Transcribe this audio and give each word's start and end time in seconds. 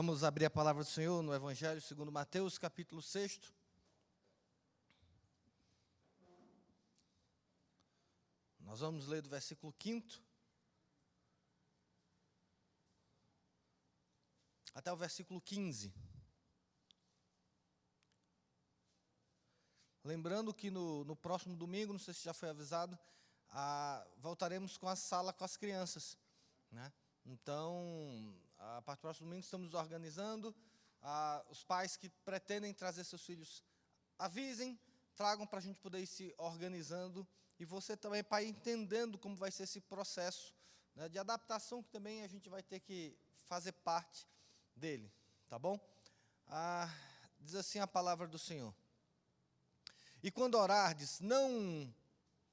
Vamos 0.00 0.22
abrir 0.22 0.44
a 0.44 0.50
palavra 0.50 0.84
do 0.84 0.88
Senhor 0.88 1.20
no 1.24 1.34
Evangelho 1.34 1.80
segundo 1.80 2.12
Mateus, 2.12 2.56
capítulo 2.56 3.02
6. 3.02 3.52
Nós 8.60 8.78
vamos 8.78 9.08
ler 9.08 9.22
do 9.22 9.28
versículo 9.28 9.74
5 9.76 10.22
até 14.72 14.92
o 14.92 14.96
versículo 14.96 15.40
15. 15.40 15.92
Lembrando 20.04 20.54
que 20.54 20.70
no, 20.70 21.04
no 21.04 21.16
próximo 21.16 21.56
domingo, 21.56 21.92
não 21.92 21.98
sei 21.98 22.14
se 22.14 22.22
já 22.22 22.32
foi 22.32 22.50
avisado, 22.50 22.96
ah, 23.50 24.06
voltaremos 24.18 24.78
com 24.78 24.88
a 24.88 24.94
sala 24.94 25.32
com 25.32 25.42
as 25.42 25.56
crianças. 25.56 26.16
Né? 26.70 26.92
Então, 27.26 28.32
a 28.58 28.82
partir 28.82 29.00
do 29.00 29.02
próximo 29.02 29.26
domingo, 29.26 29.44
estamos 29.44 29.74
organizando. 29.74 30.54
Ah, 31.00 31.44
os 31.48 31.62
pais 31.62 31.96
que 31.96 32.08
pretendem 32.24 32.74
trazer 32.74 33.04
seus 33.04 33.24
filhos, 33.24 33.64
avisem, 34.18 34.78
tragam 35.14 35.46
para 35.46 35.58
a 35.58 35.62
gente 35.62 35.80
poder 35.80 36.00
ir 36.00 36.06
se 36.06 36.34
organizando. 36.38 37.26
E 37.58 37.64
você 37.64 37.96
também, 37.96 38.22
pai, 38.22 38.46
entendendo 38.46 39.18
como 39.18 39.36
vai 39.36 39.50
ser 39.50 39.64
esse 39.64 39.80
processo 39.80 40.54
né, 40.94 41.08
de 41.08 41.18
adaptação, 41.18 41.82
que 41.82 41.90
também 41.90 42.22
a 42.22 42.28
gente 42.28 42.48
vai 42.48 42.62
ter 42.62 42.80
que 42.80 43.16
fazer 43.46 43.72
parte 43.72 44.26
dele. 44.74 45.10
Tá 45.48 45.58
bom? 45.58 45.78
Ah, 46.46 46.92
diz 47.40 47.54
assim 47.54 47.78
a 47.78 47.86
palavra 47.86 48.26
do 48.26 48.38
Senhor. 48.38 48.74
E 50.22 50.30
quando 50.30 50.56
orardes, 50.56 51.20
não 51.20 51.94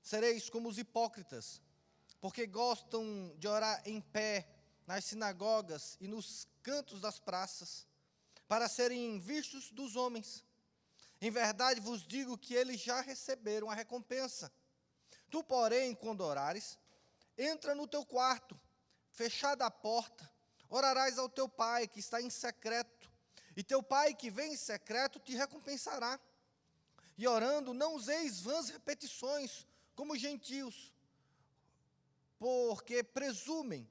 sereis 0.02 0.50
como 0.50 0.70
os 0.70 0.78
hipócritas, 0.78 1.60
porque 2.22 2.46
gostam 2.46 3.36
de 3.38 3.48
orar 3.48 3.82
em 3.86 4.00
pé 4.00 4.55
nas 4.86 5.06
sinagogas 5.06 5.98
e 6.00 6.08
nos 6.08 6.48
cantos 6.62 7.02
das 7.02 7.20
praças, 7.20 7.88
para 8.48 8.68
serem 8.68 9.20
vistos 9.20 9.72
dos 9.72 9.96
homens. 9.96 10.44
Em 11.20 11.32
verdade 11.32 11.80
vos 11.80 12.06
digo 12.06 12.38
que 12.38 12.54
eles 12.54 12.80
já 12.80 13.02
receberam 13.02 13.70
a 13.70 13.76
recompensa. 13.76 14.52
Tu, 15.30 15.44
porém, 15.44 15.96
quando 15.96 16.22
orares, 16.22 16.78
entra 17.38 17.74
no 17.74 17.88
teu 17.88 18.06
quarto, 18.06 18.60
fechada 19.10 19.66
a 19.66 19.72
porta, 19.72 20.30
orarás 20.70 21.18
ao 21.18 21.30
teu 21.30 21.50
pai 21.50 21.88
que 21.88 22.00
está 22.00 22.22
em 22.22 22.30
secreto, 22.30 23.12
e 23.56 23.64
teu 23.64 23.82
pai 23.82 24.14
que 24.14 24.30
vem 24.30 24.54
em 24.54 24.58
secreto 24.58 25.20
te 25.20 25.36
recompensará. 25.36 26.20
E 27.18 27.28
orando, 27.28 27.74
não 27.74 27.96
useis 27.96 28.42
vãs 28.42 28.70
repetições, 28.70 29.66
como 29.96 30.18
gentios, 30.18 30.92
porque 32.38 33.02
presumem 33.02 33.90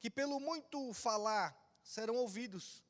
que 0.00 0.10
pelo 0.10 0.40
muito 0.40 0.92
falar 0.94 1.54
serão 1.82 2.16
ouvidos. 2.16 2.82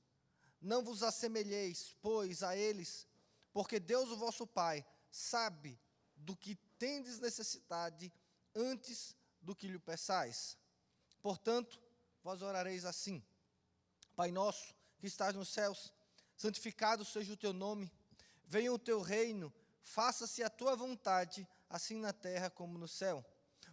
Não 0.61 0.83
vos 0.83 1.03
assemelheis, 1.03 1.97
pois, 2.01 2.43
a 2.43 2.57
eles, 2.57 3.07
porque 3.53 3.81
Deus, 3.81 4.11
o 4.11 4.17
vosso 4.17 4.47
Pai, 4.47 4.87
sabe 5.11 5.79
do 6.17 6.37
que 6.37 6.55
tendes 6.79 7.19
necessidade 7.19 8.13
antes 8.55 9.17
do 9.41 9.57
que 9.57 9.67
lhe 9.67 9.79
peçais. 9.79 10.57
Portanto, 11.21 11.81
vós 12.23 12.43
orareis 12.43 12.85
assim: 12.85 13.23
Pai 14.15 14.31
nosso, 14.31 14.75
que 14.99 15.07
estás 15.07 15.35
nos 15.35 15.49
céus, 15.49 15.93
santificado 16.37 17.05
seja 17.05 17.33
o 17.33 17.37
teu 17.37 17.53
nome, 17.53 17.91
venha 18.45 18.73
o 18.73 18.79
teu 18.79 19.01
reino, 19.01 19.53
faça-se 19.83 20.43
a 20.43 20.51
tua 20.51 20.77
vontade, 20.77 21.49
assim 21.69 21.97
na 21.97 22.13
terra 22.13 22.51
como 22.51 22.79
no 22.79 22.87
céu. 22.87 23.25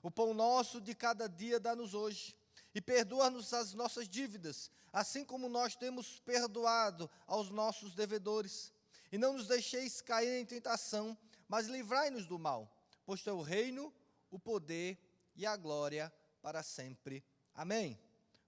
O 0.01 0.09
pão 0.09 0.33
nosso 0.33 0.79
de 0.79 0.95
cada 0.95 1.27
dia 1.27 1.59
dá-nos 1.59 1.93
hoje 1.93 2.36
e 2.77 2.81
perdoa-nos 2.81 3.55
as 3.55 3.73
nossas 3.73 4.07
dívidas, 4.07 4.69
assim 4.93 5.25
como 5.25 5.49
nós 5.49 5.75
temos 5.75 6.19
perdoado 6.19 7.09
aos 7.25 7.49
nossos 7.49 7.95
devedores. 7.95 8.71
E 9.11 9.17
não 9.17 9.33
nos 9.33 9.47
deixeis 9.47 9.99
cair 9.99 10.39
em 10.39 10.45
tentação, 10.45 11.17
mas 11.47 11.65
livrai-nos 11.65 12.27
do 12.27 12.37
mal, 12.37 12.71
pois 13.03 13.23
teu 13.23 13.41
reino, 13.41 13.91
o 14.29 14.37
poder 14.37 14.95
e 15.35 15.43
a 15.43 15.57
glória 15.57 16.13
para 16.39 16.61
sempre. 16.61 17.25
Amém. 17.55 17.99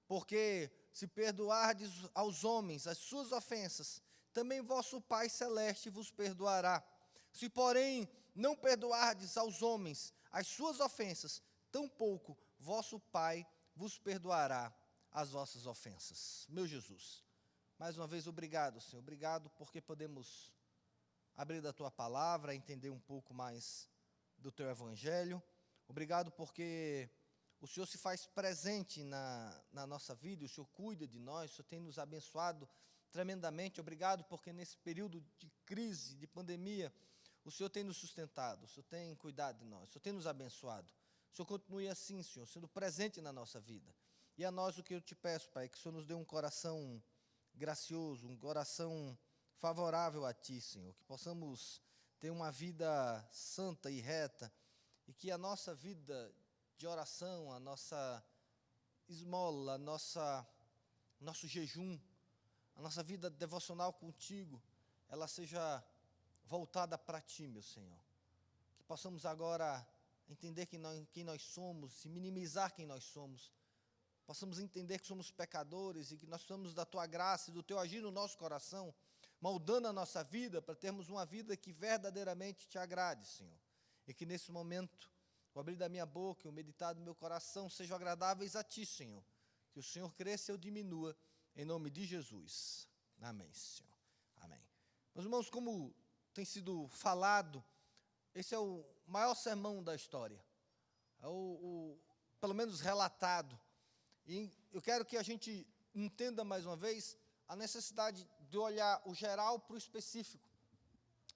Porque 0.07 0.69
se 0.93 1.07
perdoardes 1.07 1.91
aos 2.13 2.43
homens 2.43 2.85
as 2.85 2.99
suas 2.99 3.31
ofensas, 3.31 3.99
também 4.31 4.61
vosso 4.61 5.01
Pai 5.01 5.27
celeste 5.27 5.89
vos 5.89 6.11
perdoará. 6.11 6.83
Se, 7.31 7.49
porém, 7.49 8.07
não 8.35 8.55
perdoardes 8.55 9.37
aos 9.37 9.63
homens 9.63 10.13
as 10.31 10.45
suas 10.45 10.79
ofensas, 10.79 11.41
tampouco 11.71 12.37
vosso 12.59 12.99
Pai 12.99 13.43
vos 13.79 13.97
perdoará 13.97 14.73
as 15.09 15.29
vossas 15.29 15.65
ofensas. 15.65 16.45
Meu 16.49 16.67
Jesus, 16.67 17.23
mais 17.77 17.97
uma 17.97 18.05
vez, 18.05 18.27
obrigado, 18.27 18.81
Senhor. 18.81 18.99
Obrigado 18.99 19.49
porque 19.51 19.79
podemos 19.79 20.51
abrir 21.33 21.61
da 21.61 21.71
tua 21.71 21.89
palavra, 21.89 22.53
entender 22.53 22.89
um 22.89 22.99
pouco 22.99 23.33
mais 23.33 23.89
do 24.37 24.51
teu 24.51 24.69
evangelho. 24.69 25.41
Obrigado 25.87 26.29
porque 26.29 27.09
o 27.61 27.67
Senhor 27.67 27.85
se 27.85 27.97
faz 27.97 28.25
presente 28.27 29.01
na, 29.01 29.63
na 29.71 29.87
nossa 29.87 30.13
vida, 30.13 30.43
o 30.43 30.49
Senhor 30.49 30.67
cuida 30.67 31.07
de 31.07 31.17
nós, 31.17 31.51
o 31.51 31.55
Senhor 31.55 31.67
tem 31.69 31.79
nos 31.79 31.97
abençoado 31.97 32.67
tremendamente. 33.13 33.79
Obrigado 33.79 34.25
porque 34.25 34.51
nesse 34.51 34.77
período 34.79 35.23
de 35.37 35.49
crise, 35.65 36.17
de 36.17 36.27
pandemia, 36.27 36.93
o 37.45 37.49
Senhor 37.49 37.69
tem 37.69 37.85
nos 37.85 37.95
sustentado, 37.95 38.65
o 38.65 38.67
Senhor 38.67 38.83
tem 38.89 39.15
cuidado 39.15 39.59
de 39.59 39.65
nós, 39.65 39.87
o 39.87 39.91
Senhor 39.93 40.03
tem 40.03 40.11
nos 40.11 40.27
abençoado. 40.27 40.91
O 41.31 41.35
Senhor 41.35 41.45
continue 41.45 41.87
assim, 41.87 42.21
Senhor, 42.23 42.45
sendo 42.45 42.67
presente 42.67 43.21
na 43.21 43.31
nossa 43.31 43.59
vida. 43.59 43.93
E 44.37 44.45
a 44.45 44.51
nós 44.51 44.77
o 44.77 44.83
que 44.83 44.93
eu 44.93 45.01
te 45.01 45.15
peço, 45.15 45.49
Pai, 45.49 45.67
que 45.67 45.77
o 45.77 45.79
Senhor 45.79 45.93
nos 45.93 46.05
dê 46.05 46.13
um 46.13 46.25
coração 46.25 47.01
gracioso, 47.53 48.27
um 48.27 48.37
coração 48.37 49.17
favorável 49.57 50.25
a 50.25 50.33
Ti, 50.33 50.61
Senhor, 50.61 50.93
que 50.93 51.03
possamos 51.03 51.81
ter 52.19 52.29
uma 52.29 52.51
vida 52.51 53.27
santa 53.31 53.91
e 53.91 53.99
reta 53.99 54.51
e 55.07 55.13
que 55.13 55.31
a 55.31 55.37
nossa 55.37 55.75
vida 55.75 56.33
de 56.77 56.87
oração, 56.87 57.51
a 57.51 57.59
nossa 57.59 58.23
esmola, 59.07 59.73
a 59.73 59.77
nossa 59.77 60.47
nosso 61.19 61.47
jejum, 61.47 61.99
a 62.75 62.81
nossa 62.81 63.03
vida 63.03 63.29
devocional 63.29 63.91
contigo, 63.91 64.61
ela 65.09 65.27
seja 65.27 65.83
voltada 66.45 66.97
para 66.97 67.19
ti, 67.19 67.45
meu 67.45 67.61
Senhor. 67.61 67.99
Que 68.77 68.83
possamos 68.83 69.25
agora 69.25 69.85
entender 70.29 70.67
quem 70.67 70.79
nós, 70.79 71.07
quem 71.11 71.23
nós 71.23 71.41
somos 71.41 72.05
e 72.05 72.09
minimizar 72.09 72.73
quem 72.73 72.85
nós 72.85 73.03
somos. 73.03 73.51
Possamos 74.25 74.59
entender 74.59 74.99
que 74.99 75.07
somos 75.07 75.31
pecadores 75.31 76.11
e 76.11 76.17
que 76.17 76.27
nós 76.27 76.41
precisamos 76.41 76.73
da 76.73 76.85
tua 76.85 77.07
graça 77.07 77.49
e 77.49 77.53
do 77.53 77.63
teu 77.63 77.79
agir 77.79 78.01
no 78.01 78.11
nosso 78.11 78.37
coração, 78.37 78.93
moldando 79.41 79.87
a 79.87 79.93
nossa 79.93 80.23
vida 80.23 80.61
para 80.61 80.75
termos 80.75 81.09
uma 81.09 81.25
vida 81.25 81.57
que 81.57 81.71
verdadeiramente 81.71 82.67
te 82.67 82.77
agrade, 82.77 83.25
Senhor. 83.25 83.59
E 84.07 84.13
que 84.13 84.25
nesse 84.25 84.51
momento, 84.51 85.11
o 85.53 85.59
abrir 85.59 85.75
da 85.75 85.89
minha 85.89 86.05
boca 86.05 86.45
e 86.45 86.49
o 86.49 86.53
meditar 86.53 86.93
do 86.93 87.01
meu 87.01 87.15
coração 87.15 87.69
sejam 87.69 87.95
agradáveis 87.95 88.55
a 88.55 88.63
ti, 88.63 88.85
Senhor. 88.85 89.23
Que 89.71 89.79
o 89.79 89.83
Senhor 89.83 90.13
cresça 90.13 90.51
e 90.51 90.53
eu 90.53 90.57
diminua, 90.57 91.17
em 91.55 91.65
nome 91.65 91.89
de 91.89 92.05
Jesus. 92.05 92.87
Amém, 93.21 93.51
Senhor. 93.51 93.91
Amém. 94.37 94.63
Meus 95.15 95.25
irmãos, 95.25 95.49
como 95.49 95.95
tem 96.33 96.45
sido 96.45 96.87
falado, 96.89 97.63
esse 98.33 98.53
é 98.53 98.59
o 98.59 98.85
maior 99.07 99.35
sermão 99.35 99.83
da 99.83 99.95
história. 99.95 100.39
É 101.21 101.27
o, 101.27 101.31
o, 101.31 101.99
pelo 102.39 102.53
menos 102.53 102.79
relatado. 102.79 103.59
E 104.25 104.51
eu 104.71 104.81
quero 104.81 105.05
que 105.05 105.17
a 105.17 105.23
gente 105.23 105.67
entenda 105.93 106.43
mais 106.43 106.65
uma 106.65 106.75
vez 106.75 107.17
a 107.47 107.55
necessidade 107.55 108.27
de 108.49 108.57
olhar 108.57 109.01
o 109.05 109.13
geral 109.13 109.59
para 109.59 109.73
o 109.73 109.77
específico. 109.77 110.47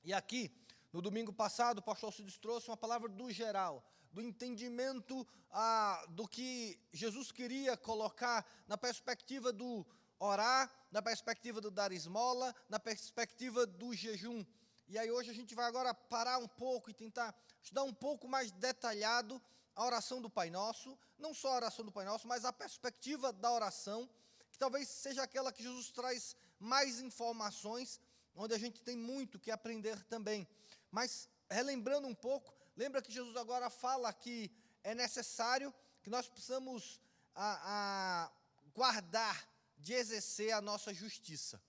E 0.04 0.14
aqui, 0.14 0.52
no 0.92 1.02
domingo 1.02 1.34
passado, 1.34 1.80
o 1.80 1.82
pastor 1.82 2.14
Cides 2.14 2.38
trouxe 2.38 2.70
uma 2.70 2.78
palavra 2.78 3.10
do 3.10 3.32
geral, 3.32 3.84
do 4.12 4.22
entendimento 4.22 5.28
ah, 5.50 6.06
do 6.10 6.28
que 6.28 6.80
Jesus 6.92 7.32
queria 7.32 7.76
colocar 7.76 8.46
na 8.68 8.78
perspectiva 8.78 9.52
do 9.52 9.86
orar, 10.20 10.72
na 10.92 11.02
perspectiva 11.02 11.60
do 11.60 11.72
dar 11.72 11.92
esmola, 11.92 12.56
na 12.70 12.80
perspectiva 12.80 13.66
do 13.66 13.94
jejum. 13.94 14.46
E 14.88 14.98
aí 14.98 15.10
hoje 15.10 15.32
a 15.32 15.34
gente 15.34 15.56
vai 15.56 15.66
agora 15.66 15.94
parar 15.94 16.38
um 16.38 16.48
pouco 16.48 16.90
e 16.90 16.94
tentar 16.94 17.36
estudar 17.62 17.84
um 17.84 17.94
pouco 17.94 18.28
mais 18.28 18.52
detalhado 18.52 19.42
a 19.76 19.86
oração 19.86 20.22
do 20.22 20.30
Pai 20.30 20.50
Nosso, 20.50 20.98
não 21.18 21.34
só 21.34 21.54
a 21.54 21.56
oração 21.56 21.86
do 21.86 21.92
Pai 21.92 22.06
Nosso, 22.06 22.28
mas 22.28 22.46
a 22.46 22.54
perspectiva 22.54 23.34
da 23.34 23.52
oração, 23.52 24.10
que 24.52 24.58
talvez 24.58 24.88
seja 24.88 25.24
aquela 25.24 25.52
que 25.52 25.64
Jesus 25.64 25.90
traz 25.92 26.36
mais 26.60 27.00
informações, 27.00 28.00
onde 28.36 28.54
a 28.54 28.58
gente 28.58 28.82
tem 28.82 28.96
muito 28.96 29.40
que 29.40 29.52
aprender 29.52 30.04
também. 30.06 30.48
Mas 30.92 31.28
relembrando 31.50 32.08
um 32.08 32.16
pouco, 32.16 32.54
lembra 32.76 33.02
que 33.02 33.12
Jesus 33.12 33.36
agora 33.36 33.70
fala 33.70 34.14
que 34.14 34.52
é 34.84 34.94
necessário 34.94 35.74
que 36.02 36.10
nós 36.10 36.28
possamos 36.28 37.00
a, 37.34 38.28
a 38.28 38.32
guardar 38.76 39.48
de 39.78 39.94
exercer 39.94 40.52
a 40.52 40.62
nossa 40.62 40.94
justiça. 40.94 41.62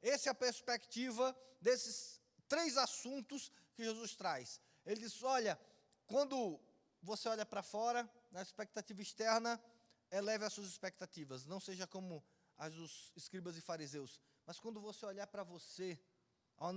Essa 0.00 0.30
é 0.30 0.32
a 0.32 0.34
perspectiva 0.34 1.36
desses 1.60 2.20
três 2.52 2.76
assuntos 2.76 3.50
que 3.74 3.82
Jesus 3.82 4.14
traz. 4.14 4.60
Ele 4.84 5.00
diz: 5.00 5.22
olha, 5.22 5.58
quando 6.06 6.60
você 7.00 7.26
olha 7.30 7.46
para 7.46 7.62
fora, 7.62 8.00
na 8.30 8.42
expectativa 8.42 9.00
externa, 9.00 9.58
eleve 10.10 10.44
as 10.44 10.52
suas 10.52 10.66
expectativas. 10.66 11.46
Não 11.46 11.58
seja 11.58 11.86
como 11.86 12.22
as 12.58 12.74
dos 12.74 13.10
escribas 13.16 13.56
e 13.56 13.62
fariseus, 13.62 14.20
Mas 14.46 14.60
quando 14.60 14.80
você 14.80 15.06
olhar 15.06 15.26
para 15.26 15.42
você, 15.42 15.98
há 16.58 16.68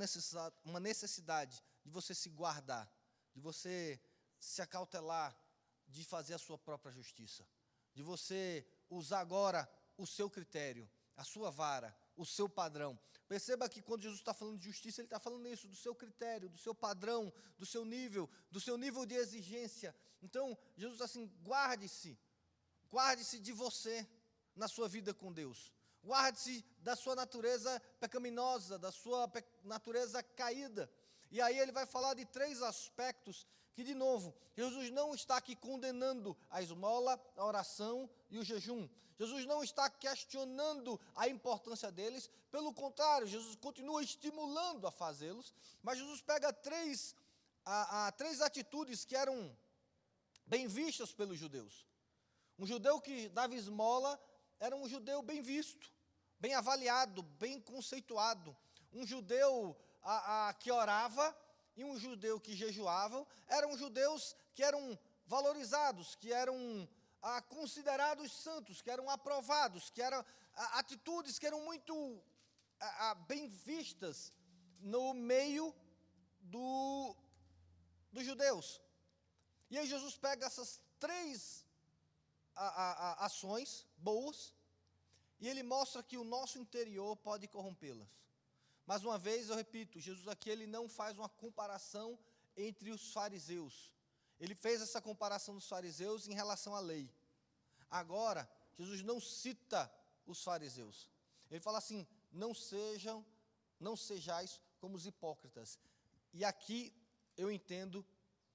uma 0.64 0.80
necessidade, 0.80 1.62
de 1.84 1.92
você 1.92 2.16
se 2.16 2.30
guardar, 2.30 2.90
de 3.34 3.42
você 3.42 4.00
se 4.40 4.62
acautelar, 4.62 5.38
de 5.88 6.06
fazer 6.06 6.36
a 6.36 6.40
sua 6.40 6.58
própria 6.58 6.92
justiça, 6.92 7.46
de 7.94 8.02
você 8.02 8.66
usar 8.90 9.20
agora 9.20 9.70
o 9.98 10.08
seu 10.08 10.30
critério, 10.30 10.90
a 11.18 11.24
sua 11.24 11.52
vara, 11.52 11.96
o 12.16 12.26
seu 12.26 12.48
padrão. 12.48 12.98
Perceba 13.28 13.68
que 13.68 13.82
quando 13.82 14.04
Jesus 14.04 14.20
está 14.20 14.34
falando 14.34 14.60
de 14.60 14.66
justiça, 14.66 15.02
ele 15.02 15.08
está 15.08 15.20
falando 15.20 15.48
isso, 15.48 15.68
do 15.68 15.76
seu 15.76 15.96
critério, 15.96 16.50
do 16.50 16.58
seu 16.58 16.76
padrão, 16.76 17.34
do 17.58 17.66
seu 17.66 17.84
nível, 17.84 18.30
do 18.52 18.60
seu 18.60 18.78
nível 18.78 19.06
de 19.06 19.16
exigência. 19.16 19.96
Então, 20.22 20.58
Jesus 20.78 20.96
está 20.96 21.06
assim: 21.06 21.28
guarde-se, 21.44 22.18
guarde-se 22.92 23.40
de 23.40 23.52
você 23.52 24.08
na 24.56 24.68
sua 24.68 24.88
vida 24.88 25.14
com 25.14 25.34
Deus. 25.34 25.74
Guarde-se 26.04 26.64
da 26.80 26.96
sua 26.96 27.16
natureza 27.16 27.82
pecaminosa, 28.00 28.78
da 28.78 28.92
sua 28.92 29.32
natureza 29.64 30.22
caída. 30.22 30.90
E 31.32 31.42
aí 31.42 31.58
ele 31.58 31.72
vai 31.72 31.88
falar 31.88 32.14
de 32.14 32.26
três 32.26 32.62
aspectos 32.62 33.48
que, 33.76 33.84
de 33.84 33.94
novo, 33.94 34.34
Jesus 34.56 34.90
não 34.90 35.14
está 35.14 35.36
aqui 35.36 35.54
condenando 35.56 36.36
a 36.50 36.62
esmola, 36.62 37.22
a 37.36 37.46
oração 37.46 38.10
e 38.30 38.40
o 38.40 38.44
jejum. 38.44 38.88
Jesus 39.20 39.46
não 39.46 39.62
está 39.62 39.90
questionando 39.90 41.00
a 41.14 41.28
importância 41.28 41.92
deles, 41.92 42.30
pelo 42.50 42.74
contrário, 42.74 43.28
Jesus 43.28 43.56
continua 43.58 44.02
estimulando 44.02 44.88
a 44.88 44.92
fazê-los, 44.92 45.54
mas 45.84 46.00
Jesus 46.00 46.22
pega 46.22 46.54
três, 46.54 47.14
a, 47.66 48.08
a, 48.08 48.12
três 48.14 48.40
atitudes 48.42 49.04
que 49.04 49.16
eram 49.16 49.56
bem 50.46 50.68
vistas 50.68 51.14
pelos 51.14 51.38
judeus. 51.38 51.86
Um 52.58 52.66
judeu 52.66 53.02
que 53.02 53.28
dava 53.30 53.56
esmola 53.56 54.18
era 54.58 54.76
um 54.76 54.88
judeu 54.88 55.22
bem 55.22 55.42
visto, 55.42 55.92
bem 56.40 56.54
avaliado, 56.54 57.22
bem 57.24 57.60
conceituado. 57.60 58.56
Um 58.94 59.06
judeu 59.06 59.76
a, 60.02 60.48
a, 60.48 60.54
que 60.54 60.72
orava 60.72 61.36
e 61.76 61.84
um 61.84 61.98
judeu 61.98 62.40
que 62.40 62.56
jejuavam, 62.56 63.26
eram 63.48 63.78
judeus 63.78 64.36
que 64.54 64.64
eram 64.64 64.98
valorizados, 65.28 66.16
que 66.16 66.32
eram 66.32 66.88
ah, 67.22 67.42
considerados 67.42 68.32
santos, 68.32 68.82
que 68.82 68.90
eram 68.90 69.10
aprovados, 69.10 69.90
que 69.90 70.02
eram 70.02 70.24
ah, 70.54 70.80
atitudes 70.80 71.38
que 71.40 71.48
eram 71.48 71.62
muito 71.66 71.94
ah, 72.80 73.16
bem 73.28 73.48
vistas 73.48 74.34
no 74.80 75.14
meio 75.14 75.74
do, 76.40 77.16
dos 78.12 78.24
judeus. 78.24 78.82
E 79.70 79.78
aí 79.78 79.88
Jesus 79.88 80.18
pega 80.18 80.46
essas 80.46 80.80
três 81.00 81.66
ações 83.18 83.86
boas 83.98 84.54
e 85.42 85.50
ele 85.50 85.62
mostra 85.62 86.02
que 86.02 86.18
o 86.18 86.24
nosso 86.24 86.58
interior 86.58 87.18
pode 87.18 87.48
corrompê-las. 87.48 88.08
Mais 88.86 89.04
uma 89.04 89.18
vez, 89.18 89.50
eu 89.50 89.56
repito, 89.56 90.00
Jesus 90.00 90.28
aqui 90.28 90.50
ele 90.50 90.68
não 90.68 90.88
faz 90.88 91.18
uma 91.18 91.30
comparação 91.30 92.20
entre 92.56 92.92
os 92.92 93.12
fariseus. 93.12 93.94
Ele 94.40 94.54
fez 94.54 94.82
essa 94.82 95.02
comparação 95.02 95.56
dos 95.56 95.68
fariseus 95.68 96.28
em 96.28 96.34
relação 96.34 96.76
à 96.76 96.80
lei. 96.80 97.10
Agora, 97.90 98.50
Jesus 98.78 99.02
não 99.02 99.20
cita 99.20 99.92
os 100.26 100.44
fariseus. 100.44 101.10
Ele 101.50 101.60
fala 101.60 101.78
assim: 101.78 102.08
não 102.32 102.54
sejam, 102.54 103.26
não 103.80 103.96
sejais 103.96 104.62
como 104.80 104.96
os 104.96 105.06
hipócritas. 105.06 105.80
E 106.34 106.44
aqui 106.44 106.94
eu 107.38 107.52
entendo, 107.52 108.06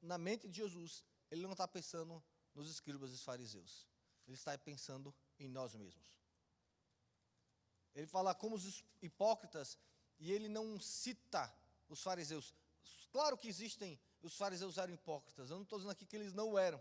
na 0.00 0.19
mente 0.19 0.49
de 0.49 0.56
Jesus, 0.59 1.03
ele 1.31 1.43
não 1.43 1.53
está 1.53 1.67
pensando 1.67 2.23
nos 2.55 2.71
escribas 2.71 3.12
e 3.12 3.19
fariseus. 3.19 3.87
Ele 4.27 4.37
está 4.37 4.56
pensando 4.59 5.15
em 5.38 5.49
nós 5.49 5.75
mesmos. 5.75 6.21
Ele 7.94 8.06
fala 8.06 8.35
como 8.35 8.55
os 8.55 8.85
hipócritas 9.03 9.79
e 10.20 10.31
ele 10.31 10.49
não 10.49 10.78
cita 10.78 11.52
os 11.88 12.02
fariseus. 12.02 12.55
Claro 13.11 13.37
que 13.37 13.49
existem, 13.49 13.99
os 14.22 14.37
fariseus 14.37 14.78
eram 14.78 14.94
hipócritas, 14.94 15.50
eu 15.50 15.56
não 15.56 15.64
estou 15.64 15.78
dizendo 15.78 15.93
aqui 15.93 16.06
que 16.06 16.17
eles 16.17 16.32
não 16.32 16.58
eram. 16.58 16.81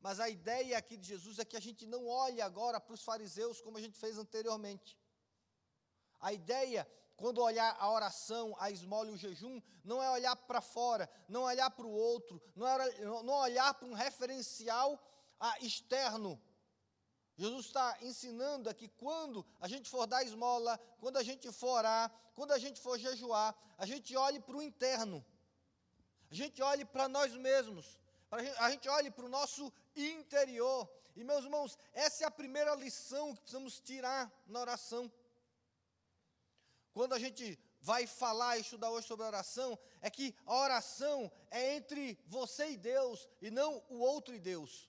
Mas 0.00 0.18
a 0.18 0.28
ideia 0.28 0.76
aqui 0.76 0.96
de 0.96 1.06
Jesus 1.06 1.38
é 1.38 1.44
que 1.44 1.56
a 1.56 1.60
gente 1.60 1.86
não 1.86 2.08
olhe 2.08 2.42
agora 2.42 2.80
para 2.80 2.92
os 2.92 3.04
fariseus 3.04 3.60
como 3.60 3.78
a 3.78 3.80
gente 3.80 3.96
fez 3.96 4.18
anteriormente. 4.18 4.98
A 6.20 6.32
ideia, 6.32 6.88
quando 7.16 7.40
olhar 7.40 7.76
a 7.78 7.88
oração, 7.90 8.54
a 8.58 8.68
esmola 8.70 9.10
e 9.10 9.12
o 9.12 9.16
jejum, 9.16 9.62
não 9.84 10.02
é 10.02 10.10
olhar 10.10 10.34
para 10.34 10.60
fora, 10.60 11.08
não 11.28 11.42
olhar 11.42 11.70
para 11.70 11.86
o 11.86 11.90
outro, 11.90 12.42
não, 12.56 12.66
é, 12.66 13.00
não 13.22 13.34
olhar 13.34 13.72
para 13.74 13.86
um 13.86 13.92
referencial 13.92 15.00
ah, 15.38 15.56
externo, 15.60 16.40
Jesus 17.36 17.66
está 17.66 17.96
ensinando 18.02 18.68
aqui 18.68 18.88
quando 18.88 19.44
a 19.60 19.66
gente 19.66 19.88
for 19.88 20.06
dar 20.06 20.22
esmola, 20.22 20.78
quando 21.00 21.16
a 21.16 21.22
gente 21.22 21.50
for 21.50 21.78
orar, 21.78 22.12
quando 22.34 22.52
a 22.52 22.58
gente 22.58 22.80
for 22.80 22.98
jejuar, 22.98 23.54
a 23.78 23.86
gente 23.86 24.14
olhe 24.16 24.38
para 24.38 24.56
o 24.56 24.62
interno, 24.62 25.24
a 26.30 26.34
gente 26.34 26.62
olhe 26.62 26.84
para 26.84 27.08
nós 27.08 27.32
mesmos, 27.34 27.98
a 28.58 28.70
gente 28.70 28.88
olhe 28.88 29.10
para 29.10 29.24
o 29.24 29.28
nosso 29.28 29.72
interior. 29.96 30.88
E 31.14 31.24
meus 31.24 31.44
irmãos, 31.44 31.78
essa 31.92 32.24
é 32.24 32.26
a 32.26 32.30
primeira 32.30 32.74
lição 32.74 33.34
que 33.34 33.40
precisamos 33.42 33.80
tirar 33.80 34.30
na 34.46 34.60
oração. 34.60 35.10
Quando 36.92 37.14
a 37.14 37.18
gente 37.18 37.58
vai 37.80 38.06
falar 38.06 38.56
e 38.56 38.60
estudar 38.60 38.90
hoje 38.90 39.06
sobre 39.06 39.26
oração, 39.26 39.78
é 40.00 40.08
que 40.08 40.34
a 40.46 40.54
oração 40.54 41.30
é 41.50 41.74
entre 41.76 42.18
você 42.26 42.70
e 42.70 42.76
Deus 42.76 43.28
e 43.40 43.50
não 43.50 43.82
o 43.88 43.98
outro 43.98 44.34
e 44.34 44.38
Deus. 44.38 44.88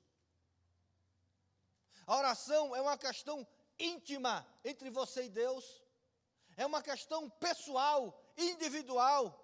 A 2.05 2.17
oração 2.17 2.75
é 2.75 2.81
uma 2.81 2.97
questão 2.97 3.47
íntima 3.79 4.45
entre 4.63 4.89
você 4.89 5.25
e 5.25 5.29
Deus. 5.29 5.81
É 6.55 6.65
uma 6.65 6.81
questão 6.81 7.29
pessoal, 7.29 8.21
individual. 8.37 9.39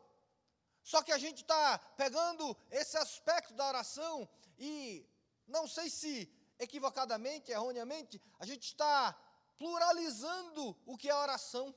Só 0.84 1.02
que 1.02 1.12
a 1.12 1.18
gente 1.18 1.42
está 1.42 1.78
pegando 1.98 2.56
esse 2.72 2.98
aspecto 2.98 3.54
da 3.54 3.68
oração 3.68 4.28
e, 4.58 5.06
não 5.48 5.68
sei 5.68 5.90
se 5.90 6.32
equivocadamente, 6.58 7.52
erroneamente, 7.52 8.22
a 8.40 8.46
gente 8.46 8.64
está 8.64 9.14
pluralizando 9.58 10.76
o 10.86 10.98
que 10.98 11.10
é 11.10 11.16
oração. 11.16 11.74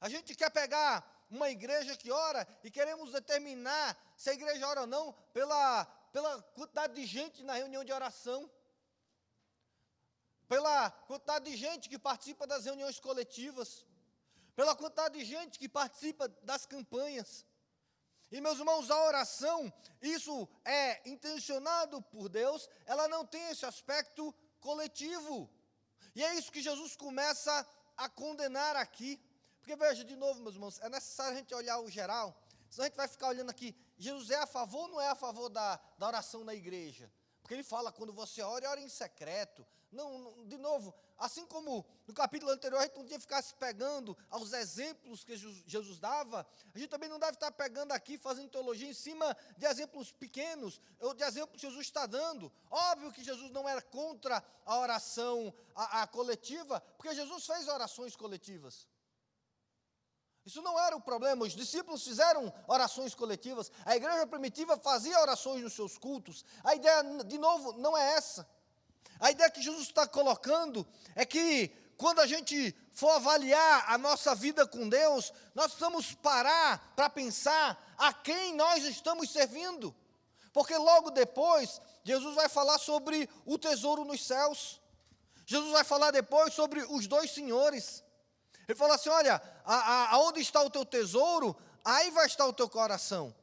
A 0.00 0.08
gente 0.08 0.34
quer 0.34 0.50
pegar 0.50 1.26
uma 1.30 1.50
igreja 1.50 1.96
que 1.96 2.12
ora 2.12 2.46
e 2.62 2.70
queremos 2.70 3.10
determinar 3.10 3.96
se 4.16 4.30
a 4.30 4.34
igreja 4.34 4.68
ora 4.68 4.82
ou 4.82 4.86
não 4.86 5.12
pela, 5.32 5.84
pela 6.12 6.40
quantidade 6.54 6.94
de 6.94 7.04
gente 7.04 7.42
na 7.42 7.54
reunião 7.54 7.84
de 7.84 7.92
oração 7.92 8.48
pela 10.48 10.90
quantidade 10.90 11.50
de 11.50 11.56
gente 11.56 11.88
que 11.88 11.98
participa 11.98 12.46
das 12.46 12.64
reuniões 12.64 12.98
coletivas, 13.00 13.84
pela 14.54 14.74
quantidade 14.74 15.18
de 15.18 15.24
gente 15.24 15.58
que 15.58 15.68
participa 15.68 16.28
das 16.42 16.64
campanhas. 16.64 17.44
E 18.30 18.40
meus 18.40 18.58
irmãos, 18.58 18.90
a 18.90 19.04
oração, 19.04 19.72
isso 20.00 20.48
é 20.64 21.08
intencionado 21.08 22.02
por 22.02 22.28
Deus, 22.28 22.68
ela 22.84 23.06
não 23.06 23.24
tem 23.24 23.48
esse 23.50 23.64
aspecto 23.64 24.34
coletivo. 24.60 25.48
E 26.14 26.24
é 26.24 26.34
isso 26.34 26.50
que 26.50 26.62
Jesus 26.62 26.96
começa 26.96 27.66
a 27.96 28.08
condenar 28.08 28.74
aqui. 28.76 29.20
Porque 29.58 29.76
veja, 29.76 30.04
de 30.04 30.16
novo, 30.16 30.40
meus 30.40 30.54
irmãos, 30.54 30.80
é 30.80 30.88
necessário 30.88 31.34
a 31.34 31.36
gente 31.36 31.54
olhar 31.54 31.78
o 31.80 31.90
geral, 31.90 32.40
senão 32.70 32.84
a 32.84 32.88
gente 32.88 32.96
vai 32.96 33.08
ficar 33.08 33.28
olhando 33.28 33.50
aqui, 33.50 33.76
Jesus 33.98 34.30
é 34.30 34.36
a 34.36 34.46
favor 34.46 34.82
ou 34.82 34.88
não 34.88 35.00
é 35.00 35.08
a 35.08 35.14
favor 35.14 35.48
da, 35.48 35.76
da 35.98 36.06
oração 36.06 36.44
na 36.44 36.54
igreja? 36.54 37.10
Porque 37.46 37.54
ele 37.54 37.62
fala, 37.62 37.92
quando 37.92 38.12
você 38.12 38.42
ora, 38.42 38.68
ora 38.68 38.80
em 38.80 38.88
secreto. 38.88 39.64
Não, 39.92 40.18
não, 40.18 40.46
de 40.48 40.58
novo, 40.58 40.92
assim 41.16 41.46
como 41.46 41.86
no 42.04 42.12
capítulo 42.12 42.50
anterior 42.50 42.80
a 42.80 42.82
gente 42.82 42.96
não 42.96 43.06
tinha 43.06 43.20
ficar 43.20 43.40
se 43.40 43.54
pegando 43.54 44.18
aos 44.28 44.52
exemplos 44.52 45.22
que 45.22 45.36
Jesus 45.36 46.00
dava, 46.00 46.44
a 46.74 46.76
gente 46.76 46.90
também 46.90 47.08
não 47.08 47.20
deve 47.20 47.34
estar 47.34 47.52
pegando 47.52 47.92
aqui, 47.92 48.18
fazendo 48.18 48.50
teologia 48.50 48.88
em 48.88 48.92
cima 48.92 49.36
de 49.56 49.64
exemplos 49.64 50.10
pequenos, 50.10 50.80
ou 50.98 51.14
de 51.14 51.22
exemplos 51.22 51.60
que 51.60 51.68
Jesus 51.68 51.86
está 51.86 52.04
dando. 52.04 52.52
Óbvio 52.68 53.12
que 53.12 53.22
Jesus 53.22 53.48
não 53.52 53.68
era 53.68 53.80
contra 53.80 54.42
a 54.64 54.78
oração 54.80 55.54
a, 55.72 56.02
a 56.02 56.06
coletiva, 56.08 56.80
porque 56.98 57.14
Jesus 57.14 57.46
fez 57.46 57.68
orações 57.68 58.16
coletivas. 58.16 58.88
Isso 60.46 60.62
não 60.62 60.78
era 60.78 60.96
o 60.96 61.00
problema. 61.00 61.44
Os 61.44 61.56
discípulos 61.56 62.04
fizeram 62.04 62.54
orações 62.68 63.12
coletivas. 63.16 63.70
A 63.84 63.96
igreja 63.96 64.24
primitiva 64.28 64.78
fazia 64.78 65.20
orações 65.20 65.60
nos 65.60 65.72
seus 65.72 65.98
cultos. 65.98 66.44
A 66.62 66.76
ideia, 66.76 67.02
de 67.24 67.36
novo, 67.36 67.72
não 67.72 67.98
é 67.98 68.12
essa. 68.12 68.48
A 69.18 69.32
ideia 69.32 69.50
que 69.50 69.60
Jesus 69.60 69.88
está 69.88 70.06
colocando 70.06 70.86
é 71.16 71.26
que 71.26 71.68
quando 71.96 72.20
a 72.20 72.26
gente 72.26 72.72
for 72.92 73.10
avaliar 73.10 73.92
a 73.92 73.98
nossa 73.98 74.36
vida 74.36 74.64
com 74.66 74.88
Deus, 74.88 75.32
nós 75.52 75.66
precisamos 75.66 76.14
parar 76.14 76.92
para 76.94 77.10
pensar 77.10 77.94
a 77.98 78.12
quem 78.12 78.54
nós 78.54 78.84
estamos 78.84 79.30
servindo. 79.30 79.92
Porque 80.52 80.76
logo 80.76 81.10
depois, 81.10 81.80
Jesus 82.04 82.36
vai 82.36 82.48
falar 82.48 82.78
sobre 82.78 83.28
o 83.44 83.58
tesouro 83.58 84.04
nos 84.04 84.24
céus. 84.24 84.80
Jesus 85.44 85.72
vai 85.72 85.82
falar 85.82 86.12
depois 86.12 86.54
sobre 86.54 86.84
os 86.88 87.08
dois 87.08 87.32
senhores. 87.32 88.04
Ele 88.68 88.78
falou 88.78 88.94
assim: 88.94 89.08
olha, 89.08 89.40
aonde 90.10 90.40
está 90.40 90.62
o 90.62 90.70
teu 90.70 90.84
tesouro, 90.84 91.56
aí 91.84 92.10
vai 92.10 92.26
estar 92.26 92.46
o 92.46 92.52
teu 92.52 92.68
coração. 92.68 93.34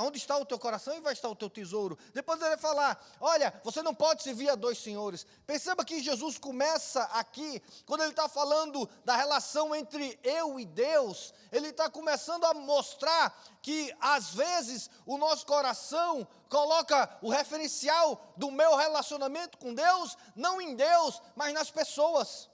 Onde 0.00 0.18
está 0.18 0.36
o 0.36 0.44
teu 0.44 0.58
coração 0.58 0.94
e 0.94 1.00
vai 1.00 1.14
estar 1.14 1.26
o 1.26 1.34
teu 1.34 1.48
tesouro. 1.48 1.98
Depois 2.12 2.38
ele 2.38 2.50
vai 2.50 2.58
falar: 2.58 3.02
olha, 3.18 3.52
você 3.64 3.80
não 3.80 3.94
pode 3.94 4.22
servir 4.22 4.50
a 4.50 4.54
dois 4.54 4.76
senhores. 4.76 5.26
Perceba 5.46 5.82
que 5.82 6.02
Jesus 6.02 6.36
começa 6.36 7.02
aqui, 7.04 7.62
quando 7.86 8.02
ele 8.02 8.10
está 8.10 8.28
falando 8.28 8.86
da 9.06 9.16
relação 9.16 9.74
entre 9.74 10.20
eu 10.22 10.60
e 10.60 10.66
Deus, 10.66 11.32
ele 11.50 11.68
está 11.68 11.88
começando 11.88 12.44
a 12.44 12.52
mostrar 12.52 13.34
que 13.62 13.90
às 13.98 14.34
vezes 14.34 14.90
o 15.06 15.16
nosso 15.16 15.46
coração 15.46 16.28
coloca 16.50 17.18
o 17.22 17.30
referencial 17.30 18.34
do 18.36 18.50
meu 18.50 18.76
relacionamento 18.76 19.56
com 19.56 19.72
Deus, 19.72 20.14
não 20.36 20.60
em 20.60 20.76
Deus, 20.76 21.22
mas 21.34 21.54
nas 21.54 21.70
pessoas. 21.70 22.50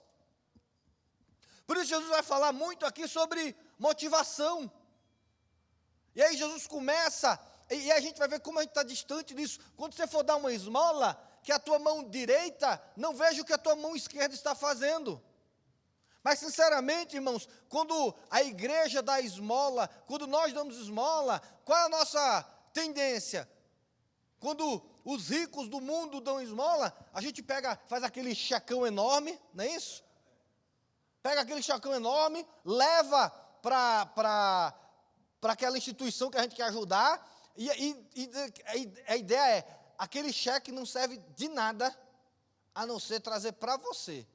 Por 1.65 1.77
isso 1.77 1.87
Jesus 1.87 2.09
vai 2.09 2.23
falar 2.23 2.51
muito 2.51 2.85
aqui 2.85 3.07
sobre 3.07 3.55
motivação. 3.77 4.71
E 6.15 6.21
aí 6.21 6.35
Jesus 6.35 6.67
começa, 6.67 7.39
e, 7.69 7.91
a 7.91 7.99
gente 7.99 8.17
vai 8.17 8.27
ver 8.27 8.41
como 8.41 8.59
a 8.59 8.61
gente 8.61 8.71
está 8.71 8.83
distante 8.83 9.33
disso. 9.33 9.59
Quando 9.77 9.93
você 9.93 10.05
for 10.05 10.23
dar 10.23 10.35
uma 10.35 10.51
esmola, 10.51 11.19
que 11.43 11.51
a 11.51 11.59
tua 11.59 11.79
mão 11.79 12.03
direita 12.07 12.81
não 12.95 13.13
veja 13.13 13.41
o 13.41 13.45
que 13.45 13.53
a 13.53 13.57
tua 13.57 13.75
mão 13.75 13.95
esquerda 13.95 14.35
está 14.35 14.53
fazendo. 14.53 15.21
Mas, 16.23 16.39
sinceramente, 16.39 17.15
irmãos, 17.15 17.49
quando 17.67 18.13
a 18.29 18.43
igreja 18.43 19.01
dá 19.01 19.19
esmola, 19.19 19.87
quando 20.05 20.27
nós 20.27 20.53
damos 20.53 20.77
esmola, 20.77 21.41
qual 21.65 21.79
é 21.79 21.85
a 21.85 21.89
nossa 21.89 22.43
tendência? 22.73 23.49
Quando 24.39 24.83
os 25.03 25.29
ricos 25.29 25.67
do 25.67 25.81
mundo 25.81 26.21
dão 26.21 26.41
esmola, 26.41 26.95
a 27.11 27.21
gente 27.21 27.41
pega, 27.41 27.79
faz 27.87 28.03
aquele 28.03 28.35
chacão 28.35 28.85
enorme, 28.85 29.39
não 29.53 29.63
é 29.63 29.75
isso? 29.75 30.03
Pega 31.21 31.41
aquele 31.41 31.61
chacão 31.61 31.93
enorme, 31.93 32.47
leva 32.65 33.29
para 33.61 34.73
aquela 35.43 35.77
instituição 35.77 36.31
que 36.31 36.37
a 36.37 36.43
gente 36.43 36.55
quer 36.55 36.63
ajudar, 36.63 37.29
e, 37.55 37.69
e, 37.69 38.09
e 38.15 38.31
a 39.07 39.15
ideia 39.15 39.57
é: 39.57 39.79
aquele 39.97 40.33
cheque 40.33 40.71
não 40.71 40.85
serve 40.85 41.17
de 41.35 41.47
nada 41.47 41.95
a 42.73 42.85
não 42.85 42.99
ser 42.99 43.19
trazer 43.19 43.53
para 43.53 43.77
você 43.77 44.25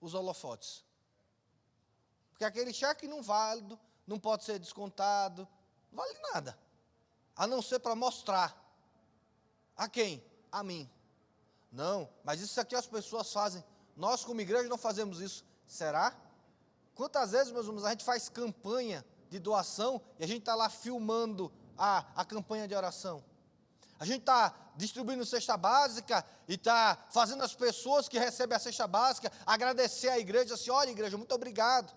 os 0.00 0.14
holofotes. 0.14 0.84
Porque 2.30 2.44
aquele 2.44 2.72
cheque 2.72 3.08
não 3.08 3.22
válido, 3.22 3.78
não 4.06 4.18
pode 4.18 4.44
ser 4.44 4.58
descontado, 4.58 5.48
não 5.90 6.04
vale 6.04 6.18
nada. 6.32 6.58
A 7.34 7.46
não 7.46 7.60
ser 7.60 7.78
para 7.78 7.94
mostrar. 7.94 8.62
A 9.76 9.88
quem? 9.88 10.24
A 10.52 10.62
mim. 10.62 10.88
Não, 11.72 12.08
mas 12.22 12.40
isso 12.40 12.60
aqui 12.60 12.74
as 12.74 12.86
pessoas 12.86 13.32
fazem. 13.32 13.64
Nós, 13.96 14.24
como 14.24 14.40
igreja, 14.40 14.68
não 14.68 14.78
fazemos 14.78 15.20
isso. 15.20 15.44
Será? 15.66 16.14
Quantas 16.94 17.32
vezes, 17.32 17.52
meus 17.52 17.66
irmãos, 17.66 17.84
a 17.84 17.90
gente 17.90 18.04
faz 18.04 18.28
campanha 18.28 19.04
de 19.28 19.38
doação 19.38 20.00
e 20.18 20.24
a 20.24 20.26
gente 20.26 20.40
está 20.40 20.54
lá 20.54 20.68
filmando 20.68 21.52
a, 21.76 22.04
a 22.14 22.24
campanha 22.24 22.66
de 22.66 22.74
oração. 22.74 23.22
A 23.98 24.04
gente 24.04 24.20
está 24.20 24.54
distribuindo 24.76 25.24
cesta 25.24 25.56
básica 25.56 26.24
e 26.46 26.54
está 26.54 26.98
fazendo 27.10 27.42
as 27.42 27.54
pessoas 27.54 28.08
que 28.08 28.18
recebem 28.18 28.54
a 28.56 28.58
cesta 28.58 28.86
básica 28.86 29.32
agradecer 29.44 30.08
à 30.08 30.18
igreja, 30.18 30.54
assim, 30.54 30.70
olha 30.70 30.90
igreja, 30.90 31.16
muito 31.16 31.34
obrigado. 31.34 31.92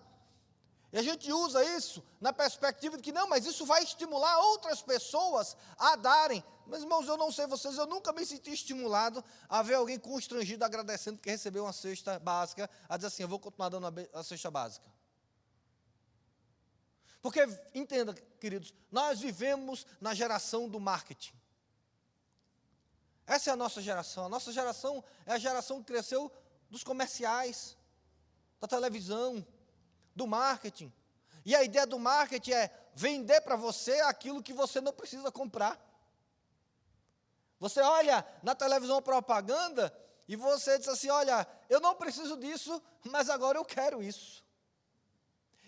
E 0.92 0.98
a 0.98 1.02
gente 1.02 1.32
usa 1.32 1.64
isso 1.76 2.02
na 2.20 2.32
perspectiva 2.32 2.96
de 2.96 3.02
que 3.02 3.12
não, 3.12 3.28
mas 3.28 3.46
isso 3.46 3.64
vai 3.64 3.82
estimular 3.82 4.38
outras 4.38 4.82
pessoas 4.82 5.56
a 5.78 5.94
darem. 5.94 6.42
Mas 6.66 6.82
irmãos, 6.82 7.06
eu 7.06 7.16
não 7.16 7.30
sei 7.30 7.46
vocês, 7.46 7.76
eu 7.78 7.86
nunca 7.86 8.12
me 8.12 8.26
senti 8.26 8.52
estimulado 8.52 9.24
a 9.48 9.62
ver 9.62 9.74
alguém 9.74 9.98
constrangido 9.98 10.64
agradecendo 10.64 11.18
que 11.18 11.30
recebeu 11.30 11.64
uma 11.64 11.72
cesta 11.72 12.18
básica, 12.18 12.68
a 12.88 12.96
dizer 12.96 13.08
assim, 13.08 13.22
eu 13.22 13.28
vou 13.28 13.38
continuar 13.38 13.68
dando 13.68 13.86
a 14.12 14.22
cesta 14.24 14.50
básica. 14.50 14.86
Porque, 17.22 17.40
entenda, 17.74 18.14
queridos, 18.40 18.74
nós 18.90 19.20
vivemos 19.20 19.86
na 20.00 20.14
geração 20.14 20.68
do 20.68 20.80
marketing. 20.80 21.34
Essa 23.26 23.50
é 23.50 23.52
a 23.52 23.56
nossa 23.56 23.80
geração. 23.80 24.24
A 24.24 24.28
nossa 24.28 24.52
geração 24.52 25.04
é 25.24 25.34
a 25.34 25.38
geração 25.38 25.78
que 25.78 25.92
cresceu 25.92 26.32
dos 26.68 26.82
comerciais, 26.82 27.76
da 28.60 28.66
televisão, 28.66 29.46
do 30.14 30.26
marketing. 30.26 30.92
E 31.44 31.54
a 31.54 31.62
ideia 31.62 31.86
do 31.86 31.98
marketing 31.98 32.52
é 32.52 32.70
vender 32.94 33.40
para 33.40 33.56
você 33.56 34.00
aquilo 34.00 34.42
que 34.42 34.52
você 34.52 34.80
não 34.80 34.92
precisa 34.92 35.30
comprar. 35.30 35.80
Você 37.58 37.80
olha 37.80 38.26
na 38.42 38.54
televisão 38.54 39.02
propaganda 39.02 39.94
e 40.26 40.36
você 40.36 40.78
diz 40.78 40.88
assim: 40.88 41.10
Olha, 41.10 41.46
eu 41.68 41.80
não 41.80 41.94
preciso 41.94 42.36
disso, 42.36 42.82
mas 43.04 43.28
agora 43.28 43.58
eu 43.58 43.64
quero 43.64 44.02
isso. 44.02 44.44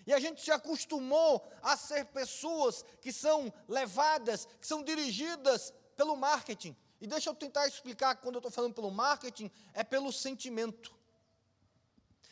E 0.05 0.13
a 0.13 0.19
gente 0.19 0.41
se 0.41 0.51
acostumou 0.51 1.47
a 1.61 1.77
ser 1.77 2.05
pessoas 2.05 2.83
que 2.99 3.13
são 3.13 3.53
levadas, 3.67 4.45
que 4.59 4.67
são 4.67 4.83
dirigidas 4.83 5.73
pelo 5.95 6.15
marketing. 6.15 6.75
E 6.99 7.07
deixa 7.07 7.29
eu 7.29 7.35
tentar 7.35 7.67
explicar 7.67 8.15
quando 8.15 8.35
eu 8.35 8.39
estou 8.39 8.51
falando 8.51 8.73
pelo 8.73 8.91
marketing, 8.91 9.51
é 9.73 9.83
pelo 9.83 10.11
sentimento, 10.11 10.93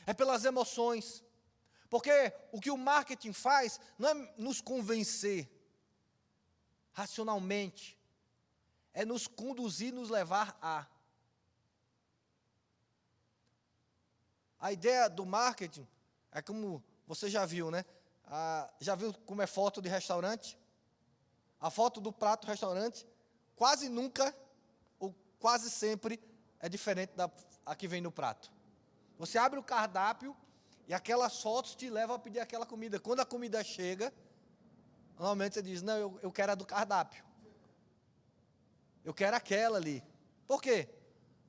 é 0.06 0.14
pelas 0.14 0.44
emoções. 0.44 1.24
Porque 1.92 2.34
o 2.54 2.60
que 2.62 2.72
o 2.72 2.78
marketing 2.78 3.34
faz 3.34 3.78
não 4.00 4.08
é 4.08 4.34
nos 4.38 4.62
convencer 4.62 5.52
racionalmente, 6.94 8.00
é 8.94 9.04
nos 9.04 9.28
conduzir, 9.28 9.94
nos 9.94 10.10
levar 10.10 10.58
a. 10.62 10.88
A 14.58 14.72
ideia 14.72 15.10
do 15.10 15.26
marketing 15.26 15.86
é 16.32 16.42
como 16.42 16.82
você 17.06 17.30
já 17.30 17.46
viu, 17.46 17.70
né? 17.70 17.84
Ah, 18.26 18.72
já 18.80 18.96
viu 18.96 19.14
como 19.26 19.42
é 19.42 19.48
foto 19.48 19.82
de 19.82 19.90
restaurante? 19.90 20.58
A 21.60 21.70
foto 21.70 22.00
do 22.00 22.14
prato 22.14 22.48
restaurante 22.48 23.06
quase 23.54 23.90
nunca, 23.90 24.34
ou 24.98 25.14
quase 25.40 25.70
sempre, 25.70 26.24
é 26.58 26.70
diferente 26.70 27.12
da 27.18 27.30
a 27.66 27.76
que 27.76 27.86
vem 27.86 28.00
no 28.00 28.14
prato. 28.14 28.50
Você 29.18 29.38
abre 29.38 29.60
o 29.60 29.64
cardápio 29.64 30.34
e 30.92 30.94
aquelas 30.94 31.42
fotos 31.42 31.76
te 31.76 31.90
levam 31.90 32.16
a 32.16 32.20
pedir 32.20 32.40
aquela 32.40 32.66
comida. 32.66 33.00
Quando 33.00 33.22
a 33.22 33.26
comida 33.26 33.64
chega, 33.64 34.14
normalmente 35.16 35.56
você 35.56 35.62
diz: 35.62 35.82
Não, 35.82 35.98
eu, 35.98 36.20
eu 36.22 36.32
quero 36.32 36.52
a 36.52 36.56
do 36.56 36.66
cardápio. 36.66 37.24
Eu 39.04 39.14
quero 39.14 39.36
aquela 39.36 39.78
ali. 39.78 40.04
Por 40.48 40.62
quê? 40.62 40.88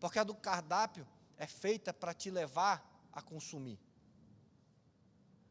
Porque 0.00 0.18
a 0.18 0.24
do 0.24 0.34
cardápio 0.34 1.06
é 1.36 1.46
feita 1.46 1.92
para 1.92 2.14
te 2.14 2.30
levar 2.30 2.82
a 3.12 3.20
consumir 3.20 3.78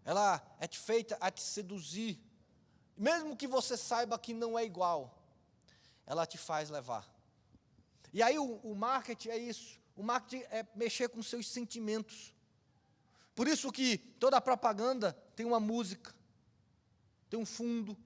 ela 0.04 0.42
é 0.60 0.68
feita 0.68 1.18
a 1.20 1.30
te 1.30 1.42
seduzir. 1.42 2.20
Mesmo 2.98 3.36
que 3.36 3.48
você 3.48 3.78
saiba 3.78 4.18
que 4.18 4.34
não 4.34 4.58
é 4.58 4.66
igual, 4.66 5.18
ela 6.06 6.26
te 6.26 6.38
faz 6.38 6.70
levar. 6.70 7.08
E 8.12 8.22
aí 8.22 8.38
o, 8.38 8.56
o 8.58 8.76
marketing 8.76 9.30
é 9.30 9.38
isso. 9.38 9.80
O 9.96 10.04
marketing 10.04 10.44
é 10.50 10.66
mexer 10.76 11.10
com 11.10 11.22
seus 11.22 11.48
sentimentos. 11.48 12.34
Por 13.36 13.48
isso 13.48 13.72
que 13.72 13.98
toda 13.98 14.38
a 14.38 14.42
propaganda 14.42 15.14
tem 15.36 15.46
uma 15.46 15.60
música, 15.60 16.14
tem 17.30 17.40
um 17.40 17.46
fundo. 17.46 17.98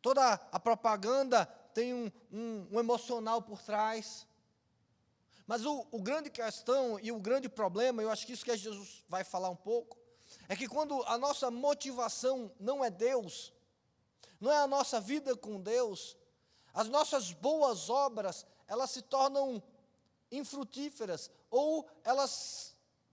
Toda 0.00 0.34
a 0.34 0.60
propaganda 0.60 1.46
tem 1.74 1.92
um, 1.92 2.10
um, 2.32 2.68
um 2.72 2.80
emocional 2.80 3.42
por 3.42 3.60
trás. 3.62 4.26
Mas 5.46 5.64
o, 5.64 5.86
o 5.90 6.02
grande 6.02 6.30
questão 6.30 6.98
e 7.00 7.12
o 7.12 7.20
grande 7.20 7.48
problema, 7.48 8.02
eu 8.02 8.10
acho 8.10 8.26
que 8.26 8.32
isso 8.32 8.44
que 8.44 8.56
Jesus 8.56 9.04
vai 9.08 9.24
falar 9.24 9.50
um 9.50 9.56
pouco, 9.56 9.96
é 10.48 10.56
que 10.56 10.68
quando 10.68 11.02
a 11.04 11.16
nossa 11.16 11.50
motivação 11.50 12.52
não 12.58 12.84
é 12.84 12.90
Deus, 12.90 13.52
não 14.40 14.52
é 14.52 14.58
a 14.58 14.66
nossa 14.66 15.00
vida 15.00 15.36
com 15.36 15.60
Deus, 15.60 16.16
as 16.74 16.88
nossas 16.88 17.32
boas 17.32 17.88
obras, 17.88 18.46
elas 18.66 18.90
se 18.90 19.02
tornam 19.02 19.62
infrutíferas 20.30 21.30
ou 21.50 21.88
elas 22.04 22.67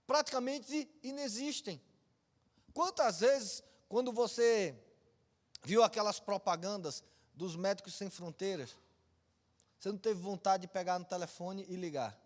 praticamente 0.05 0.89
inexistem. 1.03 1.81
Quantas 2.73 3.19
vezes, 3.19 3.63
quando 3.87 4.11
você 4.11 4.77
viu 5.63 5.83
aquelas 5.83 6.19
propagandas 6.19 7.03
dos 7.33 7.55
médicos 7.55 7.95
sem 7.95 8.09
fronteiras, 8.09 8.75
você 9.79 9.89
não 9.89 9.97
teve 9.97 10.19
vontade 10.19 10.61
de 10.61 10.67
pegar 10.67 10.99
no 10.99 11.05
telefone 11.05 11.65
e 11.69 11.75
ligar? 11.75 12.19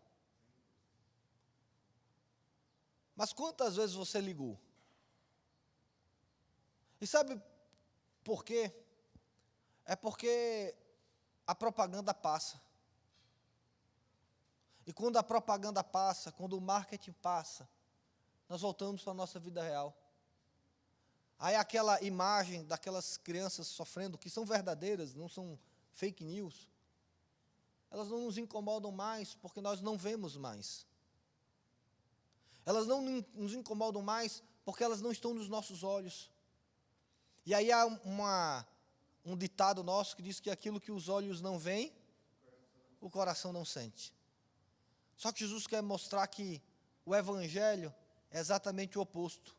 Mas 3.15 3.33
quantas 3.33 3.75
vezes 3.75 3.95
você 3.95 4.21
ligou? 4.21 4.57
E 7.01 7.07
sabe 7.07 7.41
por 8.23 8.43
quê? 8.43 8.73
É 9.85 9.95
porque 9.95 10.75
a 11.45 11.55
propaganda 11.55 12.13
passa. 12.13 12.61
E 14.89 14.91
quando 14.91 15.17
a 15.17 15.23
propaganda 15.23 15.83
passa, 15.83 16.31
quando 16.31 16.57
o 16.57 16.59
marketing 16.59 17.11
passa, 17.11 17.69
nós 18.49 18.61
voltamos 18.61 19.03
para 19.03 19.11
a 19.11 19.13
nossa 19.13 19.39
vida 19.39 19.61
real. 19.61 19.95
Aí 21.37 21.53
aquela 21.53 22.01
imagem 22.01 22.65
daquelas 22.65 23.15
crianças 23.15 23.67
sofrendo, 23.67 24.17
que 24.17 24.31
são 24.31 24.47
verdadeiras, 24.47 25.13
não 25.13 25.29
são 25.29 25.59
fake 25.91 26.23
news, 26.23 26.71
elas 27.91 28.07
não 28.07 28.21
nos 28.21 28.39
incomodam 28.39 28.91
mais 28.91 29.35
porque 29.35 29.61
nós 29.61 29.79
não 29.79 29.95
vemos 29.95 30.35
mais. 30.35 30.87
Elas 32.65 32.87
não 32.87 32.99
nos 33.35 33.53
incomodam 33.53 34.01
mais 34.01 34.41
porque 34.65 34.83
elas 34.83 35.01
não 35.01 35.11
estão 35.11 35.35
nos 35.35 35.47
nossos 35.47 35.83
olhos. 35.83 36.31
E 37.45 37.53
aí 37.53 37.71
há 37.71 37.85
uma, 37.85 38.67
um 39.23 39.37
ditado 39.37 39.83
nosso 39.83 40.15
que 40.15 40.23
diz 40.23 40.39
que 40.39 40.49
aquilo 40.49 40.81
que 40.81 40.91
os 40.91 41.09
olhos 41.09 41.41
não 41.41 41.59
veem, 41.59 41.93
o 42.99 43.07
coração 43.07 43.53
não 43.53 43.63
sente. 43.63 44.17
Só 45.19 45.33
que 45.33 45.41
Jesus 45.41 45.67
quer 45.67 45.83
mostrar 45.83 46.25
que 46.27 46.61
o 47.05 47.13
Evangelho 47.13 47.93
é 48.31 48.39
exatamente 48.39 48.97
o 48.97 49.01
oposto. 49.01 49.53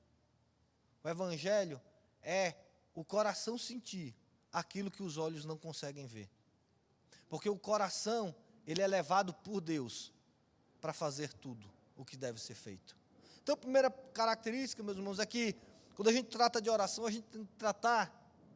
O 1.05 1.09
Evangelho 1.09 1.79
é 2.23 2.55
o 2.95 3.05
coração 3.05 3.59
sentir 3.59 4.17
aquilo 4.50 4.90
que 4.90 5.02
os 5.02 5.19
olhos 5.19 5.45
não 5.45 5.59
conseguem 5.59 6.07
ver. 6.07 6.31
Porque 7.29 7.50
o 7.50 7.59
coração, 7.59 8.35
ele 8.67 8.81
é 8.81 8.87
levado 8.87 9.35
por 9.35 9.61
Deus 9.61 10.11
para 10.81 10.95
fazer 10.95 11.31
tudo 11.35 11.71
o 11.95 12.07
que 12.07 12.17
deve 12.17 12.40
ser 12.40 12.55
feito. 12.55 12.97
Então, 13.43 13.52
a 13.52 13.59
primeira 13.59 13.90
característica, 13.90 14.83
meus 14.83 14.97
irmãos, 14.97 15.19
é 15.19 15.26
que 15.26 15.55
quando 15.95 16.09
a 16.09 16.12
gente 16.12 16.31
trata 16.31 16.62
de 16.62 16.71
oração, 16.71 17.05
a 17.05 17.11
gente 17.11 17.25
tem 17.25 17.45
que 17.45 17.52
tratar 17.59 18.11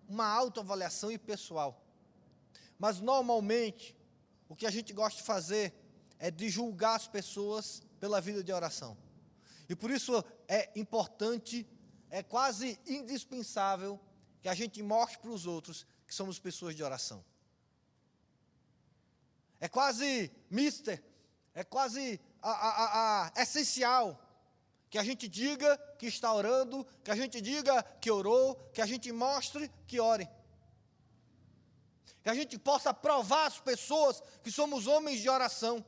uma 0.08 0.26
autoavaliação 0.26 1.12
e 1.12 1.18
pessoal. 1.18 1.84
Mas 2.78 2.98
normalmente, 2.98 3.94
o 4.48 4.56
que 4.56 4.64
a 4.64 4.70
gente 4.70 4.90
gosta 4.94 5.20
de 5.20 5.26
fazer 5.26 5.83
é 6.24 6.30
de 6.30 6.48
julgar 6.48 6.94
as 6.94 7.06
pessoas 7.06 7.82
pela 8.00 8.18
vida 8.18 8.42
de 8.42 8.50
oração. 8.50 8.96
E 9.68 9.76
por 9.76 9.90
isso 9.90 10.24
é 10.48 10.70
importante, 10.74 11.68
é 12.08 12.22
quase 12.22 12.80
indispensável 12.86 14.00
que 14.40 14.48
a 14.48 14.54
gente 14.54 14.82
mostre 14.82 15.18
para 15.18 15.30
os 15.30 15.44
outros 15.46 15.86
que 16.06 16.14
somos 16.14 16.38
pessoas 16.38 16.74
de 16.74 16.82
oração. 16.82 17.22
É 19.60 19.68
quase 19.68 20.32
mister, 20.48 21.04
é 21.52 21.62
quase 21.62 22.18
a, 22.40 22.50
a, 22.50 23.26
a, 23.26 23.42
essencial 23.42 24.18
que 24.88 24.96
a 24.96 25.04
gente 25.04 25.28
diga 25.28 25.76
que 25.98 26.06
está 26.06 26.32
orando, 26.32 26.86
que 27.04 27.10
a 27.10 27.16
gente 27.16 27.38
diga 27.38 27.82
que 28.00 28.10
orou, 28.10 28.54
que 28.72 28.80
a 28.80 28.86
gente 28.86 29.12
mostre 29.12 29.70
que 29.86 30.00
ore. 30.00 30.26
Que 32.22 32.30
a 32.30 32.34
gente 32.34 32.58
possa 32.58 32.94
provar 32.94 33.44
às 33.44 33.60
pessoas 33.60 34.22
que 34.42 34.50
somos 34.50 34.86
homens 34.86 35.20
de 35.20 35.28
oração. 35.28 35.84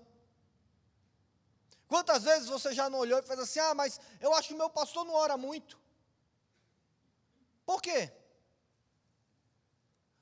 Quantas 1.88 2.24
vezes 2.24 2.48
você 2.48 2.72
já 2.72 2.90
não 2.90 2.98
olhou 2.98 3.18
e 3.18 3.22
fez 3.22 3.38
assim: 3.38 3.60
ah, 3.60 3.74
mas 3.74 4.00
eu 4.20 4.34
acho 4.34 4.48
que 4.48 4.54
meu 4.54 4.68
pastor 4.68 5.04
não 5.04 5.14
ora 5.14 5.36
muito. 5.36 5.78
Por 7.64 7.80
quê? 7.80 8.12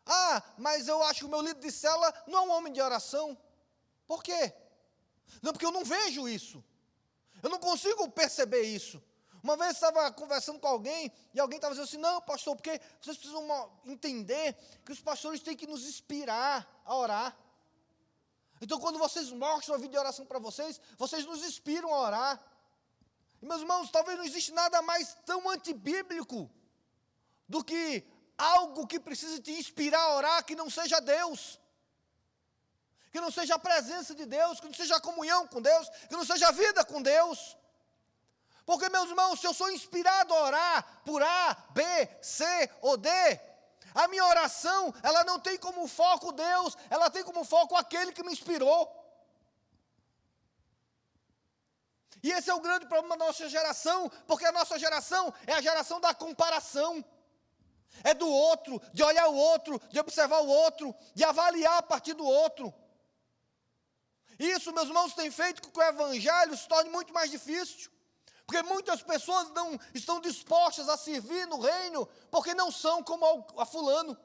Ah, 0.06 0.42
mas 0.59 0.88
eu 0.88 1.02
acho 1.02 1.21
que 1.21 1.26
o 1.26 1.28
meu 1.28 1.40
líder 1.40 1.61
de 1.61 1.73
cela 1.73 2.12
não 2.26 2.38
é 2.38 2.42
um 2.42 2.50
homem 2.52 2.73
de 2.73 2.80
oração. 2.80 3.37
Por 4.06 4.23
quê? 4.23 4.52
Não, 5.42 5.52
porque 5.52 5.64
eu 5.64 5.73
não 5.73 5.85
vejo 5.85 6.28
isso. 6.28 6.62
Eu 7.42 7.49
não 7.50 7.59
consigo 7.59 8.09
perceber 8.11 8.62
isso. 8.62 9.02
Uma 9.42 9.59
vez 9.59 9.73
estava 9.73 10.11
conversando 10.11 10.59
com 10.59 10.66
alguém 10.66 11.12
e 11.35 11.38
alguém 11.38 11.56
estava 11.56 11.75
dizendo 11.75 11.87
assim: 11.87 11.99
não, 11.99 12.21
pastor, 12.23 12.56
porque 12.56 12.80
vocês 13.00 13.16
precisam 13.16 13.71
entender 13.85 14.56
que 14.85 14.92
os 14.92 15.00
pastores 15.00 15.40
têm 15.40 15.56
que 15.56 15.66
nos 15.66 15.87
inspirar 15.87 16.66
a 16.85 16.97
orar. 16.97 17.37
Então, 18.61 18.79
quando 18.81 18.99
vocês 18.99 19.31
mostram 19.31 19.75
a 19.75 19.79
vida 19.79 19.93
de 19.93 19.99
oração 19.99 20.25
para 20.25 20.39
vocês, 20.39 20.81
vocês 20.97 21.25
nos 21.27 21.43
inspiram 21.43 21.93
a 21.93 21.99
orar. 22.01 22.41
E, 23.43 23.47
meus 23.47 23.61
irmãos, 23.61 23.91
talvez 23.91 24.17
não 24.17 24.25
existe 24.25 24.53
nada 24.53 24.81
mais 24.83 25.17
tão 25.27 25.49
antibíblico 25.51 26.51
do 27.49 27.63
que 27.63 28.05
algo 28.39 28.87
que 28.87 28.99
precisa 28.99 29.41
te 29.41 29.53
inspirar 29.53 30.01
a 30.01 30.17
orar 30.17 30.45
que 30.45 30.55
não 30.55 30.71
seja 30.71 31.01
Deus 31.01 31.59
que 33.15 33.21
não 33.21 33.31
seja 33.31 33.55
a 33.55 33.59
presença 33.61 34.13
de 34.13 34.27
Deus, 34.27 34.59
que 34.59 34.67
não 34.67 34.75
seja 34.75 34.97
a 34.97 35.01
comunhão 35.01 35.47
com 35.47 35.63
Deus, 35.63 35.89
que 36.09 36.17
não 36.17 36.25
seja 36.25 36.49
a 36.49 36.51
vida 36.51 36.85
com 36.85 37.01
Deus. 37.01 37.57
Porque, 38.67 38.89
meus 38.89 39.09
irmãos, 39.09 39.39
se 39.39 39.47
eu 39.47 39.55
sou 39.55 39.71
inspirado 39.71 40.35
a 40.35 40.43
orar 40.43 41.01
por 41.05 41.23
A, 41.23 41.57
B, 41.71 41.85
C 42.21 42.45
ou 42.81 42.97
D, 42.97 43.09
a 43.95 44.09
minha 44.09 44.27
oração, 44.27 44.93
ela 45.03 45.23
não 45.23 45.39
tem 45.39 45.57
como 45.57 45.87
foco 45.87 46.33
Deus, 46.33 46.77
ela 46.91 47.09
tem 47.09 47.23
como 47.23 47.45
foco 47.45 47.77
aquele 47.77 48.13
que 48.13 48.25
me 48.25 48.33
inspirou. 48.33 48.93
E 52.21 52.33
esse 52.33 52.51
é 52.51 52.55
o 52.55 52.61
grande 52.61 52.87
problema 52.87 53.16
da 53.16 53.27
nossa 53.27 53.49
geração, 53.49 54.11
porque 54.27 54.47
a 54.47 54.53
nossa 54.53 54.79
geração 54.79 55.33
é 55.47 55.53
a 55.53 55.61
geração 55.61 56.01
da 56.01 56.12
comparação. 56.12 57.05
É 58.03 58.12
do 58.12 58.29
outro, 58.29 58.83
de 58.92 59.05
olhar 59.05 59.29
o 59.29 59.37
outro, 59.37 59.81
de 59.90 60.01
observar 60.01 60.40
o 60.40 60.49
outro, 60.49 60.92
de 61.14 61.23
avaliar 61.23 61.79
a 61.79 61.83
partir 61.83 62.14
do 62.14 62.27
outro. 62.27 62.75
Isso, 64.38 64.73
meus 64.73 64.88
irmãos, 64.88 65.14
tem 65.14 65.31
feito 65.31 65.62
com 65.62 65.71
que 65.71 65.79
o 65.79 65.83
evangelho 65.83 66.57
se 66.57 66.66
torne 66.66 66.90
muito 66.90 67.12
mais 67.12 67.31
difícil. 67.31 67.93
Porque 68.46 68.62
muitas 68.62 69.02
pessoas 69.02 69.50
não 69.50 69.78
estão 69.94 70.20
dispostas 70.20 70.88
a 70.88 70.96
servir 70.96 71.46
no 71.46 71.61
reino, 71.61 72.07
porque 72.30 72.54
não 72.54 72.70
são 72.70 73.02
como 73.02 73.46
a 73.57 73.64
fulano, 73.64 74.16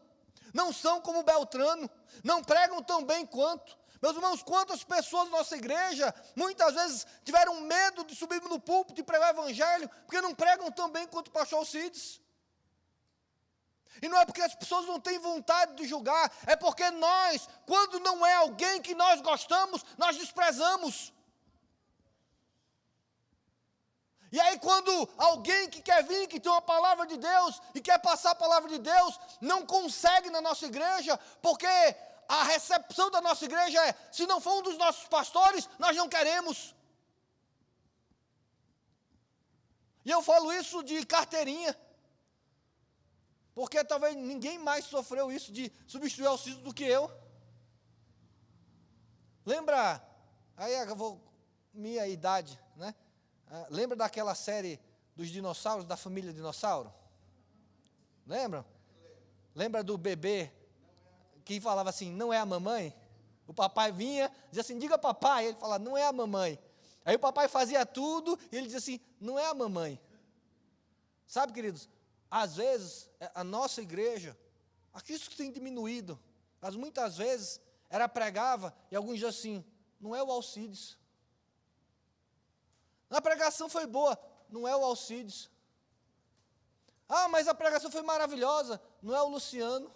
não 0.54 0.74
são 0.74 1.00
como 1.02 1.24
Beltrano, 1.24 1.90
não 2.24 2.44
pregam 2.44 2.84
tão 2.84 3.04
bem 3.04 3.26
quanto. 3.26 3.78
Meus 4.02 4.16
irmãos, 4.16 4.44
quantas 4.44 4.84
pessoas 4.84 5.30
da 5.30 5.38
nossa 5.38 5.58
igreja 5.58 6.14
muitas 6.36 6.74
vezes 6.74 7.08
tiveram 7.24 7.62
medo 7.62 8.04
de 8.06 8.16
subir 8.16 8.42
no 8.42 8.60
púlpito 8.60 9.00
e 9.00 9.04
pregar 9.04 9.36
o 9.36 9.40
evangelho, 9.40 9.90
porque 10.06 10.22
não 10.22 10.34
pregam 10.34 10.72
tão 10.72 10.90
bem 10.90 11.08
quanto 11.08 11.28
o 11.28 11.32
pastor 11.32 11.60
Alcides. 11.60 12.22
E 14.02 14.08
não 14.08 14.18
é 14.18 14.26
porque 14.26 14.42
as 14.42 14.56
pessoas 14.56 14.86
não 14.86 15.00
têm 15.00 15.20
vontade 15.20 15.76
de 15.76 15.86
julgar, 15.86 16.32
é 16.46 16.56
porque 16.56 16.90
nós, 16.92 17.50
quando 17.66 18.00
não 18.00 18.26
é 18.26 18.36
alguém 18.36 18.82
que 18.82 18.96
nós 18.96 19.20
gostamos, 19.22 19.84
nós 19.98 20.18
desprezamos. 20.18 21.14
E 24.32 24.40
aí, 24.40 24.60
quando 24.60 24.92
alguém 25.18 25.70
que 25.70 25.82
quer 25.82 26.04
vir, 26.04 26.28
que 26.28 26.40
tem 26.40 26.52
uma 26.52 26.62
palavra 26.62 27.06
de 27.08 27.18
Deus 27.18 27.62
e 27.74 27.82
quer 27.82 28.00
passar 28.00 28.32
a 28.32 28.36
palavra 28.36 28.70
de 28.70 28.78
Deus, 28.78 29.20
não 29.42 29.66
consegue 29.66 30.30
na 30.30 30.40
nossa 30.40 30.68
igreja, 30.68 31.18
porque 31.42 31.66
a 32.28 32.44
recepção 32.44 33.10
da 33.10 33.22
nossa 33.22 33.46
igreja 33.46 33.84
é: 33.88 33.96
se 34.12 34.28
não 34.28 34.40
for 34.40 34.60
um 34.60 34.62
dos 34.62 34.78
nossos 34.78 35.08
pastores, 35.08 35.68
nós 35.80 35.98
não 35.98 36.08
queremos. 36.08 36.76
E 40.06 40.12
eu 40.12 40.22
falo 40.22 40.54
isso 40.54 40.84
de 40.84 41.06
carteirinha. 41.06 41.76
Porque 43.54 43.84
talvez 43.84 44.16
ninguém 44.16 44.58
mais 44.58 44.86
sofreu 44.86 45.32
isso 45.32 45.52
de 45.52 45.72
substituir 45.88 46.28
Alcides 46.28 46.62
do 46.62 46.74
que 46.74 46.84
eu. 46.84 47.12
Lembra, 49.46 50.02
aí 50.56 50.74
eu 50.74 50.96
vou, 50.96 51.22
minha 51.74 52.08
idade, 52.08 52.58
né? 52.76 52.96
Ah, 53.50 53.68
lembra 53.70 53.96
daquela 53.96 54.36
série 54.36 54.80
dos 55.16 55.30
dinossauros, 55.30 55.86
da 55.86 55.98
família 55.98 56.32
dinossauro? 56.32 56.94
Lembram? 58.26 58.64
Lembra 59.56 59.84
do 59.84 59.98
bebê 59.98 60.52
que 61.44 61.60
falava 61.60 61.90
assim, 61.90 62.12
não 62.12 62.32
é 62.32 62.38
a 62.38 62.46
mamãe? 62.46 62.96
O 63.48 63.54
papai 63.54 63.92
vinha, 63.92 64.32
dizia 64.50 64.62
assim, 64.62 64.78
diga 64.78 64.98
papai. 64.98 65.48
Ele 65.48 65.58
falava, 65.58 65.84
não 65.84 65.98
é 65.98 66.06
a 66.06 66.14
mamãe. 66.14 66.60
Aí 67.04 67.16
o 67.16 67.20
papai 67.20 67.48
fazia 67.48 67.86
tudo 67.86 68.38
e 68.52 68.56
ele 68.56 68.68
dizia 68.68 68.78
assim, 68.78 69.00
não 69.20 69.40
é 69.40 69.48
a 69.48 69.54
mamãe. 69.54 70.00
Sabe, 71.26 71.54
queridos, 71.54 71.90
às 72.30 72.56
vezes, 72.58 73.10
é, 73.20 73.32
a 73.34 73.44
nossa 73.44 73.82
igreja, 73.82 74.38
isso 75.08 75.30
que 75.30 75.36
tem 75.36 75.52
diminuído, 75.52 76.20
mas 76.62 76.76
muitas 76.76 77.18
vezes 77.18 77.60
era 77.90 78.08
pregava 78.08 78.76
e 78.92 78.96
alguns 78.96 79.14
diziam 79.14 79.30
assim: 79.30 79.66
não 80.00 80.16
é 80.16 80.22
o 80.22 80.32
Alcides. 80.32 80.98
A 83.10 83.22
pregação 83.22 83.68
foi 83.70 83.86
boa, 83.86 84.20
não 84.50 84.68
é 84.68 84.76
o 84.76 84.84
Alcides. 84.84 85.50
Ah, 87.08 87.28
mas 87.28 87.48
a 87.48 87.56
pregação 87.56 87.90
foi 87.90 88.04
maravilhosa, 88.04 88.80
não 89.02 89.16
é 89.16 89.22
o 89.22 89.30
Luciano. 89.30 89.94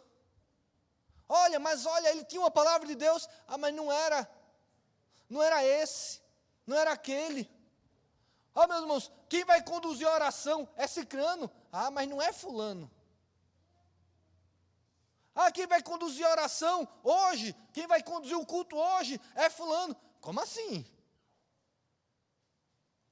Olha, 1.29 1.59
mas 1.59 1.85
olha, 1.85 2.09
ele 2.09 2.25
tinha 2.25 2.41
uma 2.41 2.51
palavra 2.51 2.87
de 2.87 2.95
Deus, 2.95 3.29
ah, 3.47 3.57
mas 3.57 3.73
não 3.73 3.91
era, 3.91 4.29
não 5.29 5.41
era 5.41 5.63
esse, 5.63 6.21
não 6.65 6.75
era 6.75 6.91
aquele. 6.91 7.49
Oh, 8.55 8.67
meus 8.67 8.81
irmãos, 8.81 9.11
quem 9.29 9.43
vai 9.45 9.63
conduzir 9.63 10.07
a 10.07 10.13
oração 10.13 10.67
é 10.75 10.85
Cicrano. 10.85 11.49
Ah, 11.71 11.89
mas 11.89 12.07
não 12.07 12.21
é 12.21 12.31
Fulano. 12.31 12.89
Ah, 15.35 15.51
quem 15.51 15.65
vai 15.65 15.81
conduzir 15.81 16.25
a 16.25 16.31
oração 16.31 16.87
hoje, 17.03 17.55
quem 17.73 17.87
vai 17.87 18.03
conduzir 18.03 18.37
o 18.37 18.45
culto 18.45 18.75
hoje 18.77 19.19
é 19.33 19.49
Fulano. 19.49 19.95
Como 20.21 20.39
assim? 20.39 20.85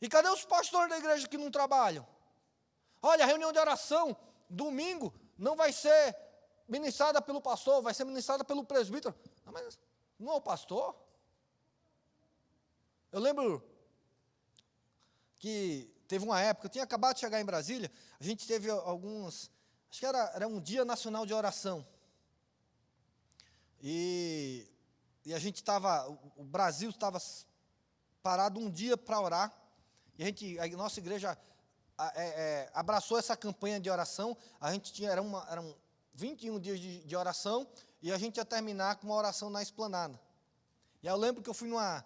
E 0.02 0.10
cadê 0.10 0.28
os 0.30 0.44
pastores 0.44 0.90
da 0.90 0.98
igreja 0.98 1.28
que 1.28 1.38
não 1.38 1.52
trabalham? 1.52 2.08
Olha, 3.02 3.24
a 3.24 3.28
reunião 3.28 3.52
de 3.52 3.60
oração, 3.60 4.18
domingo, 4.50 5.14
não 5.38 5.56
vai 5.56 5.72
ser 5.72 6.18
ministrada 6.68 7.22
pelo 7.22 7.40
pastor, 7.42 7.82
vai 7.82 7.94
ser 7.94 8.04
ministrada 8.06 8.44
pelo 8.44 8.66
presbítero. 8.66 9.16
Não, 9.46 9.54
mas 9.54 9.80
não 10.20 10.32
é 10.32 10.36
o 10.36 10.42
pastor? 10.42 10.96
Eu 13.12 13.20
lembro 13.20 13.64
que 15.38 15.94
teve 16.08 16.24
uma 16.24 16.40
época, 16.42 16.68
eu 16.68 16.72
tinha 16.72 16.84
acabado 16.84 17.16
de 17.16 17.22
chegar 17.22 17.40
em 17.40 17.46
Brasília, 17.46 17.92
a 18.20 18.24
gente 18.24 18.48
teve 18.48 18.70
alguns, 18.70 19.52
acho 19.90 20.00
que 20.00 20.06
era, 20.06 20.32
era 20.34 20.48
um 20.48 20.60
dia 20.60 20.86
nacional 20.86 21.26
de 21.26 21.34
oração. 21.34 21.86
E, 23.82 24.68
e 25.26 25.34
a 25.34 25.40
gente 25.40 25.58
estava, 25.58 26.08
o 26.36 26.44
Brasil 26.44 26.90
estava 26.90 27.20
parado 28.22 28.60
um 28.60 28.70
dia 28.70 28.96
para 28.96 29.20
orar, 29.20 29.61
a 30.24 30.26
gente, 30.28 30.60
a 30.60 30.68
nossa 30.70 31.00
igreja 31.00 31.38
é, 31.98 32.12
é, 32.16 32.72
abraçou 32.74 33.18
essa 33.18 33.36
campanha 33.38 33.80
de 33.80 33.90
oração, 33.90 34.36
a 34.60 34.72
gente 34.72 34.92
tinha, 34.92 35.10
era, 35.10 35.22
uma, 35.22 35.46
era 35.50 35.62
um, 35.62 35.76
21 36.14 36.60
dias 36.60 36.80
de, 36.80 37.04
de 37.04 37.16
oração 37.16 37.68
e 38.02 38.12
a 38.12 38.18
gente 38.18 38.38
ia 38.38 38.46
terminar 38.46 38.96
com 38.96 39.08
uma 39.08 39.16
oração 39.16 39.50
na 39.50 39.62
esplanada. 39.62 40.20
E 41.04 41.08
eu 41.08 41.16
lembro 41.16 41.42
que 41.42 41.50
eu 41.50 41.54
fui 41.54 41.68
numa, 41.68 42.04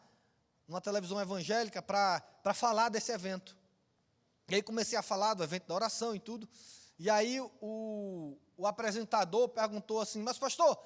numa 0.68 0.82
televisão 0.82 1.20
evangélica 1.20 1.82
para 1.82 2.54
falar 2.54 2.90
desse 2.90 3.12
evento. 3.12 3.56
E 4.48 4.56
aí 4.56 4.62
comecei 4.62 4.98
a 4.98 5.02
falar 5.02 5.34
do 5.34 5.44
evento 5.44 5.68
da 5.68 5.76
oração 5.76 6.16
e 6.16 6.20
tudo. 6.20 6.48
E 7.00 7.10
aí 7.10 7.40
o, 7.62 8.38
o 8.58 8.68
apresentador 8.68 9.50
perguntou 9.50 10.00
assim, 10.00 10.22
mas 10.22 10.38
pastor, 10.38 10.78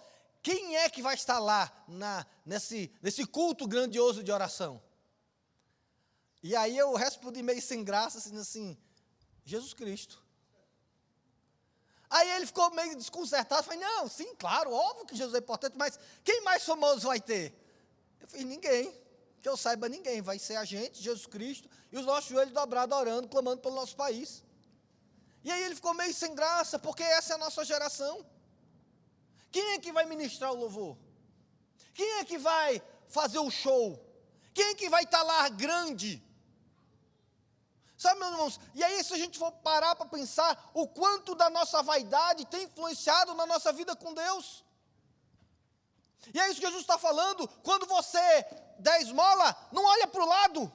quem 0.42 0.78
é 0.78 0.90
que 0.90 1.02
vai 1.02 1.16
estar 1.16 1.40
lá 1.40 1.72
na, 1.88 2.26
nesse, 2.46 2.92
nesse 3.02 3.26
culto 3.26 3.68
grandioso 3.68 4.24
de 4.24 4.32
oração? 4.32 4.82
E 6.42 6.56
aí 6.56 6.78
eu 6.78 6.94
respondi 6.96 7.44
meio 7.44 7.62
sem 7.62 7.84
graça, 7.84 8.18
assim, 8.18 8.38
assim 8.38 8.78
Jesus 9.44 9.74
Cristo. 9.74 10.24
Aí 12.10 12.28
ele 12.32 12.46
ficou 12.48 12.72
meio 12.72 12.96
desconcertado, 12.96 13.64
falei, 13.64 13.80
não, 13.80 14.08
sim, 14.08 14.34
claro, 14.36 14.72
óbvio 14.72 15.06
que 15.06 15.16
Jesus 15.16 15.36
é 15.36 15.40
importante, 15.40 15.78
mas 15.78 16.00
quem 16.24 16.42
mais 16.42 16.64
famoso 16.64 17.08
vai 17.08 17.22
ter? 17.22 17.54
Eu 18.20 18.28
falei, 18.28 18.46
ninguém, 18.46 18.92
que 19.42 19.48
eu 19.48 19.56
saiba 19.56 19.88
ninguém, 19.88 20.22
vai 20.22 20.40
ser 20.40 20.56
a 20.56 20.66
gente, 20.66 21.04
Jesus 21.04 21.28
Cristo, 21.28 21.70
e 21.92 21.98
os 21.98 22.06
nossos 22.06 22.30
joelhos 22.30 22.54
dobrados 22.54 22.98
orando, 22.98 23.28
clamando 23.28 23.62
pelo 23.62 23.76
nosso 23.76 23.96
país. 23.96 24.44
E 25.44 25.52
aí 25.52 25.64
ele 25.64 25.76
ficou 25.76 25.94
meio 25.94 26.14
sem 26.14 26.34
graça, 26.34 26.80
porque 26.80 27.04
essa 27.04 27.34
é 27.34 27.36
a 27.36 27.40
nossa 27.40 27.64
geração. 27.64 28.26
Quem 29.52 29.74
é 29.74 29.80
que 29.80 29.92
vai 29.92 30.06
ministrar 30.06 30.52
o 30.52 30.56
louvor? 30.56 30.98
Quem 31.94 32.20
é 32.20 32.26
que 32.26 32.38
vai 32.38 32.82
fazer 33.08 33.40
o 33.40 33.52
show? 33.52 34.04
Quem 34.54 34.66
é 34.70 34.76
que 34.76 34.90
vai 34.90 35.04
estar 35.04 35.22
lá 35.22 35.48
grande? 35.50 36.24
Sabe, 38.00 38.18
meus 38.18 38.32
irmãos? 38.32 38.60
E 38.74 38.82
aí, 38.82 39.04
se 39.04 39.14
a 39.14 39.18
gente 39.18 39.38
for 39.38 39.52
parar 39.52 39.94
para 39.94 40.06
pensar 40.06 40.72
o 40.74 40.88
quanto 40.88 41.36
da 41.36 41.50
nossa 41.50 41.84
vaidade 41.84 42.46
tem 42.46 42.64
influenciado 42.64 43.34
na 43.34 43.46
nossa 43.46 43.74
vida 43.74 43.94
com 43.94 44.14
Deus. 44.14 44.64
E 46.34 46.40
é 46.40 46.46
isso 46.48 46.62
que 46.62 46.66
Jesus 46.66 46.84
está 46.84 46.98
falando. 46.98 47.46
Quando 47.62 47.86
você 47.86 48.26
der 48.80 49.02
esmola, 49.02 49.54
não 49.74 49.84
olha 49.84 50.08
para 50.08 50.24
o 50.24 50.26
lado. 50.26 50.74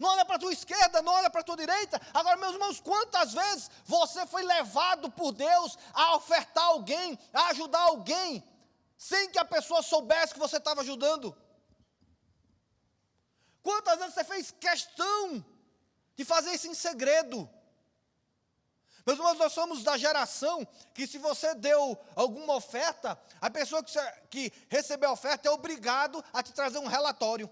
Não 0.00 0.08
olha 0.10 0.24
para 0.24 0.34
a 0.34 0.38
tua 0.40 0.52
esquerda, 0.52 1.00
não 1.00 1.12
olha 1.12 1.30
para 1.30 1.42
a 1.42 1.44
tua 1.44 1.56
direita. 1.56 2.00
Agora, 2.12 2.36
meus 2.36 2.54
irmãos, 2.54 2.80
quantas 2.80 3.32
vezes 3.32 3.70
você 3.84 4.26
foi 4.26 4.42
levado 4.42 5.12
por 5.12 5.30
Deus 5.30 5.78
a 5.94 6.16
ofertar 6.16 6.64
alguém, 6.64 7.16
a 7.32 7.50
ajudar 7.50 7.82
alguém, 7.82 8.42
sem 8.96 9.30
que 9.30 9.38
a 9.38 9.44
pessoa 9.44 9.80
soubesse 9.80 10.34
que 10.34 10.40
você 10.40 10.56
estava 10.56 10.80
ajudando? 10.80 11.36
Quantas 13.62 13.98
vezes 13.98 14.14
você 14.14 14.24
fez 14.24 14.50
questão 14.50 15.44
de 16.16 16.24
fazer 16.24 16.52
isso 16.52 16.66
em 16.66 16.74
segredo? 16.74 17.48
Meus 19.08 19.18
irmãos, 19.18 19.38
nós 19.38 19.52
somos 19.54 19.82
da 19.82 19.96
geração 19.96 20.66
que, 20.92 21.06
se 21.06 21.16
você 21.16 21.54
deu 21.54 21.98
alguma 22.14 22.54
oferta, 22.54 23.18
a 23.40 23.48
pessoa 23.48 23.82
que, 23.82 23.92
que 24.28 24.52
recebeu 24.68 25.08
a 25.08 25.12
oferta 25.12 25.48
é 25.48 25.50
obrigado 25.50 26.22
a 26.32 26.42
te 26.42 26.52
trazer 26.52 26.78
um 26.78 26.86
relatório. 26.86 27.50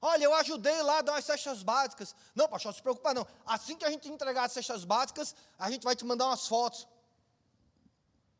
Olha, 0.00 0.24
eu 0.24 0.34
ajudei 0.34 0.80
lá 0.82 0.98
a 0.98 1.02
dar 1.02 1.16
as 1.16 1.24
cestas 1.24 1.62
básicas. 1.62 2.14
Não, 2.34 2.48
pastor, 2.48 2.72
se 2.74 2.82
preocupa 2.82 3.12
não. 3.14 3.26
Assim 3.44 3.76
que 3.76 3.84
a 3.84 3.90
gente 3.90 4.08
entregar 4.08 4.44
as 4.44 4.52
cestas 4.52 4.84
básicas, 4.84 5.34
a 5.58 5.70
gente 5.70 5.82
vai 5.82 5.96
te 5.96 6.04
mandar 6.04 6.26
umas 6.26 6.46
fotos. 6.46 6.86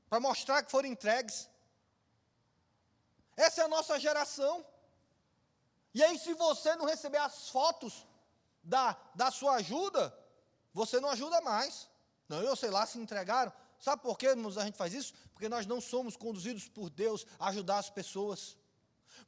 Para 0.08 0.20
mostrar 0.20 0.62
que 0.62 0.70
foram 0.70 0.88
entregues. 0.88 1.48
Essa 3.38 3.62
é 3.62 3.64
a 3.64 3.68
nossa 3.68 4.00
geração. 4.00 4.66
E 5.94 6.02
aí, 6.02 6.18
se 6.18 6.34
você 6.34 6.74
não 6.74 6.86
receber 6.86 7.18
as 7.18 7.48
fotos 7.48 8.04
da, 8.64 8.96
da 9.14 9.30
sua 9.30 9.54
ajuda, 9.54 10.12
você 10.74 10.98
não 10.98 11.08
ajuda 11.08 11.40
mais. 11.40 11.88
Não, 12.28 12.42
eu 12.42 12.56
sei 12.56 12.68
lá 12.68 12.84
se 12.84 12.98
entregaram. 12.98 13.52
Sabe 13.78 14.02
por 14.02 14.18
que 14.18 14.26
a 14.26 14.34
gente 14.34 14.76
faz 14.76 14.92
isso? 14.92 15.14
Porque 15.32 15.48
nós 15.48 15.66
não 15.66 15.80
somos 15.80 16.16
conduzidos 16.16 16.68
por 16.68 16.90
Deus 16.90 17.24
a 17.38 17.48
ajudar 17.50 17.78
as 17.78 17.88
pessoas. 17.88 18.56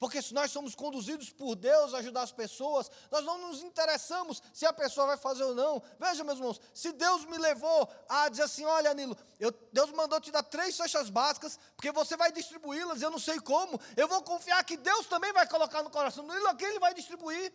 Porque 0.01 0.23
se 0.23 0.33
nós 0.33 0.51
somos 0.51 0.75
conduzidos 0.75 1.29
por 1.29 1.55
Deus 1.55 1.93
a 1.93 1.99
ajudar 1.99 2.23
as 2.23 2.33
pessoas, 2.33 2.91
nós 3.11 3.23
não 3.23 3.37
nos 3.37 3.61
interessamos 3.63 4.43
se 4.51 4.65
a 4.65 4.73
pessoa 4.73 5.09
vai 5.09 5.19
fazer 5.19 5.45
ou 5.45 5.55
não. 5.55 5.83
Veja, 5.99 6.25
meus 6.25 6.39
irmãos, 6.39 6.59
se 6.73 6.91
Deus 6.93 7.27
me 7.27 7.37
levou 7.37 7.87
a 8.09 8.31
dizer 8.31 8.45
assim: 8.45 8.65
olha, 8.65 8.95
Nilo, 8.95 9.15
eu, 9.39 9.53
Deus 9.71 9.93
mandou 9.93 10.19
te 10.19 10.31
dar 10.31 10.43
três 10.43 10.75
cestas 10.75 11.11
básicas, 11.11 11.59
porque 11.77 11.93
você 11.93 12.17
vai 12.17 12.33
distribuí-las, 12.33 13.03
eu 13.03 13.11
não 13.11 13.19
sei 13.19 13.39
como, 13.41 13.79
eu 13.95 14.09
vou 14.09 14.23
confiar 14.23 14.65
que 14.65 14.79
Deus 14.79 15.07
também 15.07 15.35
vai 15.35 15.47
colocar 15.47 15.83
no 15.83 15.91
coração 15.91 16.27
do 16.27 16.33
Nilo 16.33 16.49
aqui, 16.49 16.65
ele 16.65 16.79
vai 16.79 16.95
distribuir. 16.95 17.53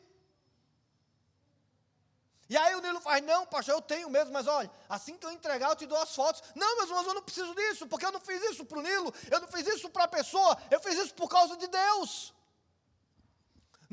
E 2.47 2.55
aí 2.55 2.75
o 2.75 2.81
Nilo 2.81 3.01
faz, 3.01 3.23
não, 3.23 3.47
pastor, 3.47 3.73
eu 3.73 3.81
tenho 3.81 4.07
mesmo, 4.07 4.31
mas 4.31 4.45
olha, 4.45 4.69
assim 4.87 5.17
que 5.17 5.25
eu 5.25 5.31
entregar, 5.31 5.69
eu 5.69 5.75
te 5.75 5.87
dou 5.87 5.97
as 5.97 6.13
fotos. 6.13 6.43
Não, 6.53 6.77
meus 6.77 6.89
irmãos, 6.89 7.07
eu 7.07 7.15
não 7.15 7.23
preciso 7.23 7.55
disso, 7.55 7.87
porque 7.87 8.05
eu 8.05 8.11
não 8.11 8.19
fiz 8.19 8.39
isso 8.51 8.63
para 8.63 8.77
o 8.77 8.83
Nilo, 8.83 9.11
eu 9.31 9.39
não 9.39 9.47
fiz 9.47 9.65
isso 9.65 9.89
para 9.89 10.03
a 10.03 10.07
pessoa, 10.07 10.55
eu 10.69 10.79
fiz 10.79 10.93
isso 10.93 11.15
por 11.15 11.27
causa 11.27 11.57
de 11.57 11.65
Deus. 11.65 12.34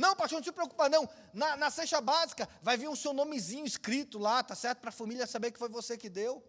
Não, 0.03 0.17
pastor, 0.17 0.38
não 0.38 0.45
se 0.45 0.51
preocupa, 0.51 0.88
não. 0.88 1.09
Na, 1.33 1.57
na 1.57 1.71
cesta 1.71 2.01
básica 2.01 2.49
vai 2.61 2.77
vir 2.77 2.88
o 2.88 2.97
seu 2.97 3.12
nomezinho 3.12 3.65
escrito 3.65 4.19
lá, 4.19 4.43
tá 4.43 4.57
certo? 4.57 4.81
Para 4.81 4.88
a 4.88 4.93
família 5.01 5.29
saber 5.29 5.53
que 5.53 5.61
foi 5.61 5.69
você 5.69 5.97
que 5.97 6.09
deu. 6.09 6.43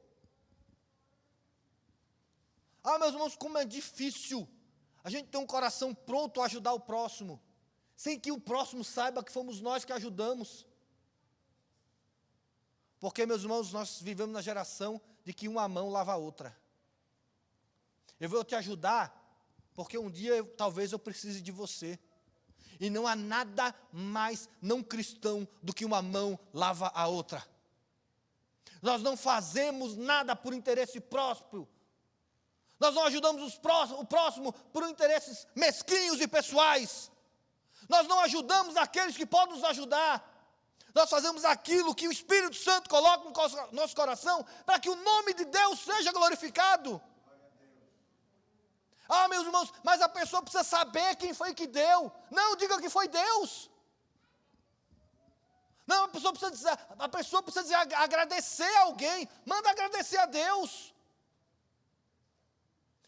Ah, 2.84 2.98
meus 2.98 3.14
irmãos, 3.14 3.36
como 3.36 3.60
é 3.60 3.64
difícil 3.64 4.50
a 5.04 5.10
gente 5.12 5.30
ter 5.30 5.38
um 5.38 5.46
coração 5.46 5.94
pronto 5.94 6.42
a 6.42 6.46
ajudar 6.46 6.74
o 6.74 6.80
próximo, 6.80 7.40
sem 7.96 8.20
que 8.20 8.32
o 8.32 8.42
próximo 8.42 8.84
saiba 8.84 9.24
que 9.24 9.32
fomos 9.32 9.62
nós 9.62 9.86
que 9.86 9.94
ajudamos. 9.94 10.66
Porque, 13.00 13.24
meus 13.28 13.44
irmãos, 13.44 13.72
nós 13.72 14.02
vivemos 14.02 14.34
na 14.34 14.42
geração 14.42 15.00
de 15.24 15.32
que 15.32 15.48
uma 15.48 15.68
mão 15.68 15.92
lava 15.92 16.14
a 16.14 16.18
outra. 16.18 16.58
Eu 18.20 18.30
vou 18.30 18.44
te 18.44 18.56
ajudar, 18.56 19.06
porque 19.76 19.96
um 19.96 20.10
dia 20.10 20.38
eu, 20.38 20.48
talvez 20.48 20.92
eu 20.92 20.98
precise 20.98 21.40
de 21.40 21.52
você. 21.52 22.00
E 22.80 22.90
não 22.90 23.08
há 23.08 23.16
nada 23.16 23.74
mais 23.92 24.50
não 24.62 24.84
cristão 24.84 25.48
do 25.62 25.74
que 25.74 25.86
uma 25.86 26.02
mão 26.02 26.40
lava 26.54 26.92
a 26.94 27.08
outra. 27.08 27.46
Nós 28.82 29.02
não 29.02 29.16
fazemos 29.16 29.96
nada 29.96 30.36
por 30.36 30.54
interesse 30.54 31.00
próspero. 31.00 31.68
Nós 32.80 32.94
não 32.94 33.06
ajudamos 33.06 33.58
o 33.98 34.06
próximo 34.06 34.52
por 34.74 34.88
interesses 34.90 35.48
mesquinhos 35.56 36.20
e 36.20 36.28
pessoais. 36.28 37.10
Nós 37.88 38.08
não 38.08 38.20
ajudamos 38.20 38.76
aqueles 38.76 39.16
que 39.16 39.26
podem 39.26 39.56
nos 39.56 39.64
ajudar. 39.64 40.30
Nós 40.94 41.10
fazemos 41.10 41.44
aquilo 41.44 41.96
que 41.96 42.08
o 42.08 42.12
Espírito 42.12 42.56
Santo 42.56 42.90
coloca 42.90 43.24
no 43.24 43.72
nosso 43.72 43.96
coração 43.96 44.46
para 44.66 44.80
que 44.80 44.90
o 44.90 44.96
nome 44.96 45.34
de 45.34 45.46
Deus 45.46 45.80
seja 45.80 46.12
glorificado. 46.12 47.02
Ah, 49.08 49.28
meus 49.28 49.46
irmãos, 49.46 49.72
mas 49.84 50.02
a 50.02 50.10
pessoa 50.10 50.42
precisa 50.42 50.64
saber 50.64 51.16
quem 51.16 51.34
foi 51.34 51.54
que 51.54 51.68
deu. 51.68 52.12
Não, 52.32 52.56
diga 52.56 52.80
que 52.80 52.90
foi 52.90 53.08
Deus. 53.08 53.70
Não, 55.86 56.06
a 56.06 56.08
pessoa 56.08 56.32
precisa 56.32 56.52
dizer, 56.52 56.80
a 56.98 57.10
pessoa 57.10 57.44
precisa 57.44 57.64
dizer, 57.64 57.96
agradecer 57.96 58.76
a 58.78 58.82
alguém. 58.84 59.28
Manda 59.46 59.70
agradecer 59.70 60.18
a 60.18 60.26
Deus. 60.26 60.94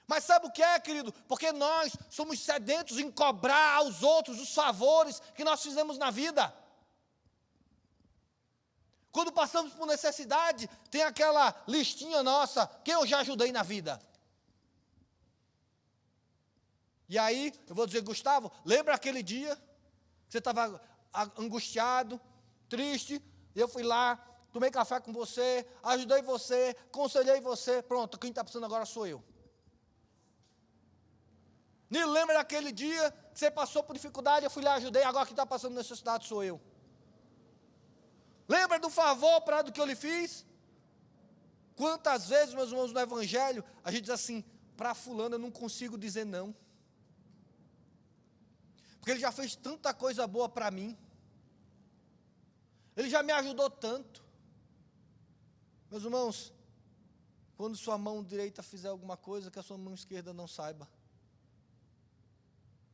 Mas 0.08 0.23
sabe 0.23 0.47
o 0.47 0.51
que 0.51 0.62
é, 0.62 0.79
querido? 0.79 1.12
Porque 1.27 1.51
nós 1.51 1.95
somos 2.10 2.39
sedentos 2.39 2.99
em 2.99 3.10
cobrar 3.10 3.77
aos 3.77 4.03
outros 4.03 4.39
os 4.39 4.53
favores 4.53 5.21
que 5.34 5.43
nós 5.43 5.63
fizemos 5.63 5.97
na 5.97 6.12
vida. 6.12 6.53
Quando 9.12 9.31
passamos 9.31 9.73
por 9.73 9.88
necessidade, 9.88 10.69
tem 10.91 11.01
aquela 11.01 11.55
listinha 11.67 12.21
nossa, 12.21 12.67
que 12.84 12.91
eu 12.91 13.08
já 13.08 13.19
ajudei 13.19 13.51
na 13.51 13.63
vida. 13.63 13.99
E 17.07 17.17
aí, 17.17 17.53
eu 17.67 17.75
vou 17.75 17.85
dizer, 17.85 18.01
Gustavo, 18.01 18.51
lembra 18.63 18.95
aquele 18.95 19.21
dia 19.21 19.55
que 19.55 20.31
você 20.31 20.39
estava 20.39 20.81
angustiado, 21.37 22.19
triste, 22.67 23.21
eu 23.55 23.67
fui 23.67 23.83
lá, 23.83 24.17
tomei 24.51 24.71
café 24.71 24.99
com 24.99 25.13
você, 25.13 25.65
ajudei 25.83 26.21
você, 26.21 26.75
conselhei 26.91 27.39
você, 27.39 27.81
pronto, 27.81 28.17
quem 28.17 28.29
está 28.29 28.43
precisando 28.43 28.65
agora 28.65 28.85
sou 28.85 29.05
eu. 29.05 29.23
Nem 31.89 32.03
lembra 32.05 32.35
daquele 32.35 32.71
dia 32.71 33.11
que 33.31 33.39
você 33.39 33.51
passou 33.51 33.83
por 33.83 33.93
dificuldade, 33.93 34.45
eu 34.45 34.49
fui 34.49 34.63
lá, 34.63 34.75
ajudei, 34.75 35.03
agora 35.03 35.25
quem 35.25 35.33
está 35.33 35.45
passando 35.45 35.75
necessidade 35.75 36.25
sou 36.25 36.43
eu. 36.43 36.59
Lembra 38.47 38.79
do 38.79 38.89
favor 38.89 39.41
para 39.41 39.61
do 39.61 39.71
que 39.71 39.79
eu 39.79 39.85
lhe 39.85 39.95
fiz? 39.95 40.45
Quantas 41.75 42.29
vezes, 42.29 42.53
meus 42.53 42.69
irmãos, 42.69 42.91
no 42.91 42.99
Evangelho, 42.99 43.63
a 43.83 43.91
gente 43.91 44.03
diz 44.03 44.11
assim, 44.11 44.43
para 44.75 44.93
fulano 44.93 45.35
eu 45.35 45.39
não 45.39 45.51
consigo 45.51 45.97
dizer 45.97 46.25
não. 46.25 46.55
Porque 49.05 49.11
ele 49.11 49.19
já 49.19 49.31
fez 49.31 49.55
tanta 49.55 49.93
coisa 49.93 50.25
boa 50.25 50.49
para 50.49 50.71
mim. 50.71 50.97
Ele 52.97 53.07
já 53.07 53.21
me 53.21 53.31
ajudou 53.33 53.69
tanto. 53.69 54.25
Meus 55.91 56.03
irmãos, 56.03 56.51
quando 57.55 57.77
sua 57.77 57.99
mão 57.99 58.23
direita 58.23 58.63
fizer 58.63 58.87
alguma 58.87 59.15
coisa, 59.15 59.51
que 59.51 59.59
a 59.59 59.61
sua 59.61 59.77
mão 59.77 59.93
esquerda 59.93 60.33
não 60.33 60.47
saiba. 60.47 60.89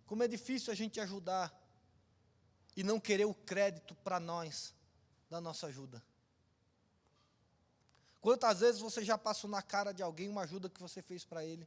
Como 0.05 0.21
é 0.21 0.27
difícil 0.27 0.73
a 0.73 0.75
gente 0.75 0.99
ajudar 0.99 1.49
e 2.75 2.83
não 2.83 2.99
querer 2.99 3.23
o 3.23 3.33
crédito 3.33 3.95
para 3.95 4.19
nós 4.19 4.75
da 5.29 5.39
nossa 5.39 5.67
ajuda. 5.67 6.03
Quantas 8.19 8.59
vezes 8.59 8.81
você 8.81 9.01
já 9.01 9.17
passou 9.17 9.49
na 9.49 9.61
cara 9.61 9.93
de 9.93 10.03
alguém 10.03 10.27
uma 10.27 10.41
ajuda 10.41 10.69
que 10.69 10.81
você 10.81 11.01
fez 11.01 11.23
para 11.23 11.45
ele? 11.45 11.65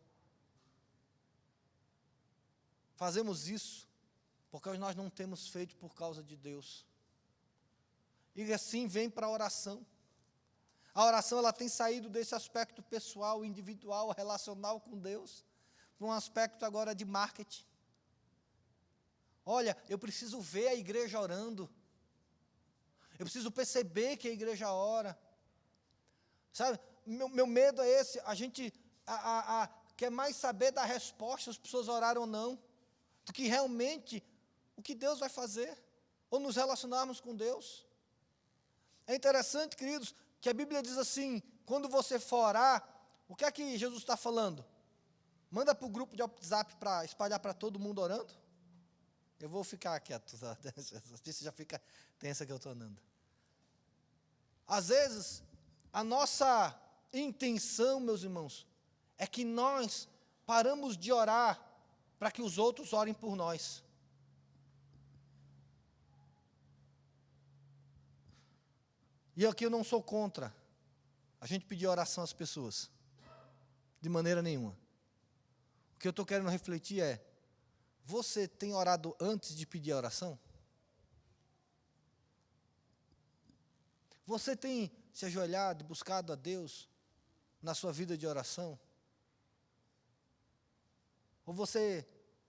Fazemos 2.95 3.49
isso 3.49 3.94
porque 4.55 4.79
nós 4.79 4.95
não 4.95 5.11
temos 5.11 5.49
feito 5.49 5.75
por 5.75 5.97
causa 5.97 6.23
de 6.23 6.37
Deus. 6.37 6.87
E 8.37 8.53
assim 8.53 8.87
vem 8.87 9.11
para 9.11 9.27
a 9.27 9.31
oração. 9.31 9.85
A 10.95 11.05
oração 11.05 11.39
ela 11.39 11.53
tem 11.53 11.69
saído 11.69 12.09
desse 12.09 12.37
aspecto 12.37 12.81
pessoal, 12.81 13.45
individual, 13.45 14.13
relacional 14.13 14.81
com 14.81 14.97
Deus, 14.97 15.45
para 15.99 16.07
um 16.07 16.13
aspecto 16.13 16.65
agora 16.65 16.95
de 16.95 17.05
marketing. 17.05 17.65
Olha, 19.45 19.77
eu 19.89 19.99
preciso 19.99 20.41
ver 20.41 20.69
a 20.69 20.75
igreja 20.77 21.19
orando. 21.19 21.69
Eu 23.19 23.25
preciso 23.27 23.51
perceber 23.51 24.17
que 24.19 24.29
a 24.29 24.33
igreja 24.33 24.73
ora. 24.73 25.19
Sabe, 26.53 26.79
meu, 27.05 27.29
meu 27.29 27.47
medo 27.49 27.83
é 27.83 27.89
esse, 27.89 28.21
a 28.21 28.37
gente 28.37 28.73
a, 29.05 29.15
a, 29.15 29.63
a, 29.65 29.69
quer 29.97 30.13
mais 30.13 30.37
saber 30.37 30.71
da 30.71 30.85
resposta, 30.85 31.51
as 31.51 31.59
pessoas 31.59 31.89
oraram 31.89 32.21
ou 32.21 32.27
não, 32.29 32.57
do 33.25 33.33
que 33.33 33.49
realmente 33.49 34.23
o 34.77 34.83
que 34.83 34.95
Deus 34.95 35.19
vai 35.19 35.29
fazer, 35.29 35.77
ou 36.31 36.41
nos 36.41 36.57
relacionarmos 36.57 37.21
com 37.21 37.35
Deus. 37.35 37.87
É 39.07 39.15
interessante, 39.15 39.77
queridos, 39.77 40.15
que 40.41 40.49
a 40.49 40.55
Bíblia 40.55 40.83
diz 40.83 40.99
assim: 40.99 41.43
quando 41.65 41.89
você 41.89 42.19
for 42.19 42.49
orar, 42.49 42.87
o 43.29 43.37
que 43.37 43.45
é 43.45 43.53
que 43.53 43.79
Jesus 43.79 44.01
está 44.01 44.17
falando? 44.17 44.65
Manda 45.51 45.75
para 45.75 45.87
o 45.87 45.91
grupo 45.91 46.17
de 46.17 46.23
WhatsApp 46.23 46.75
para 46.77 47.05
espalhar 47.05 47.39
para 47.39 47.55
todo 47.55 47.79
mundo 47.79 48.01
orando. 48.01 48.33
Eu 49.39 49.49
vou 49.49 49.63
ficar 49.63 50.01
quieto, 50.01 50.37
tá? 50.39 50.57
já 51.41 51.53
fica 51.53 51.81
tensa 52.19 52.47
que 52.47 52.51
eu 52.51 52.57
estou 52.57 52.73
andando. 52.73 53.01
Às 54.67 54.89
vezes, 54.89 55.43
a 55.93 56.03
nossa 56.03 56.75
intenção, 57.13 58.01
meus 58.01 58.23
irmãos, 58.23 58.67
é 59.19 59.27
que 59.27 59.45
nós 59.45 60.09
paramos 60.47 60.97
de 60.97 61.13
orar 61.13 61.61
para 62.19 62.31
que 62.31 62.43
os 62.43 62.59
outros 62.59 62.93
orem 62.93 63.15
por 63.15 63.37
nós. 63.37 63.84
E 69.37 69.47
aqui 69.47 69.65
eu 69.67 69.71
não 69.71 69.83
sou 69.83 70.03
contra 70.03 70.55
a 71.41 71.47
gente 71.47 71.67
pedir 71.67 71.87
oração 71.87 72.25
às 72.25 72.33
pessoas, 72.33 72.91
de 74.01 74.09
maneira 74.09 74.41
nenhuma. 74.41 74.77
O 75.95 75.99
que 75.99 76.09
eu 76.09 76.11
estou 76.11 76.25
querendo 76.25 76.49
refletir 76.49 77.03
é: 77.03 77.25
você 78.05 78.49
tem 78.49 78.73
orado 78.73 79.17
antes 79.21 79.55
de 79.55 79.67
pedir 79.67 79.93
a 79.93 79.97
oração? 79.97 80.39
Você 84.27 84.57
tem 84.57 84.91
se 85.13 85.27
ajoelhado 85.27 85.85
buscado 85.85 86.33
a 86.33 86.37
Deus 86.37 86.89
na 87.61 87.75
sua 87.75 87.93
vida 87.93 88.17
de 88.17 88.27
oração? 88.27 88.79
Ou 91.45 91.53
você 91.53 92.09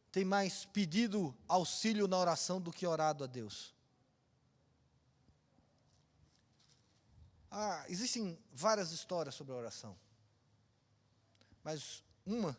tem 0.10 0.24
mais 0.24 0.64
pedido 0.64 1.36
auxílio 1.50 2.08
na 2.08 2.18
oração 2.18 2.62
do 2.62 2.72
que 2.72 2.88
orado 2.88 3.26
a 3.26 3.28
Deus? 3.28 3.75
Ah, 7.50 7.86
existem 7.88 8.38
várias 8.52 8.92
histórias 8.92 9.36
sobre 9.36 9.54
a 9.54 9.58
oração. 9.58 9.98
Mas 11.64 12.04
uma, 12.26 12.58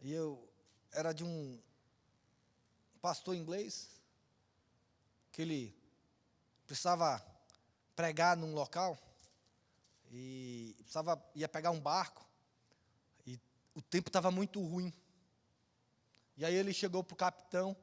e 0.00 0.12
eu 0.12 0.48
era 0.92 1.12
de 1.12 1.24
um 1.24 1.60
pastor 3.00 3.34
inglês, 3.34 3.88
que 5.30 5.42
ele 5.42 5.76
precisava 6.66 7.24
pregar 7.94 8.36
num 8.36 8.54
local, 8.54 8.98
e 10.10 10.74
precisava, 10.78 11.22
ia 11.34 11.48
pegar 11.48 11.70
um 11.70 11.80
barco, 11.80 12.26
e 13.26 13.40
o 13.74 13.82
tempo 13.82 14.08
estava 14.08 14.30
muito 14.30 14.60
ruim. 14.60 14.92
E 16.36 16.44
aí 16.44 16.54
ele 16.54 16.72
chegou 16.72 17.02
para 17.02 17.14
o 17.14 17.16
capitão, 17.16 17.76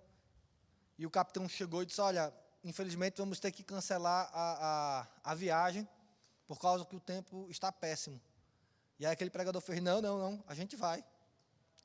e 0.98 1.06
o 1.06 1.12
capitão 1.12 1.48
chegou 1.48 1.84
e 1.84 1.86
disse, 1.86 2.02
olha, 2.02 2.34
infelizmente 2.66 3.20
vamos 3.20 3.40
ter 3.40 3.52
que 3.52 3.64
cancelar 3.64 4.30
a, 4.34 5.08
a, 5.24 5.32
a 5.32 5.36
viagem, 5.36 5.88
por 6.48 6.60
causa 6.60 6.84
que 6.84 6.96
o 6.96 7.00
tempo 7.00 7.48
está 7.50 7.72
péssimo. 7.72 8.20
E 9.00 9.06
aí 9.06 9.14
aquele 9.14 9.30
pregador 9.30 9.62
fez, 9.62 9.82
não, 9.82 10.02
não, 10.02 10.18
não, 10.18 10.44
a 10.48 10.56
gente 10.56 10.76
vai. 10.76 11.06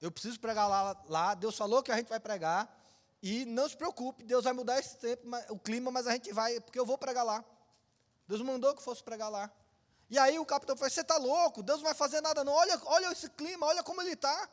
Eu 0.00 0.10
preciso 0.10 0.40
pregar 0.40 0.68
lá, 0.68 0.96
lá, 1.06 1.34
Deus 1.34 1.56
falou 1.56 1.82
que 1.82 1.92
a 1.92 1.96
gente 1.96 2.08
vai 2.08 2.18
pregar, 2.18 2.78
e 3.22 3.44
não 3.44 3.68
se 3.68 3.76
preocupe, 3.76 4.24
Deus 4.24 4.44
vai 4.44 4.54
mudar 4.54 4.78
esse 4.78 4.96
tempo, 4.96 5.22
o 5.50 5.58
clima, 5.58 5.90
mas 5.90 6.06
a 6.06 6.12
gente 6.12 6.32
vai, 6.32 6.58
porque 6.60 6.80
eu 6.80 6.86
vou 6.86 6.96
pregar 6.96 7.24
lá. 7.24 7.44
Deus 8.26 8.40
mandou 8.40 8.74
que 8.74 8.82
fosse 8.82 9.02
pregar 9.02 9.30
lá. 9.30 9.50
E 10.08 10.18
aí 10.18 10.38
o 10.38 10.46
capitão 10.46 10.74
falou, 10.76 10.90
você 10.90 11.02
está 11.02 11.18
louco, 11.18 11.62
Deus 11.62 11.78
não 11.78 11.84
vai 11.84 11.94
fazer 11.94 12.22
nada 12.22 12.42
não, 12.42 12.54
olha, 12.54 12.80
olha 12.86 13.12
esse 13.12 13.28
clima, 13.30 13.66
olha 13.66 13.82
como 13.82 14.00
ele 14.00 14.12
está, 14.12 14.48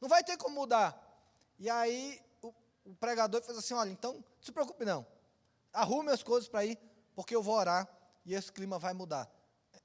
não 0.00 0.08
vai 0.08 0.24
ter 0.24 0.36
como 0.36 0.56
mudar. 0.56 0.98
E 1.58 1.70
aí 1.70 2.20
o, 2.42 2.52
o 2.84 2.94
pregador 2.96 3.40
fez 3.42 3.56
assim, 3.56 3.74
olha, 3.74 3.90
então, 3.90 4.14
não 4.14 4.24
se 4.40 4.50
preocupe 4.50 4.84
não, 4.84 5.06
arrume 5.72 6.10
as 6.10 6.22
coisas 6.22 6.48
para 6.48 6.64
ir, 6.64 6.78
porque 7.14 7.34
eu 7.34 7.42
vou 7.42 7.54
orar 7.54 7.88
e 8.24 8.34
esse 8.34 8.52
clima 8.52 8.78
vai 8.78 8.92
mudar. 8.92 9.30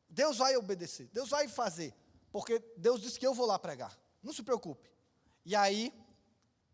Deus 0.09 0.37
vai 0.37 0.55
obedecer, 0.55 1.09
Deus 1.13 1.29
vai 1.29 1.47
fazer, 1.47 1.93
porque 2.31 2.59
Deus 2.77 3.01
disse 3.01 3.19
que 3.19 3.27
eu 3.27 3.33
vou 3.33 3.45
lá 3.45 3.57
pregar. 3.57 3.97
Não 4.21 4.33
se 4.33 4.43
preocupe. 4.43 4.89
E 5.45 5.55
aí, 5.55 5.93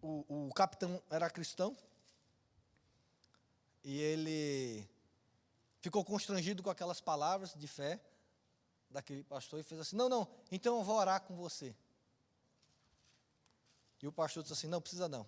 o, 0.01 0.47
o 0.47 0.53
capitão 0.53 1.01
era 1.09 1.29
cristão, 1.29 1.75
e 3.83 3.99
ele 3.99 4.89
ficou 5.81 6.03
constrangido 6.05 6.63
com 6.63 6.69
aquelas 6.69 7.01
palavras 7.01 7.53
de 7.53 7.67
fé 7.67 8.01
daquele 8.89 9.23
pastor 9.23 9.59
e 9.59 9.63
fez 9.63 9.81
assim: 9.81 9.95
Não, 9.95 10.07
não, 10.07 10.27
então 10.51 10.77
eu 10.77 10.83
vou 10.83 10.95
orar 10.95 11.21
com 11.21 11.35
você. 11.35 11.75
E 14.01 14.07
o 14.07 14.11
pastor 14.11 14.43
disse 14.43 14.53
assim: 14.53 14.67
Não, 14.67 14.81
precisa 14.81 15.07
não. 15.07 15.27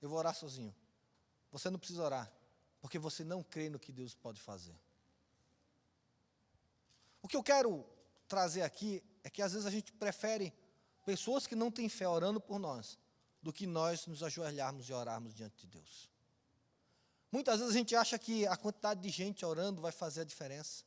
Eu 0.00 0.08
vou 0.08 0.18
orar 0.18 0.34
sozinho. 0.34 0.74
Você 1.50 1.70
não 1.70 1.78
precisa 1.78 2.02
orar 2.02 2.32
porque 2.82 2.98
você 2.98 3.24
não 3.24 3.42
crê 3.42 3.70
no 3.70 3.78
que 3.78 3.92
Deus 3.92 4.12
pode 4.12 4.40
fazer. 4.40 4.74
O 7.22 7.28
que 7.28 7.36
eu 7.36 7.42
quero 7.42 7.86
trazer 8.26 8.62
aqui 8.62 9.02
é 9.22 9.30
que 9.30 9.40
às 9.40 9.52
vezes 9.52 9.66
a 9.66 9.70
gente 9.70 9.92
prefere 9.92 10.52
pessoas 11.06 11.46
que 11.46 11.54
não 11.54 11.70
têm 11.70 11.88
fé 11.88 12.08
orando 12.08 12.40
por 12.40 12.58
nós, 12.58 12.98
do 13.40 13.52
que 13.52 13.66
nós 13.66 14.06
nos 14.06 14.22
ajoelharmos 14.22 14.88
e 14.88 14.92
orarmos 14.92 15.32
diante 15.32 15.56
de 15.60 15.68
Deus. 15.68 16.10
Muitas 17.30 17.60
vezes 17.60 17.74
a 17.74 17.78
gente 17.78 17.94
acha 17.94 18.18
que 18.18 18.46
a 18.46 18.56
quantidade 18.56 19.00
de 19.00 19.08
gente 19.10 19.46
orando 19.46 19.80
vai 19.80 19.92
fazer 19.92 20.22
a 20.22 20.24
diferença, 20.24 20.84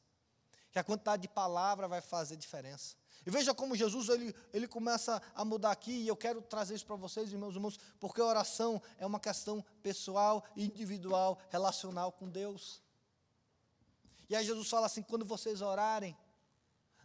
que 0.71 0.77
a 0.77 0.83
quantidade 0.83 1.21
de 1.21 1.29
palavra 1.29 1.87
vai 1.87 2.01
fazer 2.01 2.35
a 2.35 2.37
diferença. 2.37 2.97
E 3.25 3.31
veja 3.31 3.55
como 3.55 3.75
Jesus 3.75 4.07
ele, 4.09 4.35
ele 4.53 4.67
começa 4.67 5.21
a 5.33 5.43
mudar 5.43 5.71
aqui, 5.71 5.91
e 5.91 6.07
eu 6.07 6.15
quero 6.15 6.41
trazer 6.41 6.75
isso 6.75 6.85
para 6.85 6.95
vocês, 6.95 7.33
meus 7.33 7.55
irmãos, 7.55 7.79
porque 7.99 8.21
a 8.21 8.25
oração 8.25 8.81
é 8.97 9.05
uma 9.05 9.19
questão 9.19 9.65
pessoal, 9.81 10.43
individual, 10.55 11.39
relacional 11.49 12.11
com 12.11 12.29
Deus. 12.29 12.81
E 14.29 14.35
aí 14.35 14.45
Jesus 14.45 14.69
fala 14.69 14.85
assim: 14.85 15.01
quando 15.01 15.25
vocês 15.25 15.61
orarem, 15.61 16.15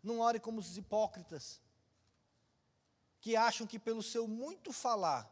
não 0.03 0.21
orem 0.21 0.41
como 0.41 0.61
os 0.61 0.77
hipócritas, 0.77 1.61
que 3.21 3.37
acham 3.37 3.67
que 3.67 3.79
pelo 3.79 4.03
seu 4.03 4.29
muito 4.29 4.73
falar 4.73 5.31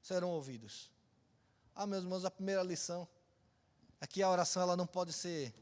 serão 0.00 0.30
ouvidos. 0.30 0.92
Ah, 1.74 1.86
meus 1.86 2.04
irmãos, 2.04 2.24
a 2.24 2.30
primeira 2.30 2.62
lição 2.62 3.06
é 4.00 4.06
que 4.06 4.22
a 4.22 4.30
oração 4.30 4.62
ela 4.62 4.76
não 4.76 4.86
pode 4.86 5.12
ser 5.12 5.54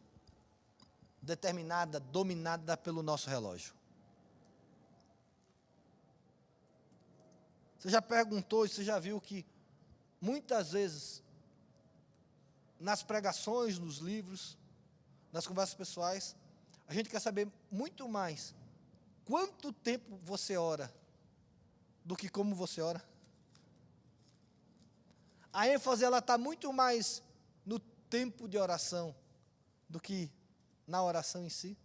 determinada, 1.21 1.99
dominada 1.99 2.77
pelo 2.77 3.03
nosso 3.03 3.29
relógio. 3.29 3.76
Você 7.87 7.93
já 7.93 8.03
perguntou 8.03 8.67
e 8.67 8.69
você 8.69 8.83
já 8.83 8.99
viu 8.99 9.21
que 9.21 9.47
muitas 10.21 10.73
vezes 10.73 11.23
nas 12.81 13.05
pregações, 13.05 13.79
nos 13.79 13.99
livros, 13.99 14.59
nas 15.33 15.47
conversas 15.47 15.77
pessoais, 15.77 16.35
a 16.89 16.93
gente 16.93 17.09
quer 17.09 17.21
saber 17.21 17.49
muito 17.71 18.09
mais 18.09 18.53
quanto 19.25 19.73
tempo 19.73 20.19
você 20.25 20.57
ora 20.57 20.93
do 22.05 22.17
que 22.17 22.29
como 22.29 22.57
você 22.57 22.81
ora. 22.81 23.01
A 25.53 25.69
ênfase 25.69 26.05
ela 26.05 26.19
está 26.19 26.37
muito 26.37 26.73
mais 26.73 27.23
no 27.65 27.79
tempo 27.79 28.49
de 28.49 28.59
oração 28.59 29.15
do 29.89 30.01
que 30.01 30.29
na 30.89 31.05
oração 31.05 31.45
em 31.45 31.51
si. 31.51 31.79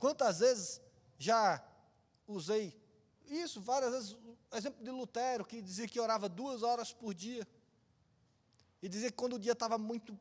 Quantas 0.00 0.40
vezes 0.40 0.80
já 1.16 1.64
usei 2.26 2.76
isso, 3.30 3.60
várias 3.60 3.92
vezes, 3.92 4.16
exemplo 4.52 4.82
de 4.82 4.90
Lutero, 4.90 5.44
que 5.44 5.60
dizia 5.62 5.86
que 5.86 6.00
orava 6.00 6.28
duas 6.28 6.62
horas 6.62 6.92
por 6.92 7.14
dia. 7.14 7.46
E 8.82 8.88
dizia 8.88 9.10
que 9.10 9.16
quando 9.16 9.34
o 9.34 9.38
dia 9.38 9.52
estava 9.52 9.78
muito. 9.78 10.18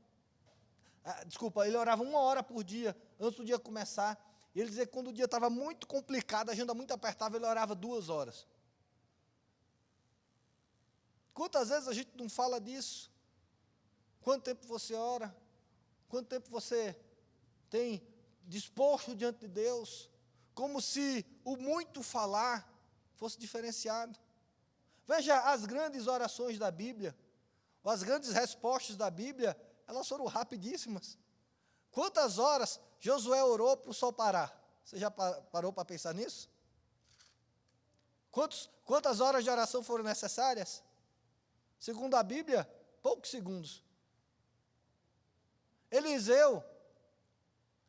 Ah, 1.04 1.24
desculpa, 1.24 1.67
ele 1.67 1.78
orava 1.78 2.04
uma 2.04 2.20
hora 2.20 2.43
por 2.43 2.63
dia, 2.63 2.96
antes 3.20 3.38
do 3.38 3.46
dia 3.46 3.60
começar. 3.60 4.20
E 4.54 4.60
ele 4.60 4.70
dizia 4.70 4.86
que 4.86 4.91
quando 4.91 5.10
o 5.10 5.13
dia 5.13 5.26
estava 5.26 5.50
muito 5.50 5.88
complicado, 5.88 6.50
a 6.50 6.54
agenda 6.54 6.74
muito 6.74 6.91
apertada, 6.91 7.38
ele 7.38 7.46
orava 7.46 7.76
duas 7.76 8.10
horas. 8.10 8.48
Quantas 11.34 11.70
vezes 11.70 11.88
a 11.88 11.93
gente 11.93 12.10
não 12.15 12.28
fala 12.28 12.60
disso? 12.60 13.12
Quanto 14.22 14.43
tempo 14.43 14.65
você 14.65 14.96
ora? 14.96 15.36
Quanto 16.10 16.28
tempo 16.28 16.50
você 16.50 17.00
tem 17.70 18.02
disposto 18.48 19.15
diante 19.15 19.41
de 19.41 19.48
Deus, 19.48 20.10
como 20.56 20.82
se 20.82 21.26
o 21.43 21.56
muito 21.56 22.02
falar 22.02 22.67
fosse 23.17 23.38
diferenciado. 23.38 24.17
Veja 25.06 25.39
as 25.51 25.65
grandes 25.65 26.08
orações 26.08 26.58
da 26.58 26.69
Bíblia, 26.69 27.17
ou 27.84 27.91
as 27.91 28.03
grandes 28.03 28.32
respostas 28.32 28.95
da 28.95 29.10
Bíblia, 29.10 29.60
elas 29.88 30.08
foram 30.08 30.25
rapidíssimas. 30.25 31.17
Quantas 31.91 32.38
horas 32.38 32.80
Josué 32.99 33.43
orou 33.43 33.75
para 33.77 33.91
o 33.91 33.93
sol 33.93 34.13
parar? 34.13 34.56
Você 34.84 34.97
já 34.97 35.10
parou 35.10 35.73
para 35.73 35.86
pensar 35.86 36.13
nisso? 36.13 36.49
Quantos, 38.32 38.69
quantas 38.86 39.19
horas 39.19 39.43
de 39.43 39.49
oração 39.49 39.82
foram 39.82 40.03
necessárias? 40.03 40.84
Segundo 41.80 42.15
a 42.15 42.23
Bíblia, 42.23 42.69
poucos 43.01 43.30
segundos. 43.30 43.84
Eliseu, 45.89 46.63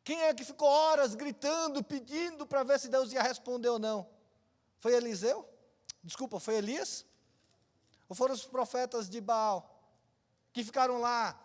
quem 0.03 0.21
é 0.23 0.33
que 0.33 0.43
ficou 0.43 0.67
horas 0.67 1.13
gritando, 1.13 1.83
pedindo 1.83 2.47
para 2.47 2.63
ver 2.63 2.79
se 2.79 2.87
Deus 2.87 3.11
ia 3.11 3.21
responder 3.21 3.69
ou 3.69 3.77
não? 3.77 4.09
Foi 4.79 4.93
Eliseu? 4.93 5.47
Desculpa, 6.03 6.39
foi 6.39 6.55
Elias? 6.55 7.05
Ou 8.07 8.15
foram 8.15 8.33
os 8.33 8.45
profetas 8.45 9.09
de 9.09 9.21
Baal? 9.21 9.77
Que 10.51 10.63
ficaram 10.63 10.99
lá, 10.99 11.39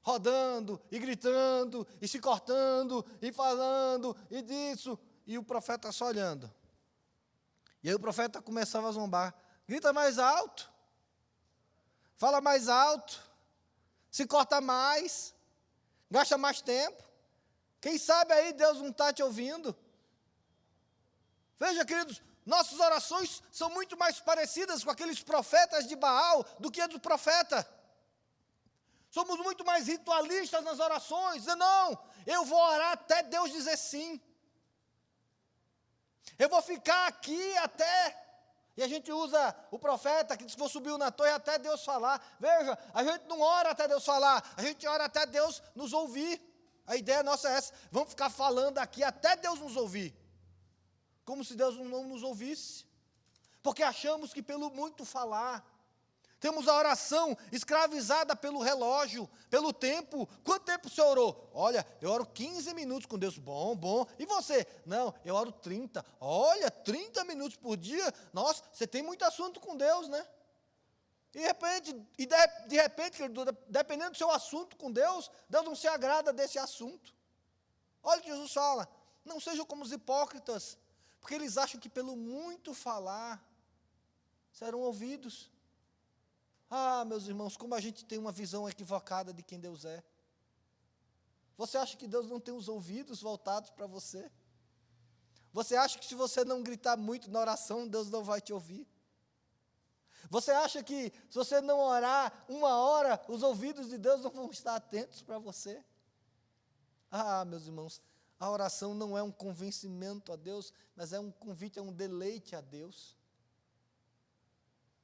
rodando 0.00 0.80
e 0.90 0.98
gritando, 0.98 1.86
e 2.00 2.08
se 2.08 2.18
cortando, 2.18 3.04
e 3.20 3.30
falando, 3.30 4.16
e 4.30 4.40
disso, 4.40 4.98
e 5.26 5.36
o 5.36 5.42
profeta 5.42 5.92
só 5.92 6.06
olhando. 6.06 6.52
E 7.82 7.88
aí 7.88 7.94
o 7.94 8.00
profeta 8.00 8.40
começava 8.40 8.88
a 8.88 8.92
zombar: 8.92 9.34
grita 9.66 9.92
mais 9.92 10.18
alto, 10.18 10.72
fala 12.16 12.40
mais 12.40 12.68
alto, 12.68 13.22
se 14.10 14.26
corta 14.26 14.60
mais, 14.60 15.34
gasta 16.10 16.38
mais 16.38 16.62
tempo. 16.62 17.02
Quem 17.80 17.98
sabe 17.98 18.32
aí 18.32 18.52
Deus 18.52 18.78
não 18.78 18.88
está 18.88 19.12
te 19.12 19.22
ouvindo? 19.22 19.76
Veja, 21.58 21.84
queridos, 21.84 22.22
nossas 22.48 22.80
orações 22.80 23.42
são 23.52 23.68
muito 23.68 23.94
mais 23.96 24.18
parecidas 24.20 24.82
com 24.82 24.90
aqueles 24.90 25.22
profetas 25.22 25.86
de 25.86 25.94
Baal 25.94 26.42
do 26.58 26.70
que 26.70 26.80
a 26.80 26.86
do 26.86 26.98
profeta. 26.98 27.68
Somos 29.10 29.38
muito 29.40 29.64
mais 29.66 29.86
ritualistas 29.86 30.64
nas 30.64 30.80
orações. 30.80 31.42
Dizendo, 31.42 31.58
não, 31.58 31.98
eu 32.26 32.46
vou 32.46 32.58
orar 32.58 32.92
até 32.92 33.22
Deus 33.22 33.52
dizer 33.52 33.76
sim. 33.76 34.20
Eu 36.38 36.48
vou 36.48 36.62
ficar 36.62 37.06
aqui 37.08 37.56
até. 37.58 38.16
E 38.78 38.82
a 38.82 38.88
gente 38.88 39.12
usa 39.12 39.54
o 39.70 39.78
profeta 39.78 40.34
que 40.34 40.44
diz 40.44 40.54
que 40.54 40.60
vou 40.60 40.70
subir 40.70 40.96
na 40.96 41.10
torre 41.10 41.32
até 41.32 41.58
Deus 41.58 41.84
falar. 41.84 42.18
Veja, 42.40 42.78
a 42.94 43.04
gente 43.04 43.26
não 43.26 43.40
ora 43.42 43.72
até 43.72 43.86
Deus 43.86 44.04
falar, 44.04 44.42
a 44.56 44.62
gente 44.62 44.86
ora 44.86 45.04
até 45.04 45.26
Deus 45.26 45.62
nos 45.74 45.92
ouvir. 45.92 46.40
A 46.86 46.96
ideia 46.96 47.22
nossa 47.22 47.50
é 47.50 47.56
essa: 47.58 47.74
vamos 47.90 48.10
ficar 48.10 48.30
falando 48.30 48.78
aqui 48.78 49.04
até 49.04 49.36
Deus 49.36 49.58
nos 49.58 49.76
ouvir. 49.76 50.16
Como 51.28 51.44
se 51.44 51.54
Deus 51.54 51.76
não 51.76 52.04
nos 52.04 52.22
ouvisse. 52.22 52.86
Porque 53.62 53.82
achamos 53.82 54.32
que 54.32 54.42
pelo 54.42 54.70
muito 54.70 55.04
falar, 55.04 55.62
temos 56.40 56.66
a 56.66 56.74
oração 56.74 57.36
escravizada 57.52 58.34
pelo 58.34 58.62
relógio, 58.62 59.28
pelo 59.50 59.70
tempo. 59.70 60.26
Quanto 60.42 60.64
tempo 60.64 60.88
você 60.88 61.02
orou? 61.02 61.50
Olha, 61.52 61.86
eu 62.00 62.08
oro 62.10 62.24
15 62.24 62.72
minutos 62.72 63.04
com 63.04 63.18
Deus. 63.18 63.36
Bom, 63.36 63.76
bom. 63.76 64.06
E 64.18 64.24
você? 64.24 64.66
Não, 64.86 65.14
eu 65.22 65.34
oro 65.34 65.52
30. 65.52 66.02
Olha, 66.18 66.70
30 66.70 67.22
minutos 67.24 67.58
por 67.58 67.76
dia. 67.76 68.10
Nossa, 68.32 68.62
você 68.72 68.86
tem 68.86 69.02
muito 69.02 69.22
assunto 69.22 69.60
com 69.60 69.76
Deus, 69.76 70.08
né? 70.08 70.26
E 71.34 71.40
de 71.40 71.44
repente, 71.44 72.06
e 72.16 72.24
de, 72.24 72.46
de 72.68 72.76
repente, 72.76 73.18
dependendo 73.68 74.12
do 74.12 74.16
seu 74.16 74.30
assunto 74.30 74.78
com 74.78 74.90
Deus, 74.90 75.30
Deus 75.46 75.62
não 75.66 75.76
se 75.76 75.88
agrada 75.88 76.32
desse 76.32 76.58
assunto. 76.58 77.14
Olha 78.02 78.18
o 78.18 78.22
que 78.22 78.30
Jesus 78.30 78.50
fala: 78.50 78.88
não 79.26 79.38
sejam 79.38 79.66
como 79.66 79.84
os 79.84 79.92
hipócritas, 79.92 80.78
porque 81.28 81.42
eles 81.42 81.58
acham 81.58 81.78
que 81.78 81.90
pelo 81.90 82.16
muito 82.16 82.72
falar 82.72 83.38
serão 84.50 84.80
ouvidos. 84.80 85.52
Ah, 86.70 87.04
meus 87.04 87.26
irmãos, 87.26 87.54
como 87.54 87.74
a 87.74 87.80
gente 87.82 88.02
tem 88.02 88.18
uma 88.18 88.32
visão 88.32 88.66
equivocada 88.66 89.30
de 89.30 89.42
quem 89.42 89.60
Deus 89.60 89.84
é. 89.84 90.02
Você 91.58 91.76
acha 91.76 91.98
que 91.98 92.08
Deus 92.08 92.26
não 92.26 92.40
tem 92.40 92.54
os 92.54 92.66
ouvidos 92.66 93.20
voltados 93.20 93.68
para 93.68 93.86
você? 93.86 94.32
Você 95.52 95.76
acha 95.76 95.98
que 95.98 96.06
se 96.06 96.14
você 96.14 96.46
não 96.46 96.62
gritar 96.62 96.96
muito 96.96 97.30
na 97.30 97.40
oração, 97.40 97.86
Deus 97.86 98.08
não 98.08 98.24
vai 98.24 98.40
te 98.40 98.54
ouvir? 98.54 98.88
Você 100.30 100.50
acha 100.50 100.82
que 100.82 101.12
se 101.28 101.34
você 101.34 101.60
não 101.60 101.78
orar 101.78 102.46
uma 102.48 102.74
hora, 102.74 103.22
os 103.28 103.42
ouvidos 103.42 103.90
de 103.90 103.98
Deus 103.98 104.22
não 104.22 104.30
vão 104.30 104.50
estar 104.50 104.76
atentos 104.76 105.20
para 105.20 105.38
você? 105.38 105.84
Ah, 107.10 107.44
meus 107.44 107.66
irmãos, 107.66 108.00
a 108.38 108.50
oração 108.50 108.94
não 108.94 109.18
é 109.18 109.22
um 109.22 109.32
convencimento 109.32 110.32
a 110.32 110.36
Deus, 110.36 110.72
mas 110.94 111.12
é 111.12 111.18
um 111.18 111.30
convite, 111.30 111.78
é 111.78 111.82
um 111.82 111.92
deleite 111.92 112.54
a 112.54 112.60
Deus. 112.60 113.16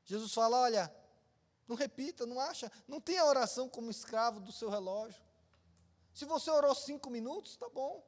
Jesus 0.04 0.32
fala: 0.32 0.60
olha, 0.60 0.94
não 1.66 1.74
repita, 1.74 2.26
não 2.26 2.38
acha, 2.38 2.70
não 2.86 3.00
tenha 3.00 3.24
oração 3.24 3.68
como 3.68 3.90
escravo 3.90 4.38
do 4.38 4.52
seu 4.52 4.68
relógio. 4.68 5.22
Se 6.12 6.24
você 6.24 6.50
orou 6.50 6.74
cinco 6.74 7.10
minutos, 7.10 7.52
está 7.52 7.68
bom. 7.68 8.04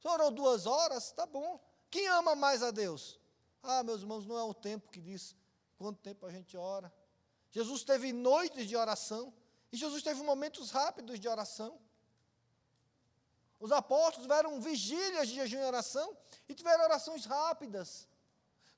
Se 0.00 0.06
orou 0.06 0.30
duas 0.30 0.66
horas, 0.66 1.06
está 1.06 1.26
bom. 1.26 1.60
Quem 1.90 2.06
ama 2.08 2.34
mais 2.36 2.62
a 2.62 2.70
Deus? 2.70 3.18
Ah, 3.62 3.82
meus 3.82 4.02
irmãos, 4.02 4.26
não 4.26 4.38
é 4.38 4.42
o 4.44 4.54
tempo 4.54 4.90
que 4.90 5.00
diz 5.00 5.34
quanto 5.76 5.98
tempo 6.00 6.26
a 6.26 6.30
gente 6.30 6.56
ora. 6.56 6.92
Jesus 7.50 7.82
teve 7.82 8.12
noites 8.12 8.68
de 8.68 8.76
oração 8.76 9.32
e 9.72 9.76
Jesus 9.76 10.02
teve 10.02 10.22
momentos 10.22 10.70
rápidos 10.70 11.18
de 11.18 11.26
oração. 11.26 11.80
Os 13.64 13.72
apóstolos 13.72 14.24
tiveram 14.24 14.60
vigílias 14.60 15.26
de 15.26 15.36
jejum 15.36 15.58
e 15.58 15.64
oração 15.64 16.14
e 16.46 16.54
tiveram 16.54 16.84
orações 16.84 17.24
rápidas. 17.24 18.06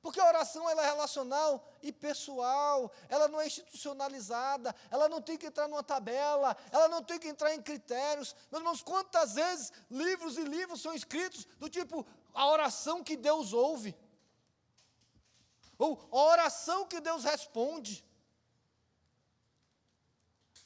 Porque 0.00 0.20
a 0.20 0.28
oração 0.28 0.70
ela 0.70 0.80
é 0.80 0.86
relacional 0.86 1.68
e 1.82 1.90
pessoal, 1.90 2.92
ela 3.08 3.26
não 3.26 3.40
é 3.40 3.48
institucionalizada, 3.48 4.72
ela 4.88 5.08
não 5.08 5.20
tem 5.20 5.36
que 5.36 5.46
entrar 5.46 5.66
numa 5.66 5.82
tabela, 5.82 6.56
ela 6.70 6.86
não 6.86 7.02
tem 7.02 7.18
que 7.18 7.26
entrar 7.26 7.52
em 7.52 7.60
critérios. 7.60 8.36
Meus 8.48 8.60
irmãos, 8.60 8.80
quantas 8.80 9.34
vezes 9.34 9.72
livros 9.90 10.38
e 10.38 10.44
livros 10.44 10.80
são 10.80 10.94
escritos 10.94 11.44
do 11.58 11.68
tipo 11.68 12.06
a 12.32 12.48
oração 12.48 13.02
que 13.02 13.16
Deus 13.16 13.52
ouve, 13.52 13.92
ou 15.76 16.08
a 16.12 16.16
oração 16.16 16.86
que 16.86 17.00
Deus 17.00 17.24
responde. 17.24 18.04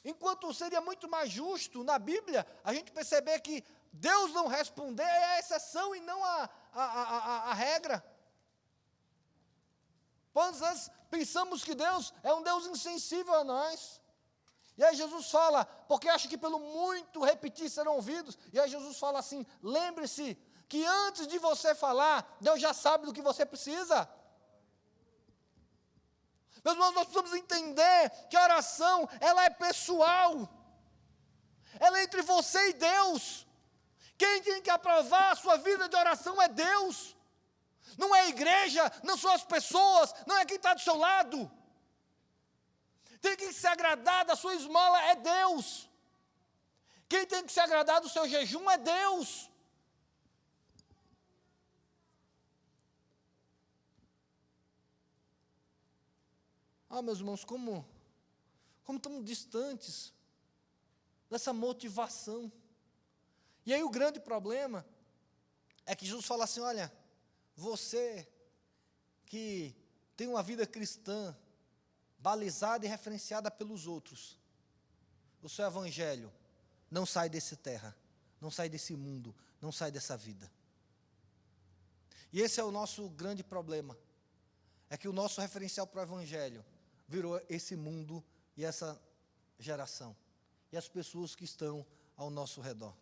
Enquanto 0.03 0.53
seria 0.53 0.81
muito 0.81 1.09
mais 1.09 1.31
justo 1.31 1.83
na 1.83 1.97
Bíblia 1.97 2.45
a 2.63 2.71
gente 2.71 2.91
perceber 2.91 3.39
que 3.39 3.63
Deus 3.91 4.31
não 4.33 4.47
responder 4.47 5.03
é 5.03 5.35
a 5.35 5.39
exceção 5.39 5.95
e 5.95 5.99
não 5.99 6.23
a, 6.23 6.49
a, 6.73 6.83
a, 6.83 7.51
a 7.51 7.53
regra. 7.53 8.03
Quantas 10.33 10.61
vezes 10.61 10.91
pensamos 11.09 11.63
que 11.63 11.75
Deus 11.75 12.13
é 12.23 12.33
um 12.33 12.41
Deus 12.41 12.65
insensível 12.67 13.33
a 13.35 13.43
nós? 13.43 14.01
E 14.77 14.83
aí 14.83 14.95
Jesus 14.95 15.29
fala, 15.29 15.65
porque 15.87 16.07
acha 16.07 16.27
que 16.27 16.37
pelo 16.37 16.59
muito 16.59 17.23
repetir 17.23 17.69
serão 17.69 17.95
ouvidos. 17.95 18.37
E 18.53 18.59
aí 18.59 18.69
Jesus 18.69 18.97
fala 18.97 19.19
assim: 19.19 19.45
lembre-se 19.61 20.35
que 20.69 20.85
antes 20.85 21.27
de 21.27 21.37
você 21.37 21.75
falar, 21.75 22.37
Deus 22.39 22.61
já 22.61 22.73
sabe 22.73 23.05
do 23.05 23.13
que 23.13 23.21
você 23.21 23.45
precisa. 23.45 24.09
Meus 26.63 26.75
irmãos, 26.75 26.93
nós 26.93 27.05
precisamos 27.05 27.33
entender 27.33 28.09
que 28.29 28.37
a 28.37 28.43
oração, 28.43 29.09
ela 29.19 29.43
é 29.43 29.49
pessoal. 29.49 30.47
Ela 31.79 31.99
é 31.99 32.03
entre 32.03 32.21
você 32.21 32.69
e 32.69 32.73
Deus. 32.73 33.45
Quem 34.21 34.35
tem 34.47 34.61
que 34.65 34.69
aprovar 34.69 35.31
a 35.31 35.39
sua 35.43 35.57
vida 35.67 35.89
de 35.89 35.95
oração 36.03 36.35
é 36.41 36.47
Deus 36.47 36.97
não 37.97 38.15
é 38.15 38.21
a 38.21 38.29
igreja, 38.29 38.83
não 39.03 39.17
são 39.17 39.31
as 39.31 39.43
pessoas, 39.43 40.13
não 40.25 40.37
é 40.37 40.45
quem 40.45 40.57
está 40.57 40.73
do 40.73 40.81
seu 40.81 40.95
lado. 40.95 41.51
Tem 43.21 43.35
que 43.35 43.51
se 43.53 43.67
agradar 43.67 44.25
da 44.25 44.35
sua 44.35 44.55
esmola 44.55 45.01
é 45.03 45.15
Deus. 45.15 45.89
Quem 47.07 47.25
tem 47.25 47.45
que 47.45 47.51
se 47.51 47.59
agradar 47.59 48.01
do 48.01 48.09
seu 48.09 48.27
jejum 48.27 48.69
é 48.69 48.77
Deus. 48.77 49.49
Ah, 56.89 57.01
meus 57.01 57.19
irmãos, 57.19 57.45
como, 57.45 57.87
como 58.83 58.97
estamos 58.97 59.23
distantes 59.23 60.13
dessa 61.29 61.53
motivação. 61.53 62.51
E 63.65 63.73
aí 63.73 63.83
o 63.83 63.89
grande 63.89 64.19
problema 64.19 64.85
é 65.85 65.95
que 65.95 66.05
Jesus 66.05 66.25
fala 66.25 66.43
assim: 66.45 66.61
olha, 66.61 66.91
você 67.55 68.27
que 69.25 69.75
tem 70.15 70.27
uma 70.27 70.43
vida 70.43 70.65
cristã 70.65 71.35
balizada 72.19 72.85
e 72.85 72.89
referenciada 72.89 73.49
pelos 73.49 73.87
outros, 73.87 74.37
o 75.41 75.49
seu 75.49 75.65
evangelho 75.65 76.31
não 76.89 77.05
sai 77.05 77.29
desse 77.29 77.55
terra, 77.55 77.95
não 78.39 78.51
sai 78.51 78.69
desse 78.69 78.95
mundo, 78.95 79.35
não 79.59 79.71
sai 79.71 79.91
dessa 79.91 80.17
vida. 80.17 80.51
E 82.33 82.41
esse 82.41 82.59
é 82.59 82.63
o 82.63 82.71
nosso 82.71 83.09
grande 83.09 83.43
problema. 83.43 83.97
É 84.89 84.97
que 84.97 85.07
o 85.07 85.13
nosso 85.13 85.39
referencial 85.39 85.87
para 85.87 86.01
o 86.01 86.03
evangelho 86.03 86.65
virou 87.07 87.41
esse 87.49 87.75
mundo 87.75 88.23
e 88.57 88.65
essa 88.65 89.01
geração 89.57 90.15
e 90.71 90.77
as 90.77 90.87
pessoas 90.87 91.35
que 91.35 91.43
estão 91.43 91.85
ao 92.15 92.29
nosso 92.29 92.61
redor. 92.61 92.93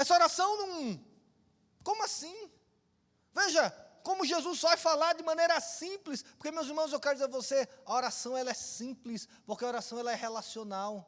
Essa 0.00 0.14
oração 0.14 0.56
não. 0.56 0.98
Como 1.84 2.02
assim? 2.02 2.50
Veja, 3.34 3.70
como 4.02 4.24
Jesus 4.24 4.58
só 4.58 4.68
vai 4.68 4.78
falar 4.78 5.12
de 5.12 5.22
maneira 5.22 5.60
simples, 5.60 6.22
porque 6.22 6.50
meus 6.50 6.68
irmãos, 6.68 6.90
eu 6.90 6.98
quero 6.98 7.16
dizer 7.16 7.26
a 7.26 7.28
você, 7.38 7.68
a 7.84 7.92
oração 7.92 8.34
ela 8.34 8.50
é 8.50 8.54
simples, 8.54 9.28
porque 9.44 9.62
a 9.62 9.68
oração 9.68 9.98
ela 9.98 10.10
é 10.10 10.14
relacional. 10.14 11.06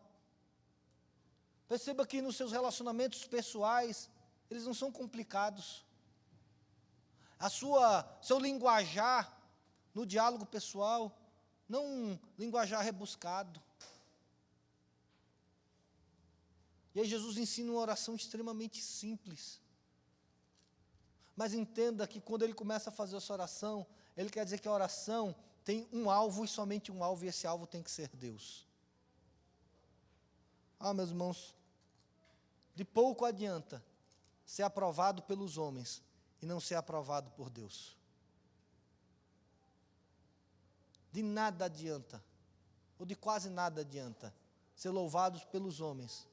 Perceba 1.66 2.07
que 2.07 2.20
nos 2.20 2.36
seus 2.36 2.53
relacionamentos 2.53 3.26
pessoais, 3.26 4.11
eles 4.51 4.66
não 4.66 4.74
são 4.74 4.93
complicados. 4.93 5.86
A 7.38 7.49
sua, 7.49 8.07
seu 8.20 8.38
linguajar 8.38 9.34
no 9.95 10.05
diálogo 10.05 10.45
pessoal, 10.45 11.18
não 11.66 11.86
um 11.86 12.18
linguajar 12.38 12.82
rebuscado. 12.82 13.59
E 16.95 17.01
aí 17.01 17.07
Jesus 17.07 17.36
ensina 17.38 17.72
uma 17.72 17.80
oração 17.80 18.14
extremamente 18.14 18.80
simples. 18.82 19.61
Mas 21.34 21.55
entenda 21.55 22.07
que 22.07 22.20
quando 22.20 22.43
ele 22.43 22.53
começa 22.53 22.90
a 22.90 22.93
fazer 22.93 23.16
essa 23.16 23.32
oração, 23.32 23.86
ele 24.16 24.30
quer 24.30 24.45
dizer 24.45 24.61
que 24.61 24.68
a 24.68 24.72
oração 24.72 25.34
tem 25.64 25.88
um 25.93 26.11
alvo 26.11 26.45
e 26.45 26.49
somente 26.49 26.93
um 26.93 27.03
alvo, 27.03 27.24
e 27.24 27.28
esse 27.28 27.47
alvo 27.47 27.66
tem 27.66 27.82
que 27.82 27.90
ser 27.90 28.09
Deus. 28.09 28.66
Ah, 30.78 30.93
meus 30.93 31.11
irmãos, 31.11 31.55
de 32.74 32.84
pouco 32.84 33.24
adianta 33.24 33.82
ser 34.45 34.64
aprovado 34.64 35.22
pelos 35.22 35.57
homens 35.57 36.03
e 36.43 36.47
não 36.47 36.61
ser 36.61 36.74
aprovado 36.74 37.30
por 37.30 37.49
Deus. 37.49 37.97
De 41.11 41.22
nada 41.22 41.66
adianta, 41.66 42.22
ou 42.99 43.07
de 43.07 43.14
quase 43.14 43.49
nada 43.49 43.82
adianta, 43.82 44.34
ser 44.74 44.90
louvados 44.90 45.45
pelos 45.45 45.80
homens 45.80 46.26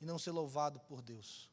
e 0.00 0.04
não 0.04 0.18
ser 0.18 0.30
louvado 0.30 0.80
por 0.80 1.02
Deus. 1.02 1.50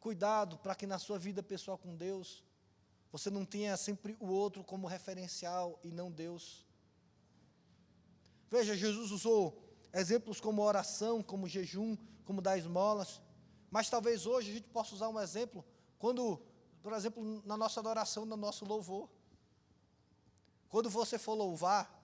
Cuidado 0.00 0.58
para 0.58 0.74
que 0.74 0.86
na 0.86 0.98
sua 0.98 1.18
vida 1.18 1.42
pessoal 1.42 1.76
com 1.76 1.96
Deus, 1.96 2.44
você 3.10 3.30
não 3.30 3.44
tenha 3.44 3.76
sempre 3.76 4.16
o 4.20 4.26
outro 4.26 4.62
como 4.62 4.86
referencial 4.86 5.78
e 5.82 5.90
não 5.90 6.10
Deus. 6.10 6.64
Veja, 8.50 8.76
Jesus 8.76 9.10
usou 9.10 9.62
exemplos 9.92 10.40
como 10.40 10.62
oração, 10.62 11.22
como 11.22 11.48
jejum, 11.48 11.96
como 12.24 12.42
dar 12.42 12.58
esmolas, 12.58 13.20
mas 13.70 13.90
talvez 13.90 14.26
hoje 14.26 14.50
a 14.50 14.54
gente 14.54 14.68
possa 14.68 14.94
usar 14.94 15.08
um 15.08 15.20
exemplo 15.20 15.64
quando, 15.98 16.40
por 16.82 16.92
exemplo, 16.92 17.42
na 17.44 17.56
nossa 17.56 17.80
adoração, 17.80 18.24
no 18.24 18.36
nosso 18.36 18.64
louvor. 18.64 19.08
Quando 20.68 20.90
você 20.90 21.18
for 21.18 21.34
louvar, 21.34 21.95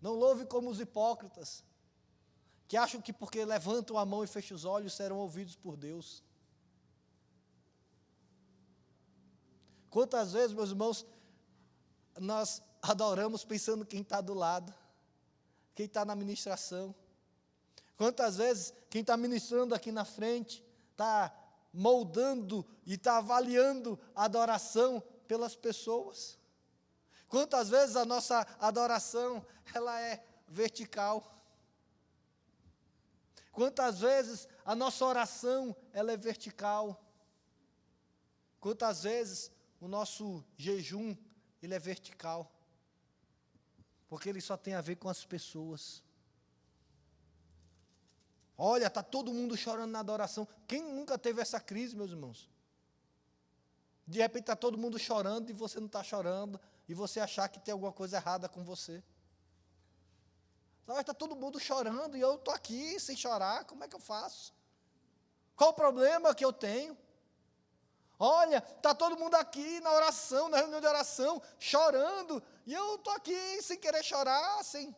não 0.00 0.14
louve 0.14 0.46
como 0.46 0.70
os 0.70 0.80
hipócritas, 0.80 1.64
que 2.66 2.76
acham 2.76 3.00
que 3.00 3.12
porque 3.12 3.44
levantam 3.44 3.98
a 3.98 4.06
mão 4.06 4.22
e 4.24 4.26
fecham 4.26 4.56
os 4.56 4.64
olhos 4.64 4.94
serão 4.94 5.18
ouvidos 5.18 5.56
por 5.56 5.76
Deus. 5.76 6.22
Quantas 9.90 10.32
vezes, 10.32 10.54
meus 10.54 10.70
irmãos, 10.70 11.04
nós 12.18 12.62
adoramos 12.80 13.44
pensando 13.44 13.84
quem 13.84 14.02
está 14.02 14.20
do 14.20 14.34
lado, 14.34 14.72
quem 15.74 15.86
está 15.86 16.04
na 16.04 16.14
ministração. 16.14 16.94
Quantas 17.96 18.36
vezes 18.36 18.72
quem 18.88 19.02
está 19.02 19.16
ministrando 19.16 19.74
aqui 19.74 19.92
na 19.92 20.04
frente 20.04 20.64
está 20.92 21.34
moldando 21.72 22.64
e 22.86 22.94
está 22.94 23.18
avaliando 23.18 23.98
a 24.14 24.24
adoração 24.24 25.02
pelas 25.28 25.54
pessoas. 25.54 26.39
Quantas 27.30 27.70
vezes 27.70 27.94
a 27.94 28.04
nossa 28.04 28.44
adoração 28.58 29.46
ela 29.72 30.00
é 30.00 30.20
vertical. 30.48 31.24
Quantas 33.52 34.00
vezes 34.00 34.48
a 34.64 34.74
nossa 34.74 35.04
oração 35.04 35.76
ela 35.92 36.10
é 36.10 36.16
vertical. 36.16 37.00
Quantas 38.58 39.04
vezes 39.04 39.52
o 39.80 39.86
nosso 39.86 40.44
jejum 40.56 41.16
ele 41.62 41.72
é 41.72 41.78
vertical. 41.78 42.52
Porque 44.08 44.28
ele 44.28 44.40
só 44.40 44.56
tem 44.56 44.74
a 44.74 44.80
ver 44.80 44.96
com 44.96 45.08
as 45.08 45.24
pessoas. 45.24 46.02
Olha, 48.58 48.88
está 48.88 49.04
todo 49.04 49.32
mundo 49.32 49.56
chorando 49.56 49.92
na 49.92 50.00
adoração. 50.00 50.48
Quem 50.66 50.82
nunca 50.82 51.16
teve 51.16 51.40
essa 51.40 51.60
crise, 51.60 51.94
meus 51.94 52.10
irmãos? 52.10 52.50
De 54.04 54.18
repente 54.18 54.42
está 54.42 54.56
todo 54.56 54.76
mundo 54.76 54.98
chorando 54.98 55.48
e 55.48 55.52
você 55.52 55.78
não 55.78 55.86
está 55.86 56.02
chorando, 56.02 56.60
e 56.90 56.94
você 56.94 57.20
achar 57.20 57.48
que 57.48 57.60
tem 57.60 57.70
alguma 57.70 57.92
coisa 57.92 58.16
errada 58.16 58.48
com 58.48 58.64
você. 58.64 59.00
Está 60.98 61.14
todo 61.14 61.36
mundo 61.36 61.60
chorando 61.60 62.16
e 62.16 62.20
eu 62.20 62.34
estou 62.34 62.52
aqui 62.52 62.98
sem 62.98 63.16
chorar, 63.16 63.64
como 63.64 63.84
é 63.84 63.88
que 63.88 63.94
eu 63.94 64.00
faço? 64.00 64.52
Qual 65.54 65.70
o 65.70 65.72
problema 65.72 66.34
que 66.34 66.44
eu 66.44 66.52
tenho? 66.52 66.98
Olha, 68.18 68.58
está 68.76 68.92
todo 68.92 69.16
mundo 69.16 69.36
aqui 69.36 69.78
na 69.78 69.92
oração, 69.92 70.48
na 70.48 70.56
reunião 70.56 70.80
de 70.80 70.86
oração, 70.88 71.40
chorando, 71.60 72.42
e 72.66 72.74
eu 72.74 72.96
estou 72.96 73.12
aqui 73.12 73.62
sem 73.62 73.78
querer 73.78 74.02
chorar, 74.02 74.64
sem. 74.64 74.92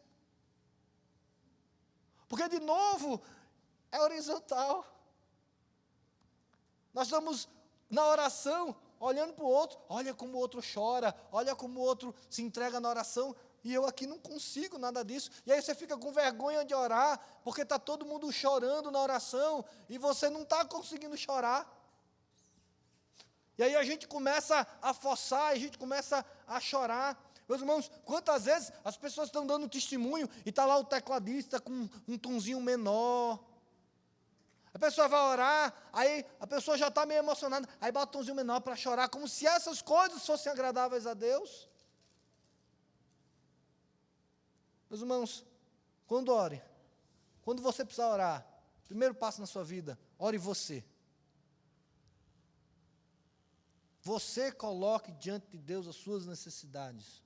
Porque, 2.26 2.48
de 2.48 2.58
novo, 2.58 3.20
é 3.90 4.00
horizontal. 4.00 4.86
Nós 6.94 7.08
estamos 7.08 7.50
na 7.90 8.06
oração, 8.06 8.74
olhando 9.02 9.34
para 9.34 9.44
o 9.44 9.48
outro, 9.48 9.78
olha 9.88 10.14
como 10.14 10.38
o 10.38 10.40
outro 10.40 10.62
chora, 10.62 11.14
olha 11.32 11.56
como 11.56 11.80
o 11.80 11.82
outro 11.82 12.14
se 12.30 12.40
entrega 12.40 12.78
na 12.78 12.88
oração, 12.88 13.34
e 13.64 13.74
eu 13.74 13.84
aqui 13.84 14.06
não 14.06 14.18
consigo 14.18 14.78
nada 14.78 15.04
disso. 15.04 15.30
E 15.44 15.52
aí 15.52 15.60
você 15.60 15.74
fica 15.74 15.96
com 15.96 16.12
vergonha 16.12 16.64
de 16.64 16.72
orar, 16.72 17.20
porque 17.42 17.62
está 17.62 17.78
todo 17.78 18.06
mundo 18.06 18.32
chorando 18.32 18.90
na 18.92 19.00
oração, 19.00 19.64
e 19.88 19.98
você 19.98 20.30
não 20.30 20.42
está 20.42 20.64
conseguindo 20.64 21.16
chorar. 21.16 21.68
E 23.58 23.62
aí 23.62 23.74
a 23.74 23.82
gente 23.82 24.06
começa 24.06 24.66
a 24.80 24.94
forçar, 24.94 25.50
a 25.52 25.56
gente 25.56 25.76
começa 25.76 26.24
a 26.46 26.60
chorar. 26.60 27.20
Meus 27.48 27.60
irmãos, 27.60 27.90
quantas 28.04 28.44
vezes 28.44 28.72
as 28.84 28.96
pessoas 28.96 29.28
estão 29.28 29.44
dando 29.44 29.68
testemunho 29.68 30.28
e 30.46 30.50
está 30.50 30.64
lá 30.64 30.78
o 30.78 30.84
tecladista 30.84 31.60
com 31.60 31.88
um 32.06 32.16
tonzinho 32.16 32.60
menor, 32.60 33.40
pessoa 34.82 35.06
vai 35.06 35.20
orar, 35.20 35.62
aí 35.92 36.26
a 36.40 36.46
pessoa 36.46 36.76
já 36.76 36.88
está 36.88 37.06
meio 37.06 37.20
emocionada, 37.20 37.68
aí 37.80 37.92
bota 37.92 38.08
um 38.08 38.12
tonzinho 38.18 38.34
menor 38.34 38.60
para 38.60 38.74
chorar, 38.74 39.08
como 39.08 39.28
se 39.28 39.46
essas 39.46 39.80
coisas 39.80 40.26
fossem 40.26 40.50
agradáveis 40.50 41.06
a 41.06 41.14
Deus. 41.14 41.68
Meus 44.90 45.00
irmãos, 45.00 45.46
quando 46.06 46.30
ore, 46.30 46.60
quando 47.42 47.62
você 47.62 47.84
precisar 47.84 48.10
orar, 48.10 48.38
primeiro 48.88 49.14
passo 49.14 49.40
na 49.40 49.46
sua 49.46 49.62
vida, 49.62 49.96
ore 50.18 50.36
você. 50.36 50.84
Você 54.02 54.50
coloque 54.50 55.12
diante 55.12 55.46
de 55.46 55.58
Deus 55.58 55.86
as 55.86 55.94
suas 55.94 56.26
necessidades. 56.26 57.22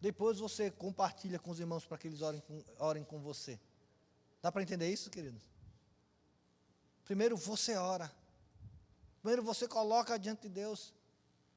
Depois 0.00 0.38
você 0.38 0.70
compartilha 0.70 1.38
com 1.38 1.50
os 1.50 1.60
irmãos 1.60 1.84
para 1.84 1.98
que 1.98 2.08
eles 2.08 2.22
orem 2.22 2.40
com, 2.40 2.64
orem 2.78 3.04
com 3.04 3.20
você. 3.20 3.60
Dá 4.40 4.50
para 4.50 4.62
entender 4.62 4.90
isso, 4.90 5.10
queridos? 5.10 5.57
Primeiro 7.08 7.38
você 7.38 7.74
ora. 7.74 8.12
Primeiro 9.22 9.42
você 9.42 9.66
coloca 9.66 10.18
diante 10.18 10.42
de 10.42 10.50
Deus. 10.50 10.92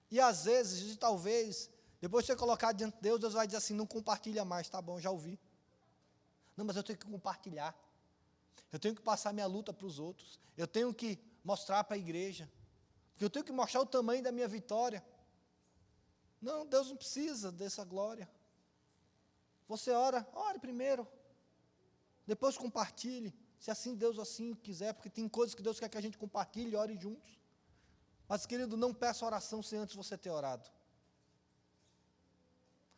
E 0.10 0.18
às 0.18 0.46
vezes, 0.46 0.94
e 0.94 0.96
talvez, 0.96 1.70
depois 2.00 2.24
de 2.24 2.32
você 2.32 2.38
colocar 2.38 2.72
diante 2.72 2.96
de 2.96 3.02
Deus, 3.02 3.20
Deus 3.20 3.34
vai 3.34 3.46
dizer 3.46 3.58
assim: 3.58 3.74
não 3.74 3.86
compartilha 3.86 4.46
mais, 4.46 4.70
tá 4.70 4.82
bom, 4.82 4.98
já 4.98 5.12
ouvi. 5.12 5.38
Não, 6.56 6.64
mas 6.64 6.78
eu 6.78 6.84
tenho 6.84 6.98
que 6.98 7.06
compartilhar. 7.06 7.76
Eu 8.72 8.80
tenho 8.80 8.96
que 8.96 9.02
passar 9.02 9.34
minha 9.34 9.46
luta 9.46 9.74
para 9.74 9.86
os 9.86 10.00
outros. 10.00 10.40
Eu 10.56 10.66
tenho 10.66 10.94
que 10.94 11.20
mostrar 11.44 11.84
para 11.84 11.98
a 11.98 12.00
igreja. 12.00 12.50
Eu 13.20 13.30
tenho 13.30 13.44
que 13.44 13.52
mostrar 13.52 13.82
o 13.82 13.86
tamanho 13.86 14.24
da 14.24 14.32
minha 14.32 14.48
vitória. 14.48 15.04
Não, 16.42 16.66
Deus 16.66 16.88
não 16.88 16.96
precisa 16.96 17.52
dessa 17.52 17.84
glória. 17.84 18.30
Você 19.68 19.92
ora, 19.92 20.26
ore 20.34 20.60
primeiro. 20.60 21.06
Depois 22.26 22.58
compartilhe, 22.58 23.34
se 23.62 23.70
assim 23.70 23.94
Deus 23.94 24.18
assim 24.18 24.56
quiser, 24.56 24.92
porque 24.92 25.08
tem 25.08 25.30
coisas 25.30 25.54
que 25.54 25.62
Deus 25.62 25.80
quer 25.80 25.88
que 25.88 25.98
a 25.98 26.02
gente 26.02 26.18
compartilhe 26.18 26.76
ore 26.76 26.98
juntos. 26.98 27.40
Mas, 28.28 28.48
querido, 28.48 28.76
não 28.76 28.92
peça 28.92 29.24
oração 29.24 29.62
sem 29.62 29.78
antes 29.78 29.96
você 29.96 30.18
ter 30.18 30.32
orado. 30.32 30.68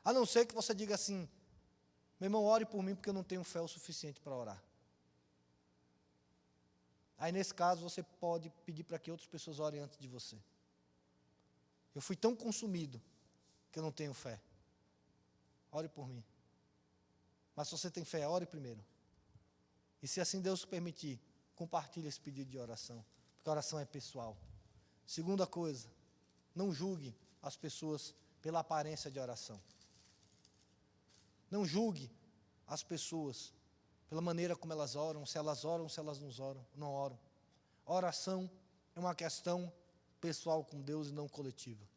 A 0.05 0.13
não 0.13 0.25
ser 0.25 0.45
que 0.45 0.55
você 0.55 0.73
diga 0.73 0.95
assim, 0.95 1.27
meu 2.17 2.27
irmão, 2.27 2.45
ore 2.45 2.65
por 2.65 2.81
mim 2.81 2.95
porque 2.95 3.09
eu 3.09 3.13
não 3.13 3.25
tenho 3.25 3.43
fé 3.43 3.59
o 3.59 3.67
suficiente 3.67 4.21
para 4.21 4.33
orar. 4.33 4.63
Aí, 7.17 7.33
nesse 7.33 7.53
caso, 7.53 7.83
você 7.83 8.01
pode 8.01 8.49
pedir 8.65 8.85
para 8.85 8.97
que 8.97 9.11
outras 9.11 9.27
pessoas 9.27 9.59
orem 9.59 9.81
antes 9.81 9.99
de 9.99 10.07
você. 10.07 10.37
Eu 11.93 12.01
fui 12.01 12.15
tão 12.15 12.33
consumido 12.33 13.01
que 13.69 13.79
eu 13.79 13.83
não 13.83 13.91
tenho 13.91 14.13
fé. 14.13 14.39
Ore 15.73 15.89
por 15.89 16.07
mim. 16.07 16.23
Mas 17.53 17.67
se 17.67 17.77
você 17.77 17.91
tem 17.91 18.05
fé, 18.05 18.25
ore 18.25 18.45
primeiro. 18.45 18.81
E 20.03 20.07
se 20.07 20.19
assim 20.19 20.41
Deus 20.41 20.65
permitir, 20.65 21.17
compartilhe 21.55 22.09
esse 22.09 22.19
pedido 22.19 22.51
de 22.51 22.59
oração, 22.59 23.05
porque 23.37 23.49
a 23.49 23.53
oração 23.53 23.79
é 23.79 23.85
pessoal. 23.85 24.37
Segunda 25.07 25.47
coisa, 25.47 25.87
não 26.53 26.73
julgue 26.73 27.15
as 27.41 27.55
pessoas 27.55 28.13
pela 28.41 28.59
aparência 28.59 29.09
de 29.09 29.17
oração. 29.17 29.57
Não 31.49 31.65
julgue 31.65 32.11
as 32.67 32.83
pessoas 32.83 33.53
pela 34.09 34.21
maneira 34.21 34.57
como 34.57 34.73
elas 34.73 34.97
oram, 34.97 35.25
se 35.25 35.37
elas 35.37 35.63
oram, 35.63 35.87
se 35.87 36.01
elas 36.01 36.19
não 36.19 36.29
oram, 36.45 36.67
não 36.75 36.91
oram. 36.91 37.19
Oração 37.85 38.51
é 38.93 38.99
uma 38.99 39.15
questão 39.15 39.71
pessoal 40.19 40.65
com 40.65 40.81
Deus 40.81 41.07
e 41.07 41.13
não 41.13 41.29
coletiva. 41.29 41.87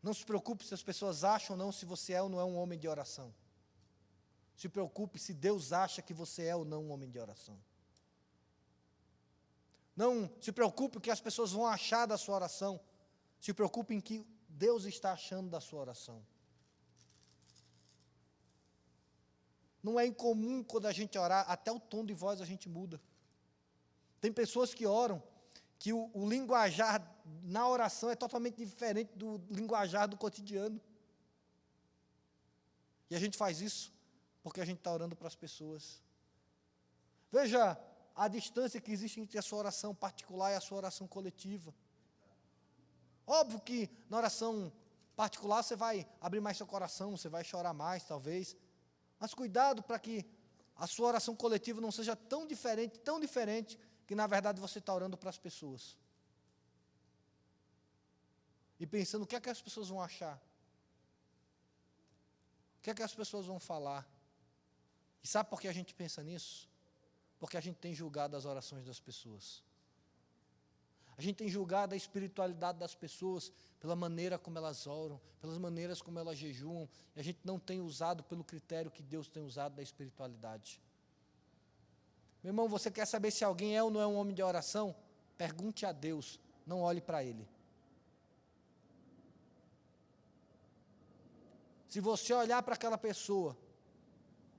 Não 0.00 0.14
se 0.14 0.24
preocupe 0.24 0.64
se 0.64 0.74
as 0.74 0.82
pessoas 0.82 1.24
acham 1.24 1.56
ou 1.56 1.58
não 1.58 1.72
se 1.72 1.84
você 1.84 2.12
é 2.12 2.22
ou 2.22 2.28
não 2.28 2.38
é 2.38 2.44
um 2.44 2.56
homem 2.56 2.78
de 2.78 2.86
oração. 2.86 3.34
Se 4.58 4.68
preocupe 4.68 5.20
se 5.20 5.32
Deus 5.32 5.72
acha 5.72 6.02
que 6.02 6.12
você 6.12 6.46
é 6.46 6.56
ou 6.56 6.64
não 6.64 6.82
um 6.82 6.90
homem 6.90 7.08
de 7.08 7.16
oração. 7.20 7.56
Não 9.94 10.28
se 10.40 10.50
preocupe 10.50 10.98
o 10.98 11.00
que 11.00 11.12
as 11.12 11.20
pessoas 11.20 11.52
vão 11.52 11.64
achar 11.64 12.06
da 12.06 12.18
sua 12.18 12.34
oração. 12.34 12.80
Se 13.40 13.54
preocupe 13.54 13.94
em 13.94 14.00
que 14.00 14.26
Deus 14.48 14.84
está 14.84 15.12
achando 15.12 15.48
da 15.48 15.60
sua 15.60 15.78
oração. 15.78 16.26
Não 19.80 19.98
é 19.98 20.04
incomum 20.04 20.64
quando 20.64 20.86
a 20.86 20.92
gente 20.92 21.16
orar, 21.16 21.48
até 21.48 21.70
o 21.70 21.78
tom 21.78 22.04
de 22.04 22.12
voz 22.12 22.40
a 22.40 22.44
gente 22.44 22.68
muda. 22.68 23.00
Tem 24.20 24.32
pessoas 24.32 24.74
que 24.74 24.86
oram 24.86 25.22
que 25.78 25.92
o, 25.92 26.10
o 26.12 26.28
linguajar 26.28 27.00
na 27.44 27.68
oração 27.68 28.10
é 28.10 28.16
totalmente 28.16 28.56
diferente 28.56 29.16
do 29.16 29.40
linguajar 29.48 30.08
do 30.08 30.16
cotidiano. 30.16 30.80
E 33.08 33.14
a 33.14 33.20
gente 33.20 33.38
faz 33.38 33.60
isso 33.60 33.96
porque 34.42 34.60
a 34.60 34.64
gente 34.64 34.78
está 34.78 34.92
orando 34.92 35.16
para 35.16 35.28
as 35.28 35.34
pessoas. 35.34 36.02
Veja 37.30 37.78
a 38.14 38.26
distância 38.26 38.80
que 38.80 38.90
existe 38.90 39.20
entre 39.20 39.38
a 39.38 39.42
sua 39.42 39.58
oração 39.58 39.94
particular 39.94 40.52
e 40.52 40.56
a 40.56 40.60
sua 40.60 40.78
oração 40.78 41.06
coletiva. 41.06 41.74
Óbvio 43.26 43.60
que 43.60 43.90
na 44.08 44.16
oração 44.16 44.72
particular 45.14 45.62
você 45.62 45.76
vai 45.76 46.08
abrir 46.20 46.40
mais 46.40 46.56
seu 46.56 46.66
coração, 46.66 47.16
você 47.16 47.28
vai 47.28 47.44
chorar 47.44 47.74
mais, 47.74 48.04
talvez. 48.04 48.56
Mas 49.18 49.34
cuidado 49.34 49.82
para 49.82 49.98
que 49.98 50.24
a 50.74 50.86
sua 50.86 51.08
oração 51.08 51.34
coletiva 51.36 51.80
não 51.80 51.92
seja 51.92 52.16
tão 52.16 52.46
diferente, 52.46 52.98
tão 53.00 53.20
diferente, 53.20 53.78
que 54.06 54.14
na 54.14 54.26
verdade 54.26 54.60
você 54.60 54.78
está 54.78 54.94
orando 54.94 55.16
para 55.16 55.28
as 55.28 55.38
pessoas. 55.38 55.98
E 58.80 58.86
pensando 58.86 59.24
o 59.24 59.26
que 59.26 59.36
é 59.36 59.40
que 59.40 59.50
as 59.50 59.60
pessoas 59.60 59.88
vão 59.88 60.00
achar. 60.00 60.36
O 62.78 62.82
que 62.82 62.90
é 62.90 62.94
que 62.94 63.02
as 63.02 63.14
pessoas 63.14 63.44
vão 63.46 63.58
falar. 63.58 64.08
E 65.22 65.26
sabe 65.28 65.50
por 65.50 65.60
que 65.60 65.68
a 65.68 65.72
gente 65.72 65.94
pensa 65.94 66.22
nisso? 66.22 66.68
Porque 67.38 67.56
a 67.56 67.60
gente 67.60 67.76
tem 67.76 67.94
julgado 67.94 68.36
as 68.36 68.44
orações 68.44 68.84
das 68.84 69.00
pessoas. 69.00 69.62
A 71.16 71.20
gente 71.20 71.36
tem 71.36 71.48
julgado 71.48 71.94
a 71.94 71.96
espiritualidade 71.96 72.78
das 72.78 72.94
pessoas 72.94 73.50
pela 73.80 73.96
maneira 73.96 74.38
como 74.38 74.56
elas 74.56 74.86
oram, 74.86 75.20
pelas 75.40 75.58
maneiras 75.58 76.00
como 76.00 76.16
elas 76.16 76.38
jejuam, 76.38 76.88
e 77.16 77.20
a 77.20 77.22
gente 77.24 77.40
não 77.44 77.58
tem 77.58 77.80
usado 77.80 78.22
pelo 78.22 78.44
critério 78.44 78.90
que 78.90 79.02
Deus 79.02 79.26
tem 79.26 79.42
usado 79.42 79.74
da 79.74 79.82
espiritualidade. 79.82 80.80
Meu 82.40 82.50
irmão, 82.50 82.68
você 82.68 82.88
quer 82.88 83.04
saber 83.04 83.32
se 83.32 83.44
alguém 83.44 83.76
é 83.76 83.82
ou 83.82 83.90
não 83.90 84.00
é 84.00 84.06
um 84.06 84.16
homem 84.16 84.32
de 84.32 84.42
oração? 84.42 84.94
Pergunte 85.36 85.84
a 85.84 85.90
Deus, 85.90 86.38
não 86.64 86.82
olhe 86.82 87.00
para 87.00 87.24
ele. 87.24 87.48
Se 91.88 92.00
você 92.00 92.32
olhar 92.32 92.62
para 92.62 92.74
aquela 92.74 92.98
pessoa 92.98 93.56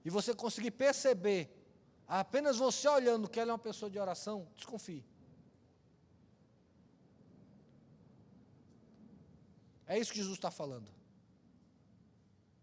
e 0.03 0.09
você 0.09 0.33
conseguir 0.33 0.71
perceber, 0.71 1.49
apenas 2.07 2.57
você 2.57 2.87
olhando 2.87 3.29
que 3.29 3.39
ela 3.39 3.51
é 3.51 3.53
uma 3.53 3.59
pessoa 3.59 3.89
de 3.89 3.99
oração, 3.99 4.47
desconfie. 4.55 5.05
É 9.85 9.97
isso 9.97 10.11
que 10.11 10.19
Jesus 10.19 10.37
está 10.37 10.51
falando. 10.51 10.89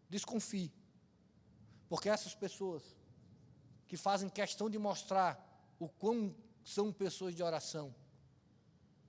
Desconfie. 0.08 0.72
Porque 1.88 2.08
essas 2.08 2.34
pessoas 2.34 2.96
que 3.86 3.96
fazem 3.96 4.28
questão 4.28 4.70
de 4.70 4.78
mostrar 4.78 5.42
o 5.78 5.88
quão 5.88 6.34
são 6.64 6.92
pessoas 6.92 7.34
de 7.34 7.42
oração, 7.42 7.94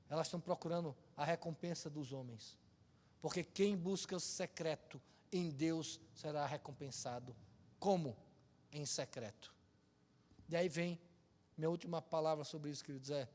elas 0.09 0.27
estão 0.27 0.39
procurando 0.39 0.95
a 1.15 1.23
recompensa 1.23 1.89
dos 1.89 2.11
homens. 2.11 2.57
Porque 3.21 3.43
quem 3.43 3.75
busca 3.75 4.15
o 4.15 4.19
secreto 4.19 5.01
em 5.31 5.49
Deus 5.49 5.99
será 6.13 6.45
recompensado. 6.45 7.35
Como? 7.79 8.15
Em 8.71 8.85
secreto. 8.85 9.53
E 10.49 10.55
aí 10.55 10.69
vem 10.69 10.99
minha 11.57 11.69
última 11.69 12.01
palavra 12.01 12.43
sobre 12.43 12.69
isso, 12.69 12.83
queridos, 12.83 13.09
é 13.09 13.27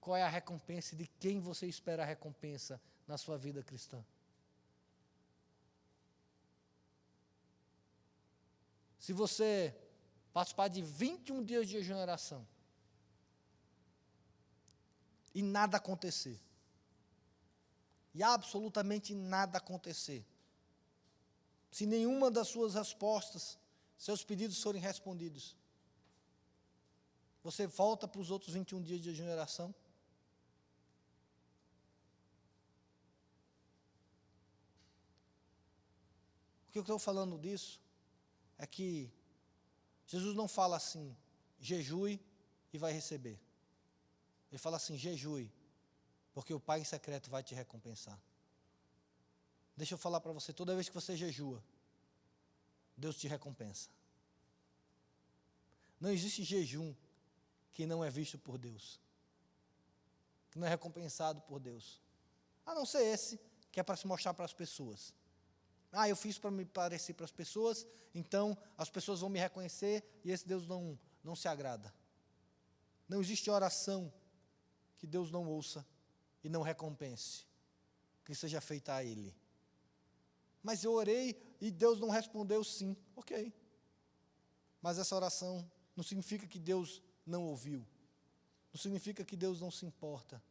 qual 0.00 0.16
é 0.16 0.22
a 0.22 0.28
recompensa 0.28 0.96
de 0.96 1.06
quem 1.06 1.38
você 1.38 1.66
espera 1.66 2.02
a 2.02 2.06
recompensa 2.06 2.80
na 3.06 3.18
sua 3.18 3.36
vida 3.36 3.62
cristã? 3.62 4.02
Se 8.98 9.12
você 9.12 9.76
participar 10.32 10.68
de 10.68 10.82
21 10.82 11.44
dias 11.44 11.66
de 11.66 11.72
jejum 11.72 11.96
e 11.96 12.00
oração 12.00 12.46
e 15.34 15.42
nada 15.42 15.76
acontecer, 15.76 16.40
e 18.14 18.22
absolutamente 18.22 19.14
nada 19.14 19.58
acontecer, 19.58 20.24
se 21.70 21.86
nenhuma 21.86 22.30
das 22.30 22.48
suas 22.48 22.74
respostas, 22.74 23.58
seus 23.98 24.22
pedidos 24.22 24.62
forem 24.62 24.80
respondidos, 24.80 25.56
você 27.42 27.66
volta 27.66 28.06
para 28.06 28.20
os 28.20 28.30
outros 28.30 28.54
21 28.54 28.82
dias 28.82 29.00
de 29.00 29.10
jejum 29.10 29.28
e 29.28 29.32
oração? 29.32 29.74
Por 36.64 36.72
que 36.72 36.78
eu 36.78 36.82
estou 36.82 36.98
falando 36.98 37.38
disso? 37.38 37.80
É 38.56 38.66
que 38.66 39.10
Jesus 40.06 40.34
não 40.34 40.46
fala 40.46 40.76
assim, 40.76 41.16
jejue 41.60 42.20
e 42.72 42.78
vai 42.78 42.92
receber. 42.92 43.40
Ele 44.50 44.58
fala 44.58 44.76
assim, 44.76 44.96
jejue, 44.96 45.52
porque 46.32 46.54
o 46.54 46.60
Pai 46.60 46.80
em 46.80 46.84
secreto 46.84 47.30
vai 47.30 47.42
te 47.42 47.54
recompensar. 47.54 48.20
Deixa 49.76 49.94
eu 49.94 49.98
falar 49.98 50.20
para 50.20 50.32
você, 50.32 50.52
toda 50.52 50.74
vez 50.74 50.88
que 50.88 50.94
você 50.94 51.16
jejua, 51.16 51.62
Deus 52.98 53.16
te 53.16 53.28
recompensa. 53.28 53.88
Não 56.00 56.10
existe 56.10 56.42
jejum 56.42 56.92
que 57.72 57.86
não 57.86 58.04
é 58.04 58.10
visto 58.10 58.36
por 58.36 58.58
Deus, 58.58 59.00
que 60.50 60.58
não 60.58 60.66
é 60.66 60.70
recompensado 60.70 61.40
por 61.42 61.60
Deus. 61.60 62.02
A 62.66 62.74
não 62.74 62.84
ser 62.84 63.02
esse, 63.02 63.40
que 63.70 63.78
é 63.78 63.82
para 63.84 63.96
se 63.96 64.06
mostrar 64.06 64.34
para 64.34 64.44
as 64.44 64.52
pessoas. 64.52 65.14
Ah, 65.92 66.08
eu 66.08 66.16
fiz 66.16 66.38
para 66.38 66.50
me 66.50 66.64
parecer 66.64 67.14
para 67.14 67.24
as 67.24 67.30
pessoas, 67.30 67.86
então 68.12 68.58
as 68.76 68.90
pessoas 68.90 69.20
vão 69.20 69.30
me 69.30 69.38
reconhecer 69.38 70.04
e 70.24 70.32
esse 70.32 70.46
Deus 70.46 70.66
não, 70.66 70.98
não 71.22 71.36
se 71.36 71.46
agrada. 71.46 71.94
Não 73.08 73.20
existe 73.20 73.48
oração 73.48 74.12
que 74.98 75.06
Deus 75.06 75.30
não 75.30 75.48
ouça 75.48 75.86
e 76.42 76.48
não 76.48 76.62
recompense, 76.62 77.46
que 78.24 78.34
seja 78.34 78.60
feita 78.60 78.94
a 78.94 79.04
Ele. 79.04 79.34
Mas 80.62 80.84
eu 80.84 80.92
orei 80.92 81.40
e 81.60 81.70
Deus 81.70 82.00
não 82.00 82.10
respondeu 82.10 82.62
sim, 82.64 82.96
ok. 83.16 83.52
Mas 84.80 84.98
essa 84.98 85.14
oração 85.14 85.68
não 85.96 86.04
significa 86.04 86.46
que 86.46 86.58
Deus 86.58 87.02
não 87.26 87.44
ouviu, 87.44 87.86
não 88.72 88.80
significa 88.80 89.24
que 89.24 89.36
Deus 89.36 89.60
não 89.60 89.70
se 89.70 89.84
importa, 89.84 90.42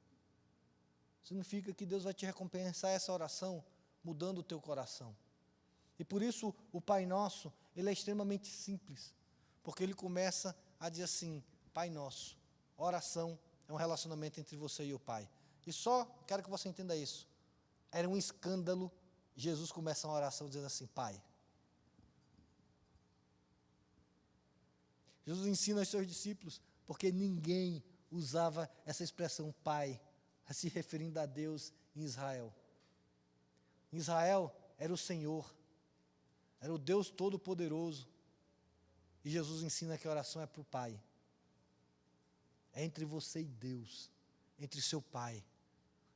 significa 1.23 1.73
que 1.73 1.85
Deus 1.85 2.03
vai 2.03 2.13
te 2.13 2.25
recompensar 2.25 2.91
essa 2.91 3.11
oração 3.11 3.63
mudando 4.03 4.39
o 4.39 4.43
teu 4.43 4.61
coração. 4.61 5.15
E 5.99 6.03
por 6.03 6.21
isso 6.21 6.53
o 6.71 6.79
Pai 6.79 7.05
Nosso, 7.05 7.51
ele 7.75 7.89
é 7.89 7.93
extremamente 7.93 8.47
simples, 8.47 9.13
porque 9.63 9.83
ele 9.83 9.93
começa 9.93 10.55
a 10.79 10.89
dizer 10.89 11.03
assim: 11.03 11.43
Pai 11.73 11.89
Nosso, 11.89 12.37
oração 12.77 13.37
é 13.67 13.73
um 13.73 13.75
relacionamento 13.75 14.39
entre 14.39 14.55
você 14.55 14.85
e 14.85 14.93
o 14.93 14.99
Pai. 14.99 15.27
E 15.65 15.73
só 15.73 16.05
quero 16.25 16.43
que 16.43 16.49
você 16.49 16.69
entenda 16.69 16.95
isso. 16.95 17.27
Era 17.91 18.07
um 18.07 18.15
escândalo 18.15 18.91
Jesus 19.37 19.71
começa 19.71 20.07
uma 20.07 20.15
oração 20.15 20.47
dizendo 20.47 20.65
assim: 20.65 20.87
Pai. 20.87 21.21
Jesus 25.25 25.45
ensina 25.45 25.81
aos 25.81 25.89
seus 25.89 26.07
discípulos, 26.07 26.59
porque 26.85 27.11
ninguém 27.11 27.83
usava 28.09 28.69
essa 28.85 29.03
expressão 29.03 29.53
Pai, 29.63 30.01
se 30.51 30.69
referindo 30.69 31.19
a 31.19 31.25
Deus 31.25 31.71
em 31.95 32.03
Israel. 32.03 32.53
Em 33.91 33.97
Israel 33.97 34.53
era 34.77 34.91
o 34.91 34.97
Senhor, 34.97 35.53
era 36.59 36.73
o 36.73 36.77
Deus 36.77 37.09
Todo-Poderoso. 37.09 38.07
E 39.23 39.29
Jesus 39.29 39.61
ensina 39.61 39.97
que 39.97 40.07
a 40.07 40.11
oração 40.11 40.41
é 40.41 40.47
para 40.47 40.61
o 40.61 40.65
Pai. 40.65 40.99
É 42.73 42.83
entre 42.83 43.03
você 43.05 43.41
e 43.41 43.47
Deus, 43.47 44.09
entre 44.57 44.81
seu 44.81 45.01
Pai. 45.01 45.43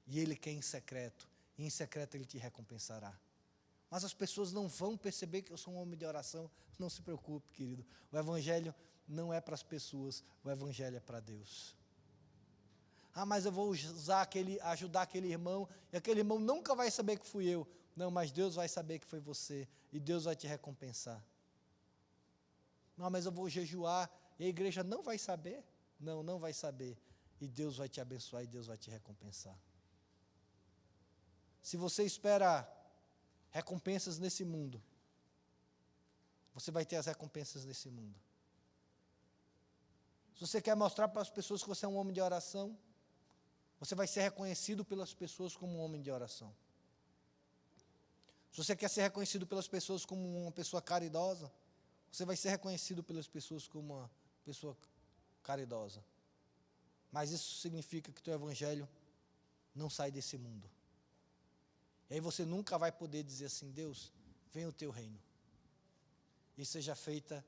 E 0.07 0.19
Ele 0.19 0.35
quer 0.35 0.51
em 0.51 0.61
secreto, 0.61 1.27
e 1.61 1.65
em 1.65 1.69
secreto 1.69 2.15
Ele 2.15 2.25
te 2.25 2.39
recompensará. 2.39 3.15
Mas 3.87 4.03
as 4.03 4.15
pessoas 4.15 4.51
não 4.51 4.67
vão 4.67 4.97
perceber 4.97 5.43
que 5.43 5.51
eu 5.51 5.57
sou 5.57 5.75
um 5.75 5.77
homem 5.77 5.97
de 5.97 6.05
oração. 6.05 6.49
Não 6.79 6.89
se 6.89 7.01
preocupe, 7.03 7.51
querido. 7.51 7.85
O 8.11 8.17
Evangelho 8.17 8.73
não 9.07 9.31
é 9.31 9.39
para 9.39 9.53
as 9.53 9.61
pessoas, 9.61 10.23
o 10.43 10.49
Evangelho 10.49 10.97
é 10.97 10.99
para 10.99 11.19
Deus. 11.19 11.75
Ah, 13.13 13.27
mas 13.27 13.45
eu 13.45 13.51
vou 13.51 13.69
usar 13.69 14.23
aquele, 14.23 14.59
ajudar 14.61 15.03
aquele 15.03 15.27
irmão, 15.27 15.69
e 15.93 15.97
aquele 15.97 16.21
irmão 16.21 16.39
nunca 16.39 16.73
vai 16.73 16.89
saber 16.89 17.19
que 17.19 17.27
fui 17.27 17.45
eu. 17.45 17.67
Não, 17.95 18.09
mas 18.09 18.31
Deus 18.31 18.55
vai 18.55 18.67
saber 18.67 18.97
que 18.97 19.05
foi 19.05 19.19
você 19.19 19.67
e 19.91 19.99
Deus 19.99 20.23
vai 20.23 20.35
te 20.35 20.47
recompensar. 20.47 21.23
Não, 22.97 23.09
mas 23.09 23.25
eu 23.25 23.31
vou 23.31 23.47
jejuar 23.49 24.09
e 24.39 24.45
a 24.45 24.47
igreja 24.47 24.83
não 24.83 25.03
vai 25.03 25.19
saber? 25.19 25.63
Não, 25.99 26.23
não 26.23 26.39
vai 26.39 26.53
saber. 26.53 26.97
E 27.39 27.47
Deus 27.47 27.77
vai 27.77 27.89
te 27.89 28.01
abençoar 28.01 28.43
e 28.43 28.47
Deus 28.47 28.65
vai 28.65 28.77
te 28.77 28.89
recompensar. 28.89 29.59
Se 31.61 31.77
você 31.77 32.03
espera 32.03 32.67
recompensas 33.51 34.17
nesse 34.17 34.43
mundo, 34.43 34.81
você 36.53 36.71
vai 36.71 36.85
ter 36.85 36.95
as 36.97 37.05
recompensas 37.05 37.65
nesse 37.65 37.89
mundo. 37.89 38.19
Se 40.35 40.47
você 40.47 40.61
quer 40.61 40.75
mostrar 40.75 41.07
para 41.07 41.21
as 41.21 41.29
pessoas 41.29 41.61
que 41.61 41.69
você 41.69 41.85
é 41.85 41.87
um 41.87 41.95
homem 41.95 42.13
de 42.13 42.21
oração, 42.21 42.77
você 43.79 43.93
vai 43.95 44.07
ser 44.07 44.21
reconhecido 44.21 44.83
pelas 44.83 45.13
pessoas 45.13 45.55
como 45.55 45.77
um 45.77 45.81
homem 45.81 46.01
de 46.01 46.11
oração. 46.11 46.53
Se 48.51 48.57
você 48.57 48.75
quer 48.75 48.89
ser 48.89 49.03
reconhecido 49.03 49.47
pelas 49.47 49.67
pessoas 49.67 50.03
como 50.03 50.41
uma 50.41 50.51
pessoa 50.51 50.81
caridosa, 50.81 51.51
você 52.11 52.25
vai 52.25 52.35
ser 52.35 52.49
reconhecido 52.49 53.03
pelas 53.03 53.27
pessoas 53.27 53.67
como 53.67 53.93
uma 53.93 54.11
pessoa 54.43 54.75
caridosa. 55.41 56.03
Mas 57.11 57.31
isso 57.31 57.59
significa 57.59 58.11
que 58.11 58.19
o 58.19 58.23
teu 58.23 58.33
evangelho 58.33 58.87
não 59.73 59.89
sai 59.89 60.11
desse 60.11 60.37
mundo. 60.37 60.69
E 62.11 62.15
aí 62.15 62.19
você 62.19 62.43
nunca 62.43 62.77
vai 62.77 62.91
poder 62.91 63.23
dizer 63.23 63.45
assim: 63.45 63.71
Deus, 63.71 64.11
venha 64.51 64.67
o 64.67 64.73
teu 64.73 64.91
reino. 64.91 65.17
E 66.57 66.65
seja 66.65 66.93
feita 66.93 67.43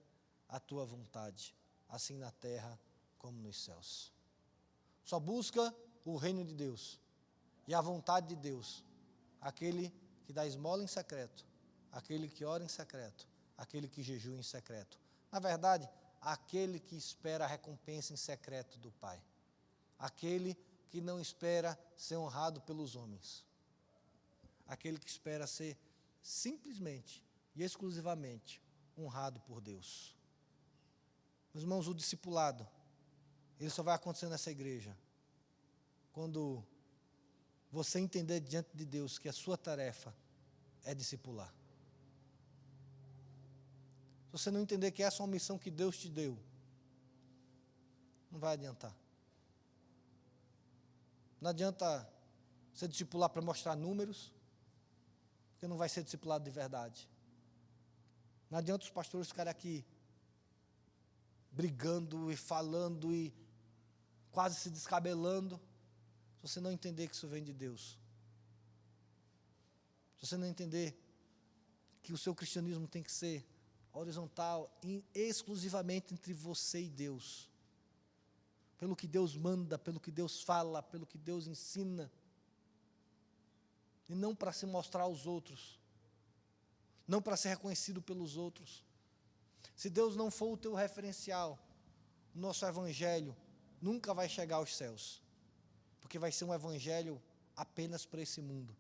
a 0.48 0.58
tua 0.58 0.86
vontade, 0.86 1.54
assim 1.90 2.18
na 2.18 2.32
terra 2.32 2.80
como 3.20 3.42
nos 3.42 3.62
céus. 3.62 4.10
Só 5.04 5.20
busca 5.20 5.76
o 6.06 6.16
reino 6.16 6.46
de 6.46 6.54
Deus 6.54 6.98
e 7.68 7.74
a 7.74 7.82
vontade 7.82 8.28
de 8.30 8.38
Deus, 8.38 8.86
aquele 9.42 9.94
que 10.24 10.32
dá 10.32 10.48
esmola 10.48 10.82
em 10.82 10.88
secreto, 10.88 11.46
aquele 11.92 12.30
que 12.30 12.46
ora 12.46 12.64
em 12.64 12.70
secreto, 12.70 13.28
aquele 13.58 13.90
que 13.90 14.02
jejua 14.02 14.38
em 14.38 14.44
secreto. 14.44 14.98
Na 15.30 15.40
verdade, 15.42 15.90
aquele 16.22 16.80
que 16.80 16.96
espera 16.96 17.44
a 17.44 17.48
recompensa 17.50 18.14
em 18.14 18.18
secreto 18.18 18.80
do 18.80 18.94
Pai. 18.94 19.22
Aquele 20.00 20.58
que 20.90 21.02
não 21.02 21.20
espera 21.20 21.78
ser 21.98 22.16
honrado 22.16 22.62
pelos 22.62 22.96
homens 22.96 23.44
aquele 24.74 25.00
que 25.00 25.10
espera 25.10 25.48
ser 25.48 25.78
simplesmente 26.22 27.24
e 27.56 27.64
exclusivamente 27.64 28.62
honrado 28.98 29.40
por 29.42 29.62
Deus. 29.62 30.16
Meus 31.54 31.64
irmãos, 31.64 31.88
o 31.88 31.94
discipulado, 31.94 32.68
ele 33.60 33.70
só 33.70 33.84
vai 33.84 33.96
acontecer 33.96 34.28
nessa 34.28 34.52
igreja 34.52 34.98
quando 36.12 36.64
você 37.72 38.00
entender 38.00 38.40
diante 38.40 38.76
de 38.76 38.86
Deus 38.86 39.18
que 39.18 39.30
a 39.30 39.34
sua 39.34 39.58
tarefa 39.58 40.14
é 40.84 40.94
discipular. 40.94 41.54
Se 44.26 44.32
você 44.32 44.52
não 44.52 44.62
entender 44.62 44.92
que 44.92 45.04
essa 45.04 45.22
é 45.22 45.26
uma 45.26 45.32
missão 45.32 45.58
que 45.58 45.70
Deus 45.70 45.98
te 45.98 46.10
deu, 46.10 46.38
não 48.32 48.40
vai 48.40 48.54
adiantar. 48.54 48.96
Não 51.40 51.50
adianta 51.50 52.08
você 52.74 52.88
discipular 52.88 53.30
para 53.30 53.42
mostrar 53.42 53.76
números, 53.76 54.32
porque 55.64 55.70
não 55.70 55.78
vai 55.78 55.88
ser 55.88 56.04
discipulado 56.04 56.44
de 56.44 56.50
verdade. 56.52 57.10
Não 58.52 58.58
adianta 58.58 58.84
os 58.84 58.92
pastores 58.92 59.30
ficarem 59.30 59.50
aqui 59.50 59.86
brigando 61.52 62.30
e 62.30 62.36
falando 62.36 63.14
e 63.14 63.34
quase 64.30 64.56
se 64.56 64.70
descabelando, 64.70 65.56
se 66.36 66.50
você 66.50 66.60
não 66.60 66.70
entender 66.70 67.08
que 67.08 67.16
isso 67.16 67.30
vem 67.30 67.42
de 67.42 67.54
Deus. 67.54 67.98
Se 70.18 70.28
você 70.28 70.36
não 70.36 70.48
entender 70.48 71.02
que 72.02 72.12
o 72.12 72.18
seu 72.18 72.36
cristianismo 72.36 72.86
tem 72.86 73.02
que 73.02 73.12
ser 73.12 73.48
horizontal, 73.94 74.70
exclusivamente 75.16 76.14
entre 76.14 76.34
você 76.34 76.82
e 76.82 76.90
Deus. 76.90 77.50
Pelo 78.78 78.98
que 78.98 79.08
Deus 79.08 79.38
manda, 79.38 79.80
pelo 79.80 80.02
que 80.02 80.12
Deus 80.12 80.42
fala, 80.42 80.84
pelo 80.84 81.06
que 81.06 81.18
Deus 81.18 81.48
ensina 81.48 82.12
e 84.08 84.16
não 84.16 84.36
para 84.36 84.52
se 84.52 84.66
mostrar 84.66 85.04
aos 85.04 85.26
outros, 85.26 85.80
não 87.08 87.22
para 87.22 87.38
ser 87.38 87.50
reconhecido 87.50 88.02
pelos 88.02 88.38
outros. 88.38 88.86
Se 89.76 89.90
Deus 89.90 90.16
não 90.16 90.30
for 90.30 90.54
o 90.54 90.58
teu 90.58 90.74
referencial, 90.74 91.60
o 92.36 92.40
nosso 92.40 92.66
evangelho 92.66 93.36
nunca 93.82 94.14
vai 94.14 94.30
chegar 94.30 94.58
aos 94.58 94.76
céus, 94.76 95.22
porque 96.00 96.20
vai 96.20 96.32
ser 96.32 96.46
um 96.46 96.54
evangelho 96.54 97.22
apenas 97.56 98.06
para 98.06 98.22
esse 98.22 98.42
mundo. 98.42 98.76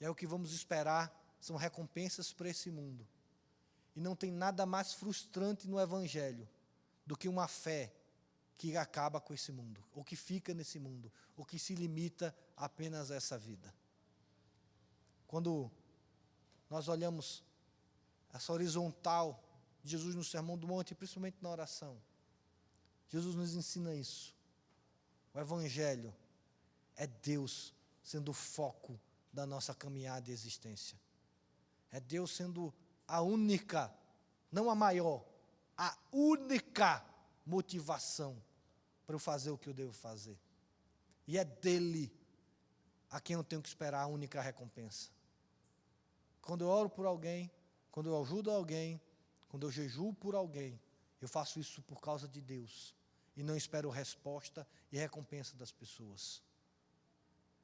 E 0.00 0.04
é 0.04 0.10
o 0.10 0.14
que 0.14 0.26
vamos 0.26 0.52
esperar, 0.52 1.14
são 1.40 1.56
recompensas 1.56 2.32
para 2.32 2.48
esse 2.48 2.70
mundo. 2.70 3.06
E 3.94 4.00
não 4.00 4.14
tem 4.14 4.30
nada 4.30 4.64
mais 4.64 4.92
frustrante 4.92 5.68
no 5.68 5.80
evangelho 5.80 6.48
do 7.04 7.16
que 7.16 7.28
uma 7.28 7.48
fé 7.48 7.92
que 8.56 8.76
acaba 8.76 9.20
com 9.20 9.32
esse 9.32 9.50
mundo, 9.50 9.82
ou 9.92 10.04
que 10.04 10.14
fica 10.14 10.52
nesse 10.52 10.78
mundo, 10.78 11.10
ou 11.36 11.44
que 11.44 11.58
se 11.58 11.74
limita 11.74 12.34
apenas 12.56 13.10
a 13.10 13.16
essa 13.16 13.38
vida. 13.38 13.74
Quando 15.30 15.70
nós 16.68 16.88
olhamos 16.88 17.44
essa 18.32 18.52
horizontal 18.52 19.40
de 19.80 19.92
Jesus 19.92 20.16
no 20.16 20.24
Sermão 20.24 20.58
do 20.58 20.66
Monte, 20.66 20.92
principalmente 20.92 21.36
na 21.40 21.48
oração, 21.48 22.02
Jesus 23.08 23.36
nos 23.36 23.54
ensina 23.54 23.94
isso. 23.94 24.34
O 25.32 25.38
Evangelho 25.38 26.12
é 26.96 27.06
Deus 27.06 27.72
sendo 28.02 28.32
o 28.32 28.34
foco 28.34 28.98
da 29.32 29.46
nossa 29.46 29.72
caminhada 29.72 30.28
e 30.28 30.32
existência. 30.32 30.98
É 31.92 32.00
Deus 32.00 32.32
sendo 32.34 32.74
a 33.06 33.20
única, 33.20 33.94
não 34.50 34.68
a 34.68 34.74
maior, 34.74 35.24
a 35.78 35.96
única 36.10 37.04
motivação 37.46 38.36
para 39.06 39.14
eu 39.14 39.20
fazer 39.20 39.52
o 39.52 39.58
que 39.58 39.68
eu 39.68 39.74
devo 39.74 39.92
fazer. 39.92 40.36
E 41.24 41.38
é 41.38 41.44
dele 41.44 42.12
a 43.08 43.20
quem 43.20 43.34
eu 43.34 43.44
tenho 43.44 43.62
que 43.62 43.68
esperar 43.68 44.02
a 44.02 44.06
única 44.08 44.40
recompensa. 44.40 45.19
Quando 46.50 46.62
eu 46.62 46.68
oro 46.68 46.90
por 46.90 47.06
alguém, 47.06 47.48
quando 47.92 48.08
eu 48.08 48.20
ajudo 48.20 48.50
alguém, 48.50 49.00
quando 49.48 49.68
eu 49.68 49.70
jejuo 49.70 50.12
por 50.12 50.34
alguém, 50.34 50.80
eu 51.20 51.28
faço 51.28 51.60
isso 51.60 51.80
por 51.82 52.00
causa 52.00 52.26
de 52.26 52.40
Deus 52.40 52.92
e 53.36 53.42
não 53.44 53.56
espero 53.56 53.88
resposta 53.88 54.66
e 54.90 54.98
recompensa 54.98 55.54
das 55.54 55.70
pessoas. 55.70 56.42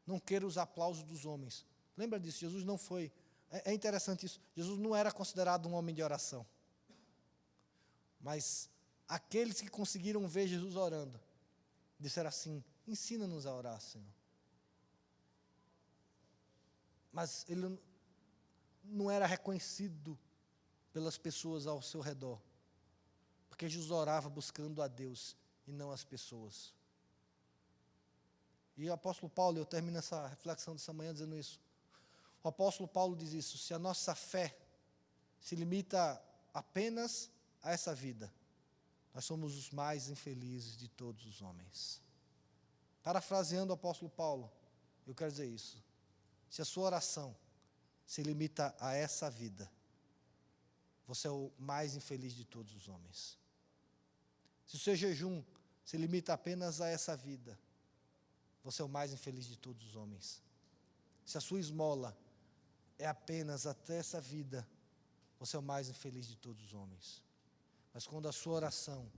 Não 0.06 0.20
quero 0.20 0.46
os 0.46 0.56
aplausos 0.56 1.02
dos 1.02 1.26
homens. 1.26 1.66
Lembra 1.96 2.20
disso? 2.20 2.38
Jesus 2.38 2.62
não 2.62 2.78
foi. 2.78 3.10
É, 3.50 3.72
é 3.72 3.74
interessante 3.74 4.24
isso. 4.24 4.40
Jesus 4.54 4.78
não 4.78 4.94
era 4.94 5.10
considerado 5.10 5.66
um 5.66 5.74
homem 5.74 5.92
de 5.92 6.00
oração. 6.00 6.46
Mas 8.20 8.70
aqueles 9.08 9.60
que 9.60 9.68
conseguiram 9.68 10.28
ver 10.28 10.46
Jesus 10.46 10.76
orando, 10.76 11.20
disseram 11.98 12.28
assim: 12.28 12.62
ensina-nos 12.86 13.46
a 13.46 13.52
orar, 13.52 13.80
Senhor. 13.80 14.14
Mas 17.10 17.44
ele, 17.48 17.76
não 18.88 19.10
era 19.10 19.26
reconhecido 19.26 20.18
pelas 20.92 21.18
pessoas 21.18 21.66
ao 21.66 21.82
seu 21.82 22.00
redor. 22.00 22.40
Porque 23.48 23.68
Jesus 23.68 23.90
orava 23.90 24.28
buscando 24.28 24.82
a 24.82 24.88
Deus 24.88 25.36
e 25.66 25.72
não 25.72 25.90
as 25.90 26.04
pessoas. 26.04 26.74
E 28.76 28.88
o 28.88 28.92
apóstolo 28.92 29.30
Paulo, 29.30 29.58
eu 29.58 29.64
termino 29.64 29.98
essa 29.98 30.26
reflexão 30.26 30.74
dessa 30.74 30.92
manhã 30.92 31.12
dizendo 31.12 31.36
isso. 31.36 31.60
O 32.42 32.48
apóstolo 32.48 32.88
Paulo 32.88 33.16
diz 33.16 33.32
isso: 33.32 33.56
se 33.56 33.72
a 33.72 33.78
nossa 33.78 34.14
fé 34.14 34.56
se 35.40 35.56
limita 35.56 36.22
apenas 36.52 37.30
a 37.62 37.72
essa 37.72 37.94
vida, 37.94 38.32
nós 39.14 39.24
somos 39.24 39.56
os 39.56 39.70
mais 39.70 40.08
infelizes 40.08 40.76
de 40.76 40.88
todos 40.88 41.24
os 41.24 41.40
homens. 41.40 42.02
Parafraseando 43.02 43.72
o 43.72 43.74
apóstolo 43.74 44.10
Paulo, 44.10 44.52
eu 45.06 45.14
quero 45.14 45.30
dizer 45.30 45.46
isso. 45.46 45.82
Se 46.50 46.60
a 46.60 46.64
sua 46.64 46.84
oração 46.84 47.34
se 48.06 48.22
limita 48.22 48.74
a 48.78 48.94
essa 48.94 49.28
vida, 49.28 49.70
você 51.06 51.28
é 51.28 51.30
o 51.30 51.52
mais 51.58 51.94
infeliz 51.94 52.34
de 52.34 52.44
todos 52.44 52.74
os 52.74 52.88
homens. 52.88 53.38
Se 54.66 54.76
o 54.76 54.78
seu 54.78 54.96
jejum 54.96 55.42
se 55.84 55.96
limita 55.96 56.32
apenas 56.32 56.80
a 56.80 56.88
essa 56.88 57.16
vida, 57.16 57.58
você 58.64 58.82
é 58.82 58.84
o 58.84 58.88
mais 58.88 59.12
infeliz 59.12 59.46
de 59.46 59.56
todos 59.56 59.86
os 59.86 59.96
homens. 59.96 60.42
Se 61.24 61.38
a 61.38 61.40
sua 61.40 61.60
esmola 61.60 62.16
é 62.98 63.06
apenas 63.06 63.66
até 63.66 63.98
essa 63.98 64.20
vida, 64.20 64.66
você 65.38 65.56
é 65.56 65.58
o 65.58 65.62
mais 65.62 65.88
infeliz 65.88 66.26
de 66.26 66.36
todos 66.36 66.64
os 66.64 66.74
homens. 66.74 67.22
Mas 67.92 68.06
quando 68.06 68.28
a 68.28 68.32
sua 68.32 68.54
oração, 68.54 69.10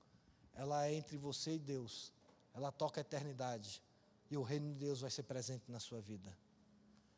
ela 0.55 0.87
é 0.87 0.95
entre 0.95 1.17
você 1.17 1.55
e 1.55 1.59
Deus, 1.59 2.13
ela 2.55 2.73
toca 2.73 3.01
a 3.01 3.03
eternidade, 3.03 3.83
e 4.31 4.37
o 4.37 4.43
reino 4.43 4.73
de 4.73 4.79
Deus 4.79 5.01
vai 5.01 5.11
ser 5.11 5.23
presente 5.23 5.71
na 5.71 5.81
sua 5.81 6.01
vida. 6.01 6.37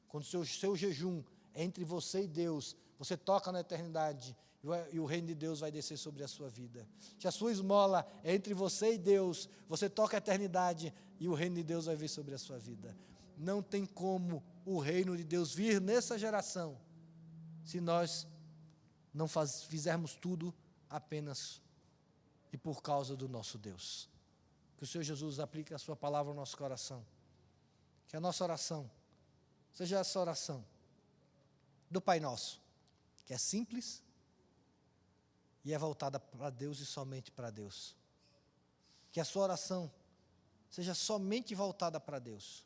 Quando 0.07 0.23
o 0.23 0.27
seu, 0.27 0.45
seu 0.45 0.77
jejum 0.77 1.25
entre 1.55 1.85
você 1.85 2.23
e 2.23 2.29
Deus. 2.29 2.77
Você 2.99 3.17
toca 3.17 3.51
na 3.51 3.61
eternidade 3.61 4.37
e 4.93 5.01
o 5.01 5.07
reino 5.07 5.29
de 5.29 5.35
Deus 5.35 5.61
vai 5.61 5.71
descer 5.71 5.97
sobre 5.97 6.23
a 6.23 6.29
sua 6.29 6.49
vida. 6.49 6.87
Se 7.19 7.27
a 7.27 7.31
sua 7.31 7.51
esmola 7.51 8.07
é 8.23 8.35
entre 8.35 8.53
você 8.53 8.95
e 8.95 8.99
Deus, 8.99 9.49
você 9.69 9.89
toca 9.89 10.17
a 10.17 10.19
eternidade 10.19 10.93
e 11.19 11.29
o 11.29 11.35
reino 11.35 11.57
de 11.57 11.63
Deus 11.63 11.87
vai 11.87 11.97
vir 11.97 12.09
sobre 12.09 12.35
a 12.35 12.39
sua 12.39 12.59
vida. 12.59 12.97
Não 13.37 13.63
tem 13.63 13.87
como 13.87 14.45
o 14.67 14.79
reino 14.79 15.17
de 15.17 15.25
Deus 15.25 15.55
vir 15.55 15.81
nessa 15.81 16.19
geração 16.19 16.79
se 17.65 17.81
nós 17.81 18.27
não 19.15 19.27
faz, 19.27 19.63
fizermos 19.63 20.15
tudo 20.15 20.55
apenas 20.89 21.63
e 22.53 22.59
por 22.59 22.83
causa 22.83 23.17
do 23.17 23.29
nosso 23.29 23.57
Deus. 23.57 24.09
Que 24.77 24.85
o 24.85 24.87
Senhor 24.87 25.05
Jesus 25.05 25.41
aplique 25.41 25.73
a 25.73 25.79
Sua 25.79 25.97
palavra 25.97 26.33
ao 26.33 26.37
nosso 26.37 26.57
coração. 26.57 27.05
Que 28.09 28.17
a 28.17 28.21
nossa 28.21 28.45
oração 28.45 28.91
seja 29.73 30.01
essa 30.01 30.19
oração 30.19 30.65
do 31.91 32.01
Pai 32.01 32.21
Nosso, 32.21 32.61
que 33.27 33.35
é 33.35 33.39
simples 33.39 34.03
e 35.65 35.75
é 35.75 35.79
voltada 35.79 36.21
para 36.21 36.51
Deus 36.51 36.79
e 36.79 36.87
somente 36.87 37.31
para 37.31 37.51
Deus. 37.51 37.97
Que 39.11 39.21
a 39.21 39.25
sua 39.25 39.43
oração 39.43 39.93
seja 40.71 40.95
somente 40.95 41.55
voltada 41.55 41.99
para 41.99 42.19
Deus, 42.19 42.65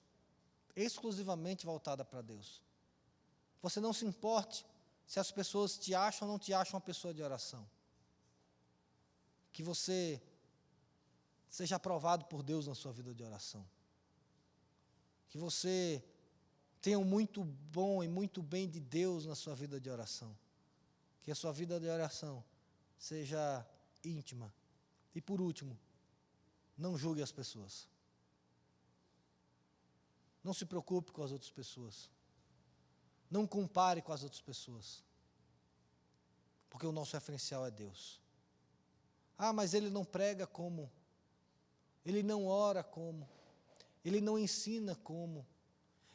exclusivamente 0.76 1.64
voltada 1.64 2.04
para 2.04 2.20
Deus. 2.20 2.62
Você 3.62 3.80
não 3.80 3.94
se 3.94 4.04
importe 4.04 4.66
se 5.06 5.18
as 5.18 5.30
pessoas 5.30 5.78
te 5.78 5.94
acham 5.94 6.28
ou 6.28 6.32
não 6.32 6.38
te 6.38 6.52
acham 6.52 6.74
uma 6.74 6.80
pessoa 6.80 7.14
de 7.14 7.22
oração. 7.22 7.66
Que 9.52 9.62
você 9.62 10.22
seja 11.48 11.76
aprovado 11.76 12.26
por 12.26 12.42
Deus 12.42 12.66
na 12.66 12.74
sua 12.74 12.92
vida 12.92 13.14
de 13.14 13.22
oração. 13.22 13.66
Que 15.30 15.38
você 15.38 16.04
tenha 16.84 17.00
muito 17.00 17.42
bom 17.42 18.04
e 18.04 18.08
muito 18.08 18.42
bem 18.42 18.68
de 18.68 18.78
Deus 18.78 19.24
na 19.24 19.34
sua 19.34 19.54
vida 19.54 19.80
de 19.80 19.88
oração. 19.88 20.36
Que 21.22 21.30
a 21.30 21.34
sua 21.34 21.50
vida 21.50 21.80
de 21.80 21.88
oração 21.88 22.44
seja 22.98 23.66
íntima. 24.04 24.52
E 25.14 25.20
por 25.20 25.40
último, 25.40 25.78
não 26.76 26.98
julgue 26.98 27.22
as 27.22 27.32
pessoas. 27.32 27.88
Não 30.42 30.52
se 30.52 30.66
preocupe 30.66 31.10
com 31.10 31.22
as 31.22 31.32
outras 31.32 31.50
pessoas. 31.50 32.10
Não 33.30 33.46
compare 33.46 34.02
com 34.02 34.12
as 34.12 34.22
outras 34.22 34.42
pessoas. 34.42 35.02
Porque 36.68 36.86
o 36.86 36.92
nosso 36.92 37.14
referencial 37.14 37.64
é 37.64 37.70
Deus. 37.70 38.20
Ah, 39.38 39.54
mas 39.54 39.72
ele 39.72 39.88
não 39.88 40.04
prega 40.04 40.46
como. 40.46 40.92
Ele 42.04 42.22
não 42.22 42.44
ora 42.44 42.84
como. 42.84 43.26
Ele 44.04 44.20
não 44.20 44.38
ensina 44.38 44.94
como. 44.96 45.46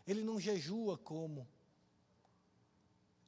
Ele 0.10 0.24
não 0.24 0.40
jejua 0.40 0.98
como. 0.98 1.48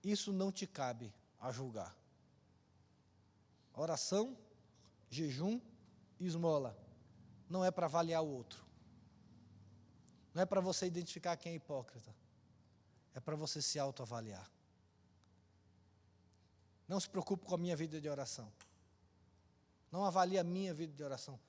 Isso 0.03 0.33
não 0.33 0.51
te 0.51 0.65
cabe 0.65 1.13
a 1.39 1.51
julgar. 1.51 1.95
Oração, 3.75 4.35
jejum 5.07 5.61
esmola 6.19 6.75
não 7.47 7.63
é 7.63 7.69
para 7.69 7.85
avaliar 7.85 8.23
o 8.23 8.27
outro. 8.27 8.65
Não 10.33 10.41
é 10.41 10.45
para 10.45 10.59
você 10.59 10.87
identificar 10.87 11.37
quem 11.37 11.51
é 11.51 11.55
hipócrita. 11.55 12.15
É 13.13 13.19
para 13.19 13.35
você 13.35 13.61
se 13.61 13.77
autoavaliar. 13.77 14.49
Não 16.87 16.99
se 16.99 17.07
preocupe 17.07 17.45
com 17.45 17.53
a 17.53 17.59
minha 17.59 17.75
vida 17.75 18.01
de 18.01 18.09
oração. 18.09 18.51
Não 19.91 20.03
avalie 20.03 20.39
a 20.39 20.43
minha 20.43 20.73
vida 20.73 20.93
de 20.93 21.03
oração. 21.03 21.39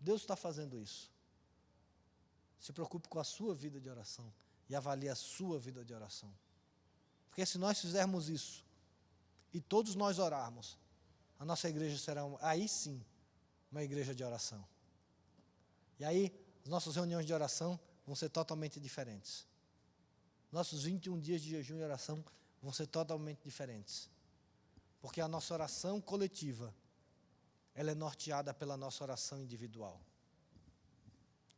Deus 0.00 0.22
está 0.22 0.34
fazendo 0.34 0.78
isso. 0.78 1.12
Se 2.58 2.72
preocupe 2.72 3.06
com 3.06 3.18
a 3.18 3.24
sua 3.24 3.54
vida 3.54 3.78
de 3.78 3.90
oração 3.90 4.32
e 4.68 4.76
avalie 4.76 5.08
a 5.08 5.14
sua 5.14 5.58
vida 5.58 5.84
de 5.84 5.94
oração. 5.94 6.32
Porque 7.28 7.44
se 7.46 7.58
nós 7.58 7.80
fizermos 7.80 8.28
isso 8.28 8.64
e 9.52 9.60
todos 9.60 9.94
nós 9.94 10.18
orarmos, 10.18 10.76
a 11.38 11.44
nossa 11.44 11.68
igreja 11.68 11.96
será, 11.98 12.22
aí 12.40 12.68
sim, 12.68 13.02
uma 13.70 13.82
igreja 13.82 14.14
de 14.14 14.24
oração. 14.24 14.64
E 15.98 16.04
aí, 16.04 16.32
as 16.62 16.68
nossas 16.68 16.96
reuniões 16.96 17.26
de 17.26 17.32
oração 17.32 17.78
vão 18.06 18.14
ser 18.14 18.28
totalmente 18.28 18.80
diferentes. 18.80 19.46
Nossos 20.50 20.84
21 20.84 21.20
dias 21.20 21.42
de 21.42 21.50
jejum 21.50 21.76
e 21.76 21.82
oração 21.82 22.24
vão 22.62 22.72
ser 22.72 22.86
totalmente 22.86 23.42
diferentes. 23.42 24.08
Porque 25.00 25.20
a 25.20 25.28
nossa 25.28 25.54
oração 25.54 26.00
coletiva, 26.00 26.74
ela 27.74 27.90
é 27.90 27.94
norteada 27.94 28.52
pela 28.52 28.76
nossa 28.76 29.04
oração 29.04 29.40
individual. 29.40 30.00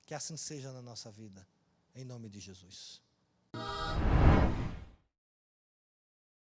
Que 0.06 0.14
assim 0.14 0.36
seja 0.36 0.72
na 0.72 0.82
nossa 0.82 1.10
vida, 1.10 1.46
em 1.94 2.04
nome 2.04 2.28
de 2.28 2.40
Jesus. 2.40 3.00